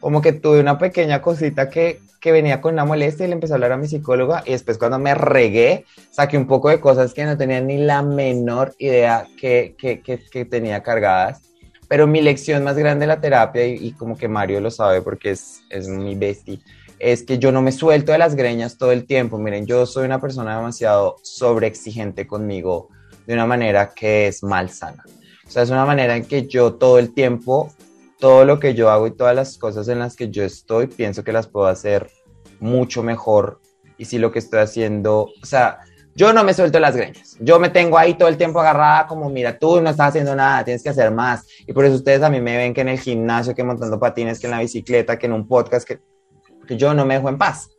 como 0.00 0.20
que 0.22 0.32
tuve 0.32 0.60
una 0.60 0.78
pequeña 0.78 1.22
cosita 1.22 1.70
que, 1.70 2.00
que 2.20 2.32
venía 2.32 2.60
con 2.60 2.74
una 2.74 2.84
molestia 2.84 3.26
y 3.26 3.28
le 3.28 3.34
empecé 3.34 3.52
a 3.52 3.56
hablar 3.56 3.72
a 3.72 3.76
mi 3.76 3.86
psicóloga 3.86 4.42
y 4.46 4.52
después 4.52 4.78
cuando 4.78 4.98
me 4.98 5.14
regué, 5.14 5.84
saqué 6.10 6.36
un 6.36 6.46
poco 6.46 6.68
de 6.68 6.80
cosas 6.80 7.14
que 7.14 7.24
no 7.24 7.36
tenía 7.36 7.60
ni 7.60 7.78
la 7.78 8.02
menor 8.02 8.74
idea 8.78 9.26
que, 9.38 9.74
que, 9.78 10.00
que, 10.00 10.44
tenía 10.44 10.82
cargadas. 10.82 11.42
Pero 11.88 12.06
mi 12.06 12.20
lección 12.20 12.62
más 12.62 12.76
grande 12.76 13.02
de 13.02 13.08
la 13.08 13.20
terapia, 13.20 13.66
y, 13.66 13.88
y 13.88 13.92
como 13.92 14.16
que 14.16 14.28
Mario 14.28 14.60
lo 14.60 14.70
sabe 14.70 15.02
porque 15.02 15.32
es, 15.32 15.62
es 15.70 15.88
mi 15.88 16.14
bestie, 16.14 16.60
es 17.00 17.22
que 17.22 17.38
yo 17.38 17.50
no 17.50 17.62
me 17.62 17.72
suelto 17.72 18.12
de 18.12 18.18
las 18.18 18.36
greñas 18.36 18.76
todo 18.76 18.92
el 18.92 19.06
tiempo. 19.06 19.38
Miren, 19.38 19.66
yo 19.66 19.86
soy 19.86 20.04
una 20.04 20.20
persona 20.20 20.56
demasiado 20.56 21.16
sobreexigente 21.22 22.26
conmigo 22.26 22.88
de 23.26 23.34
una 23.34 23.46
manera 23.46 23.92
que 23.94 24.28
es 24.28 24.42
malsana. 24.42 25.04
O 25.46 25.50
sea, 25.50 25.62
es 25.62 25.70
una 25.70 25.84
manera 25.84 26.14
en 26.14 26.24
que 26.24 26.46
yo 26.46 26.74
todo 26.74 26.98
el 26.98 27.12
tiempo, 27.12 27.72
todo 28.20 28.44
lo 28.44 28.60
que 28.60 28.74
yo 28.74 28.90
hago 28.90 29.06
y 29.06 29.16
todas 29.16 29.34
las 29.34 29.58
cosas 29.58 29.88
en 29.88 29.98
las 29.98 30.14
que 30.14 30.30
yo 30.30 30.44
estoy, 30.44 30.86
pienso 30.86 31.24
que 31.24 31.32
las 31.32 31.48
puedo 31.48 31.66
hacer 31.66 32.08
mucho 32.60 33.02
mejor. 33.02 33.60
Y 33.98 34.04
si 34.04 34.18
lo 34.18 34.30
que 34.30 34.38
estoy 34.38 34.60
haciendo, 34.60 35.28
o 35.42 35.46
sea, 35.46 35.80
yo 36.14 36.32
no 36.32 36.44
me 36.44 36.54
suelto 36.54 36.78
las 36.78 36.96
greñas. 36.96 37.36
Yo 37.40 37.58
me 37.58 37.70
tengo 37.70 37.98
ahí 37.98 38.14
todo 38.14 38.28
el 38.28 38.36
tiempo 38.36 38.60
agarrada 38.60 39.06
como, 39.06 39.30
mira, 39.30 39.58
tú 39.58 39.80
no 39.80 39.90
estás 39.90 40.08
haciendo 40.08 40.36
nada, 40.36 40.64
tienes 40.64 40.82
que 40.82 40.90
hacer 40.90 41.10
más. 41.10 41.46
Y 41.66 41.72
por 41.72 41.84
eso 41.84 41.96
ustedes 41.96 42.22
a 42.22 42.30
mí 42.30 42.40
me 42.40 42.56
ven 42.56 42.74
que 42.74 42.82
en 42.82 42.88
el 42.88 42.98
gimnasio, 42.98 43.54
que 43.54 43.64
montando 43.64 43.98
patines, 43.98 44.38
que 44.38 44.46
en 44.46 44.52
la 44.52 44.60
bicicleta, 44.60 45.18
que 45.18 45.26
en 45.26 45.32
un 45.32 45.48
podcast, 45.48 45.88
que 45.88 46.76
yo 46.76 46.94
no 46.94 47.06
me 47.06 47.14
dejo 47.14 47.28
en 47.28 47.38
paz. 47.38 47.70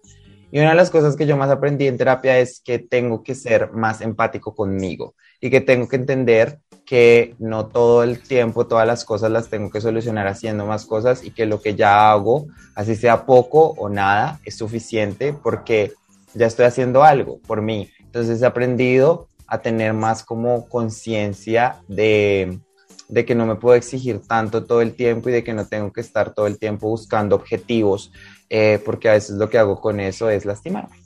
Y 0.51 0.59
una 0.59 0.71
de 0.71 0.75
las 0.75 0.89
cosas 0.89 1.15
que 1.15 1.25
yo 1.25 1.37
más 1.37 1.49
aprendí 1.49 1.87
en 1.87 1.97
terapia 1.97 2.37
es 2.39 2.61
que 2.63 2.77
tengo 2.77 3.23
que 3.23 3.35
ser 3.35 3.71
más 3.71 4.01
empático 4.01 4.53
conmigo 4.53 5.15
y 5.39 5.49
que 5.49 5.61
tengo 5.61 5.87
que 5.87 5.95
entender 5.95 6.59
que 6.85 7.35
no 7.39 7.67
todo 7.67 8.03
el 8.03 8.19
tiempo, 8.19 8.67
todas 8.67 8.85
las 8.85 9.05
cosas 9.05 9.31
las 9.31 9.49
tengo 9.49 9.69
que 9.69 9.79
solucionar 9.79 10.27
haciendo 10.27 10.65
más 10.65 10.85
cosas 10.85 11.23
y 11.23 11.31
que 11.31 11.45
lo 11.45 11.61
que 11.61 11.75
ya 11.75 12.11
hago, 12.11 12.47
así 12.75 12.95
sea 12.95 13.25
poco 13.25 13.69
o 13.77 13.87
nada, 13.87 14.41
es 14.43 14.57
suficiente 14.57 15.31
porque 15.31 15.93
ya 16.33 16.47
estoy 16.47 16.65
haciendo 16.65 17.03
algo 17.03 17.39
por 17.47 17.61
mí. 17.61 17.89
Entonces 18.01 18.41
he 18.41 18.45
aprendido 18.45 19.29
a 19.47 19.59
tener 19.59 19.93
más 19.93 20.23
como 20.23 20.67
conciencia 20.67 21.77
de, 21.87 22.59
de 23.07 23.25
que 23.25 23.35
no 23.35 23.45
me 23.45 23.55
puedo 23.55 23.75
exigir 23.75 24.19
tanto 24.27 24.65
todo 24.65 24.81
el 24.81 24.93
tiempo 24.93 25.29
y 25.29 25.31
de 25.31 25.45
que 25.45 25.53
no 25.53 25.65
tengo 25.65 25.93
que 25.93 26.01
estar 26.01 26.33
todo 26.33 26.47
el 26.47 26.59
tiempo 26.59 26.89
buscando 26.89 27.37
objetivos 27.37 28.11
eh, 28.53 28.81
porque 28.83 29.07
a 29.07 29.13
veces 29.13 29.37
lo 29.37 29.49
que 29.49 29.57
hago 29.57 29.79
con 29.79 30.01
eso 30.01 30.29
es 30.29 30.43
lastimarme. 30.43 30.97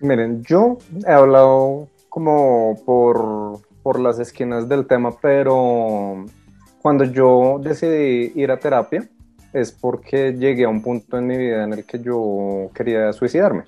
Miren, 0.00 0.42
yo 0.42 0.78
he 1.06 1.12
hablado 1.12 1.88
como 2.08 2.82
por, 2.86 3.60
por 3.82 4.00
las 4.00 4.18
esquinas 4.18 4.66
del 4.66 4.86
tema, 4.86 5.14
pero 5.20 6.24
cuando 6.80 7.04
yo 7.04 7.60
decidí 7.62 8.32
ir 8.34 8.50
a 8.50 8.58
terapia 8.58 9.06
es 9.52 9.70
porque 9.70 10.32
llegué 10.32 10.64
a 10.64 10.70
un 10.70 10.80
punto 10.80 11.18
en 11.18 11.26
mi 11.26 11.36
vida 11.36 11.64
en 11.64 11.74
el 11.74 11.84
que 11.84 12.00
yo 12.00 12.70
quería 12.74 13.12
suicidarme. 13.12 13.64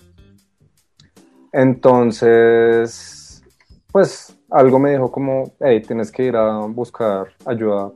Entonces, 1.53 3.45
pues 3.93 4.35
algo 4.51 4.79
me 4.79 4.93
dijo 4.93 5.13
como, 5.13 5.53
hey, 5.61 5.83
tienes 5.87 6.11
que 6.11 6.25
ir 6.25 6.37
a 6.37 6.61
buscar 6.61 7.27
ayuda 7.45 7.93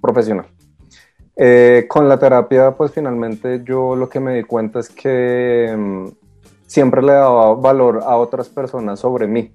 profesional. 0.00 0.46
Eh, 1.42 1.86
con 1.88 2.06
la 2.06 2.18
terapia, 2.18 2.72
pues 2.72 2.92
finalmente 2.92 3.62
yo 3.64 3.96
lo 3.96 4.10
que 4.10 4.20
me 4.20 4.34
di 4.34 4.42
cuenta 4.42 4.78
es 4.78 4.90
que 4.90 5.74
mm, 5.74 6.08
siempre 6.66 7.00
le 7.00 7.12
daba 7.12 7.54
valor 7.54 8.00
a 8.04 8.18
otras 8.18 8.50
personas 8.50 9.00
sobre 9.00 9.26
mí. 9.26 9.50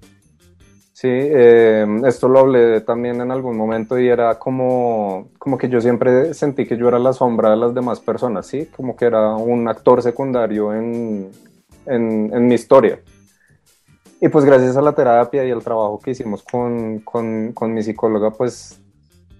Sí, 0.92 1.06
eh, 1.08 1.86
esto 2.04 2.28
lo 2.28 2.40
hablé 2.40 2.80
también 2.80 3.20
en 3.20 3.30
algún 3.30 3.56
momento 3.56 4.00
y 4.00 4.08
era 4.08 4.36
como, 4.36 5.28
como 5.38 5.56
que 5.56 5.68
yo 5.68 5.80
siempre 5.80 6.34
sentí 6.34 6.66
que 6.66 6.76
yo 6.76 6.88
era 6.88 6.98
la 6.98 7.12
sombra 7.12 7.50
de 7.50 7.56
las 7.56 7.72
demás 7.72 8.00
personas, 8.00 8.48
¿sí? 8.48 8.66
Como 8.76 8.96
que 8.96 9.04
era 9.04 9.36
un 9.36 9.68
actor 9.68 10.02
secundario 10.02 10.74
en, 10.74 11.30
en, 11.86 12.30
en 12.34 12.46
mi 12.48 12.54
historia. 12.54 12.98
Y 14.20 14.28
pues 14.28 14.44
gracias 14.44 14.76
a 14.76 14.82
la 14.82 14.92
terapia 14.92 15.44
y 15.44 15.52
al 15.52 15.62
trabajo 15.62 16.00
que 16.00 16.10
hicimos 16.10 16.42
con, 16.42 16.98
con, 17.00 17.52
con 17.52 17.72
mi 17.72 17.84
psicóloga, 17.84 18.32
pues 18.32 18.80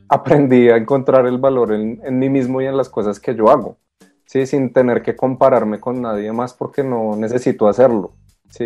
aprendí 0.08 0.68
a 0.68 0.76
encontrar 0.76 1.26
el 1.26 1.38
valor 1.38 1.72
en, 1.72 2.18
mí 2.18 2.28
mismo 2.28 2.60
y 2.60 2.66
en 2.66 2.76
las 2.76 2.88
cosas 2.88 3.20
que 3.20 3.34
yo 3.34 3.50
hago, 3.50 3.76
¿sí? 4.24 4.46
sin 4.46 4.72
tener 4.72 5.02
que 5.02 5.16
compararme 5.16 5.80
con 5.80 6.00
nadie 6.00 6.32
más 6.32 6.54
porque 6.54 6.82
no 6.82 7.16
necesito 7.16 7.68
hacerlo. 7.68 8.12
¿sí? 8.50 8.64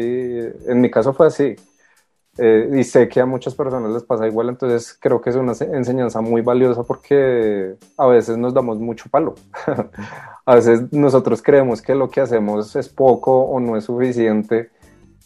En 0.66 0.80
mi 0.80 0.90
caso 0.90 1.12
fue 1.12 1.26
así. 1.26 1.56
Eh, 2.38 2.70
y 2.78 2.84
sé 2.84 3.08
que 3.08 3.20
a 3.20 3.26
muchas 3.26 3.54
personas 3.54 3.90
les 3.92 4.04
pasa 4.04 4.26
igual, 4.26 4.48
entonces 4.48 4.96
creo 4.98 5.20
que 5.20 5.30
es 5.30 5.36
una 5.36 5.52
enseñanza 5.72 6.20
muy 6.20 6.42
valiosa 6.42 6.84
porque 6.84 7.74
a 7.96 8.06
veces 8.06 8.38
nos 8.38 8.54
damos 8.54 8.78
mucho 8.78 9.10
palo. 9.10 9.34
a 10.46 10.54
veces 10.54 10.92
nosotros 10.92 11.42
creemos 11.42 11.82
que 11.82 11.94
lo 11.94 12.08
que 12.08 12.20
hacemos 12.20 12.76
es 12.76 12.88
poco 12.88 13.42
o 13.42 13.60
no 13.60 13.76
es 13.76 13.84
suficiente 13.84 14.70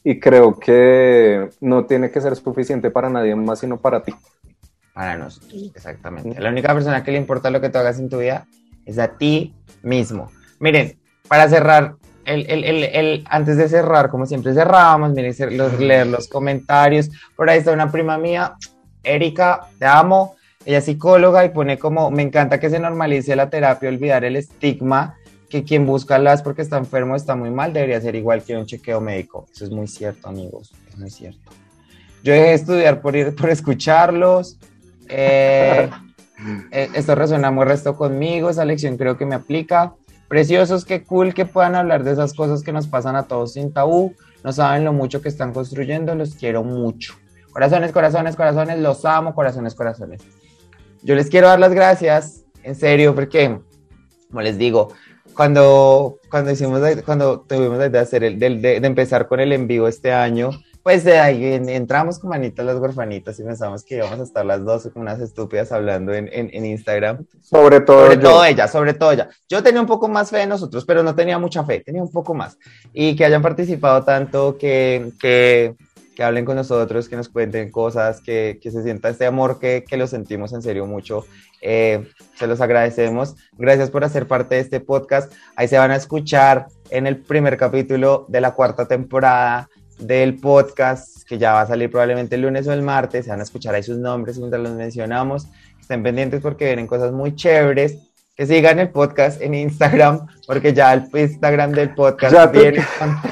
y 0.02 0.18
creo 0.18 0.58
que 0.58 1.50
no 1.60 1.86
tiene 1.86 2.10
que 2.10 2.20
ser 2.20 2.34
suficiente 2.36 2.90
para 2.90 3.10
nadie 3.10 3.36
más 3.36 3.60
sino 3.60 3.78
para 3.78 4.02
ti. 4.02 4.14
Para 4.94 5.18
nosotros, 5.18 5.52
exactamente. 5.74 6.40
La 6.40 6.50
única 6.50 6.72
persona 6.72 7.02
que 7.02 7.10
le 7.10 7.18
importa 7.18 7.50
lo 7.50 7.60
que 7.60 7.68
tú 7.68 7.78
hagas 7.78 7.98
en 7.98 8.08
tu 8.08 8.20
vida 8.20 8.46
es 8.86 8.98
a 8.98 9.08
ti 9.18 9.52
mismo. 9.82 10.30
Miren, 10.60 10.96
para 11.28 11.48
cerrar, 11.48 11.96
el, 12.24 12.48
el, 12.48 12.64
el, 12.64 13.24
antes 13.28 13.56
de 13.56 13.68
cerrar, 13.68 14.08
como 14.08 14.24
siempre 14.24 14.54
cerrábamos, 14.54 15.12
miren, 15.12 15.34
los, 15.56 15.78
leer 15.80 16.06
los 16.06 16.28
comentarios. 16.28 17.10
Por 17.34 17.50
ahí 17.50 17.58
está 17.58 17.72
una 17.72 17.90
prima 17.90 18.18
mía, 18.18 18.54
Erika, 19.02 19.68
te 19.80 19.84
amo. 19.84 20.36
Ella 20.64 20.78
es 20.78 20.84
psicóloga 20.84 21.44
y 21.44 21.48
pone 21.48 21.76
como, 21.76 22.12
me 22.12 22.22
encanta 22.22 22.60
que 22.60 22.70
se 22.70 22.78
normalice 22.78 23.34
la 23.34 23.50
terapia, 23.50 23.88
olvidar 23.88 24.24
el 24.24 24.36
estigma, 24.36 25.16
que 25.50 25.64
quien 25.64 25.86
busca 25.86 26.18
las 26.18 26.40
porque 26.40 26.62
está 26.62 26.78
enfermo 26.78 27.16
está 27.16 27.34
muy 27.34 27.50
mal, 27.50 27.72
debería 27.72 28.00
ser 28.00 28.14
igual 28.14 28.44
que 28.44 28.56
un 28.56 28.64
chequeo 28.64 29.00
médico. 29.00 29.46
Eso 29.52 29.64
es 29.64 29.70
muy 29.70 29.88
cierto, 29.88 30.28
amigos, 30.28 30.72
es 30.88 30.96
muy 30.96 31.10
cierto. 31.10 31.50
Yo 32.22 32.32
dejé 32.32 32.46
de 32.46 32.54
estudiar 32.54 33.02
por, 33.02 33.14
ir, 33.16 33.34
por 33.34 33.50
escucharlos. 33.50 34.56
Eh, 35.08 35.90
eh, 36.70 36.88
esto 36.94 37.14
resuena 37.14 37.50
muy 37.50 37.64
resto 37.64 37.96
conmigo, 37.96 38.50
esa 38.50 38.64
lección 38.64 38.96
creo 38.96 39.16
que 39.16 39.26
me 39.26 39.34
aplica. 39.34 39.94
Preciosos, 40.28 40.84
qué 40.84 41.04
cool 41.04 41.34
que 41.34 41.44
puedan 41.44 41.74
hablar 41.74 42.02
de 42.02 42.12
esas 42.12 42.34
cosas 42.34 42.62
que 42.62 42.72
nos 42.72 42.86
pasan 42.86 43.16
a 43.16 43.24
todos 43.24 43.52
sin 43.54 43.72
tabú. 43.72 44.14
No 44.42 44.52
saben 44.52 44.84
lo 44.84 44.92
mucho 44.92 45.22
que 45.22 45.28
están 45.28 45.52
construyendo, 45.52 46.14
los 46.14 46.34
quiero 46.34 46.64
mucho. 46.64 47.14
Corazones, 47.52 47.92
corazones, 47.92 48.36
corazones, 48.36 48.78
los 48.80 49.04
amo, 49.04 49.34
corazones, 49.34 49.74
corazones. 49.74 50.22
Yo 51.02 51.14
les 51.14 51.28
quiero 51.28 51.48
dar 51.48 51.60
las 51.60 51.72
gracias, 51.72 52.44
en 52.62 52.74
serio, 52.74 53.14
porque, 53.14 53.60
como 54.28 54.40
les 54.40 54.58
digo, 54.58 54.88
cuando, 55.34 56.18
cuando 56.30 56.50
hicimos, 56.50 56.80
cuando 57.04 57.40
tuvimos 57.40 57.78
de, 57.78 57.98
hacer 57.98 58.24
el, 58.24 58.38
de 58.38 58.76
empezar 58.76 59.28
con 59.28 59.40
el 59.40 59.52
en 59.52 59.66
vivo 59.66 59.86
este 59.86 60.12
año, 60.12 60.50
pues 60.84 61.02
de 61.02 61.18
ahí 61.18 61.42
entramos 61.68 62.18
con 62.18 62.28
manitas 62.28 62.64
las 62.64 62.78
gorfanitas 62.78 63.40
y 63.40 63.42
pensamos 63.42 63.82
que 63.82 63.96
íbamos 63.96 64.20
a 64.20 64.22
estar 64.22 64.44
las 64.44 64.62
dos 64.62 64.82
como 64.92 65.00
unas 65.04 65.18
estúpidas 65.18 65.72
hablando 65.72 66.12
en, 66.12 66.28
en, 66.30 66.66
Instagram. 66.66 67.24
Sobre 67.40 67.80
todo 67.80 68.04
Sobre 68.04 68.18
todo 68.18 68.44
ella, 68.44 68.68
sobre 68.68 68.92
todo 68.92 69.12
ella. 69.12 69.30
Yo 69.48 69.62
tenía 69.62 69.80
un 69.80 69.86
poco 69.86 70.08
más 70.08 70.28
fe 70.28 70.42
en 70.42 70.50
nosotros, 70.50 70.84
pero 70.84 71.02
no 71.02 71.14
tenía 71.14 71.38
mucha 71.38 71.64
fe, 71.64 71.80
tenía 71.80 72.02
un 72.02 72.12
poco 72.12 72.34
más. 72.34 72.58
Y 72.92 73.16
que 73.16 73.24
hayan 73.24 73.40
participado 73.40 74.04
tanto, 74.04 74.58
que, 74.58 75.10
que, 75.18 75.74
que 76.14 76.22
hablen 76.22 76.44
con 76.44 76.56
nosotros, 76.56 77.08
que 77.08 77.16
nos 77.16 77.30
cuenten 77.30 77.70
cosas, 77.70 78.20
que, 78.20 78.58
que 78.60 78.70
se 78.70 78.82
sienta 78.82 79.08
este 79.08 79.24
amor 79.24 79.58
que, 79.58 79.84
que 79.88 79.96
lo 79.96 80.06
sentimos 80.06 80.52
en 80.52 80.60
serio 80.60 80.84
mucho. 80.84 81.24
Eh, 81.62 82.10
se 82.38 82.46
los 82.46 82.60
agradecemos. 82.60 83.36
Gracias 83.56 83.88
por 83.88 84.04
hacer 84.04 84.28
parte 84.28 84.56
de 84.56 84.60
este 84.60 84.80
podcast. 84.80 85.32
Ahí 85.56 85.66
se 85.66 85.78
van 85.78 85.92
a 85.92 85.96
escuchar 85.96 86.66
en 86.90 87.06
el 87.06 87.16
primer 87.16 87.56
capítulo 87.56 88.26
de 88.28 88.42
la 88.42 88.52
cuarta 88.52 88.86
temporada 88.86 89.70
del 89.98 90.38
podcast, 90.38 91.24
que 91.26 91.38
ya 91.38 91.52
va 91.52 91.62
a 91.62 91.66
salir 91.66 91.90
probablemente 91.90 92.34
el 92.34 92.42
lunes 92.42 92.66
o 92.66 92.72
el 92.72 92.82
martes, 92.82 93.24
se 93.24 93.30
van 93.30 93.40
a 93.40 93.44
escuchar 93.44 93.74
ahí 93.74 93.82
sus 93.82 93.98
nombres 93.98 94.38
mientras 94.38 94.62
los 94.62 94.72
mencionamos, 94.72 95.48
estén 95.80 96.02
pendientes 96.02 96.40
porque 96.40 96.66
vienen 96.66 96.86
cosas 96.86 97.12
muy 97.12 97.34
chéveres, 97.34 97.98
que 98.36 98.46
sigan 98.46 98.80
el 98.80 98.90
podcast 98.90 99.40
en 99.40 99.54
Instagram, 99.54 100.26
porque 100.46 100.72
ya 100.72 100.92
el 100.92 101.08
Instagram 101.12 101.72
del 101.72 101.94
podcast 101.94 102.34
ya 102.34 102.46
viene... 102.46 102.84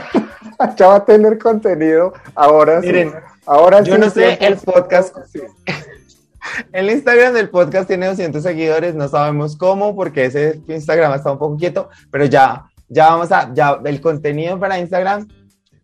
ya 0.77 0.87
va 0.87 0.97
a 0.97 1.05
tener 1.05 1.39
contenido, 1.39 2.13
ahora 2.35 2.81
Miren, 2.81 3.11
sí. 3.11 3.17
Ahora 3.47 3.83
yo 3.83 3.99
no 3.99 4.11
sé, 4.11 4.39
el 4.41 4.57
podcast... 4.57 5.17
El 6.73 6.91
Instagram 6.91 7.35
del 7.35 7.51
podcast 7.51 7.87
tiene 7.87 8.07
200 8.07 8.43
seguidores, 8.43 8.97
no 8.97 9.09
sabemos 9.09 9.57
cómo, 9.57 9.95
porque 9.95 10.25
ese 10.25 10.61
Instagram 10.67 11.15
está 11.15 11.31
un 11.31 11.39
poco 11.39 11.57
quieto, 11.57 11.89
pero 12.11 12.25
ya, 12.25 12.67
ya 12.89 13.11
vamos 13.11 13.31
a, 13.31 13.55
ya 13.55 13.79
el 13.85 14.01
contenido 14.01 14.59
para 14.59 14.79
Instagram 14.79 15.29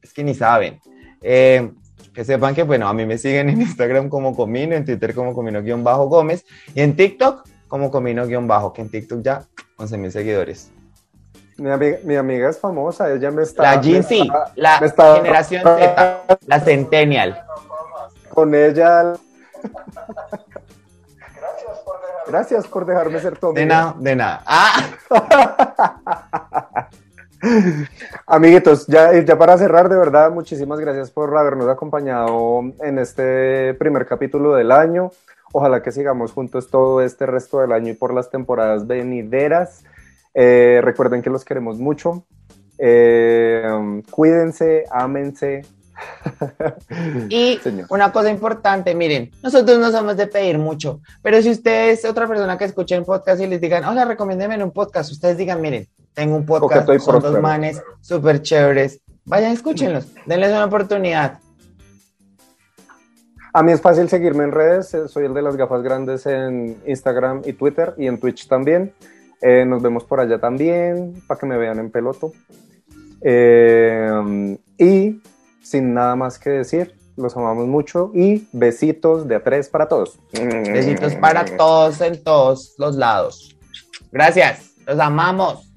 es 0.08 0.14
que 0.14 0.24
ni 0.24 0.34
saben. 0.34 0.80
Eh, 1.22 1.70
que 2.14 2.24
sepan 2.24 2.54
que, 2.54 2.62
bueno, 2.64 2.88
a 2.88 2.94
mí 2.94 3.06
me 3.06 3.18
siguen 3.18 3.48
en 3.50 3.60
Instagram 3.62 4.08
como 4.08 4.34
Comino, 4.34 4.74
en 4.74 4.84
Twitter 4.84 5.14
como 5.14 5.34
Comino-Gómez 5.34 6.44
y 6.74 6.80
en 6.80 6.96
TikTok 6.96 7.46
como 7.68 7.90
Comino-Bajo, 7.90 8.72
que 8.72 8.82
en 8.82 8.90
TikTok 8.90 9.22
ya 9.22 9.44
11 9.76 9.98
mil 9.98 10.10
seguidores. 10.10 10.72
Mi 11.58 11.70
amiga, 11.70 11.98
mi 12.04 12.16
amiga, 12.16 12.48
es 12.48 12.58
famosa, 12.58 13.12
ella 13.12 13.30
me 13.30 13.42
está... 13.42 13.62
La 13.62 13.82
Gen 13.82 14.04
la 14.54 14.78
generación 15.16 15.62
Z, 15.62 16.38
la 16.46 16.60
Centennial. 16.60 17.42
Con 18.30 18.54
ella... 18.54 19.14
Gracias 22.28 22.66
por, 22.66 22.84
dejarme 22.84 23.20
ser 23.20 23.38
tu 23.38 23.48
amiga. 23.48 23.60
De 23.60 23.66
nada, 23.66 23.94
de 23.98 24.16
nada. 24.16 24.42
¡Ah! 24.46 24.90
Amiguitos, 28.30 28.86
ya, 28.86 29.18
ya 29.22 29.38
para 29.38 29.56
cerrar, 29.56 29.88
de 29.88 29.96
verdad, 29.96 30.30
muchísimas 30.30 30.78
gracias 30.78 31.10
por 31.10 31.34
habernos 31.34 31.66
acompañado 31.66 32.60
en 32.80 32.98
este 32.98 33.72
primer 33.72 34.04
capítulo 34.04 34.54
del 34.54 34.70
año. 34.70 35.12
Ojalá 35.50 35.82
que 35.82 35.92
sigamos 35.92 36.32
juntos 36.32 36.68
todo 36.68 37.00
este 37.00 37.24
resto 37.24 37.60
del 37.60 37.72
año 37.72 37.92
y 37.92 37.94
por 37.94 38.12
las 38.12 38.28
temporadas 38.28 38.86
venideras. 38.86 39.82
Eh, 40.34 40.82
recuerden 40.84 41.22
que 41.22 41.30
los 41.30 41.42
queremos 41.42 41.78
mucho. 41.78 42.26
Eh, 42.76 44.02
cuídense, 44.10 44.84
ámense, 44.90 45.62
y 47.28 47.58
una 47.88 48.12
cosa 48.12 48.30
importante, 48.30 48.94
miren, 48.94 49.30
nosotros 49.42 49.78
no 49.78 49.90
somos 49.90 50.16
de 50.16 50.26
pedir 50.26 50.58
mucho, 50.58 51.00
pero 51.22 51.40
si 51.42 51.50
ustedes, 51.50 52.04
otra 52.04 52.26
persona 52.26 52.56
que 52.58 52.64
escuche 52.64 52.94
el 52.94 53.04
podcast 53.04 53.40
y 53.40 53.46
les 53.46 53.60
digan, 53.60 53.84
hola, 53.84 54.04
recomiéndeme 54.04 54.62
un 54.62 54.70
podcast, 54.70 55.10
ustedes 55.10 55.36
digan, 55.36 55.60
miren, 55.60 55.86
tengo 56.14 56.36
un 56.36 56.46
podcast, 56.46 56.88
son 57.00 57.20
dos 57.20 57.40
manes 57.40 57.80
súper 58.00 58.42
chéveres, 58.42 59.00
vayan, 59.24 59.52
escúchenlos, 59.52 60.06
denles 60.26 60.50
una 60.50 60.66
oportunidad. 60.66 61.38
A 63.52 63.62
mí 63.62 63.72
es 63.72 63.80
fácil 63.80 64.08
seguirme 64.08 64.44
en 64.44 64.52
redes, 64.52 64.92
eh, 64.94 65.08
soy 65.08 65.24
el 65.24 65.34
de 65.34 65.42
las 65.42 65.56
gafas 65.56 65.82
grandes 65.82 66.26
en 66.26 66.76
Instagram 66.86 67.42
y 67.44 67.54
Twitter 67.54 67.94
y 67.96 68.06
en 68.06 68.20
Twitch 68.20 68.46
también. 68.46 68.92
Eh, 69.40 69.64
nos 69.64 69.82
vemos 69.82 70.04
por 70.04 70.20
allá 70.20 70.38
también, 70.38 71.14
para 71.26 71.40
que 71.40 71.46
me 71.46 71.56
vean 71.56 71.78
en 71.78 71.90
peloto. 71.90 72.32
Eh, 73.20 74.58
y 74.78 75.20
sin 75.68 75.92
nada 75.94 76.16
más 76.16 76.38
que 76.38 76.50
decir, 76.50 76.94
los 77.16 77.36
amamos 77.36 77.66
mucho 77.66 78.10
y 78.14 78.48
besitos 78.52 79.28
de 79.28 79.36
a 79.36 79.42
tres 79.42 79.68
para 79.68 79.88
todos. 79.88 80.18
Besitos 80.32 81.14
para 81.16 81.44
todos 81.44 82.00
en 82.00 82.22
todos 82.22 82.74
los 82.78 82.96
lados. 82.96 83.56
Gracias, 84.10 84.72
los 84.86 84.98
amamos. 84.98 85.70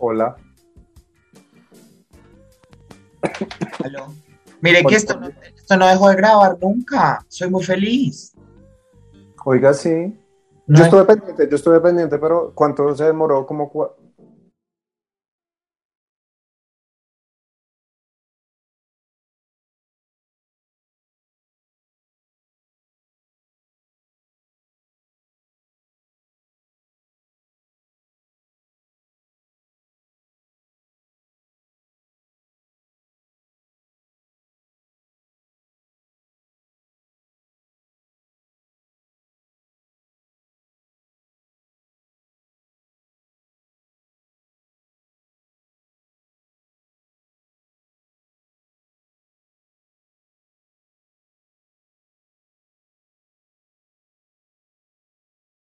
Hola. 0.00 0.34
Mire 4.62 4.82
que 4.84 4.94
esto 4.94 5.18
no, 5.18 5.28
esto 5.28 5.76
no 5.76 5.86
dejó 5.86 6.08
de 6.08 6.16
grabar 6.16 6.56
nunca. 6.60 7.24
Soy 7.28 7.50
muy 7.50 7.62
feliz. 7.62 8.34
Oiga, 9.44 9.74
sí. 9.74 10.18
yo 10.66 10.84
estuve 10.84 11.04
pendiente, 11.04 11.48
yo 11.48 11.56
estuve 11.56 11.80
pendiente, 11.80 12.18
pero 12.18 12.52
¿cuánto 12.54 12.96
se 12.96 13.04
demoró? 13.04 13.46
Como 13.46 13.70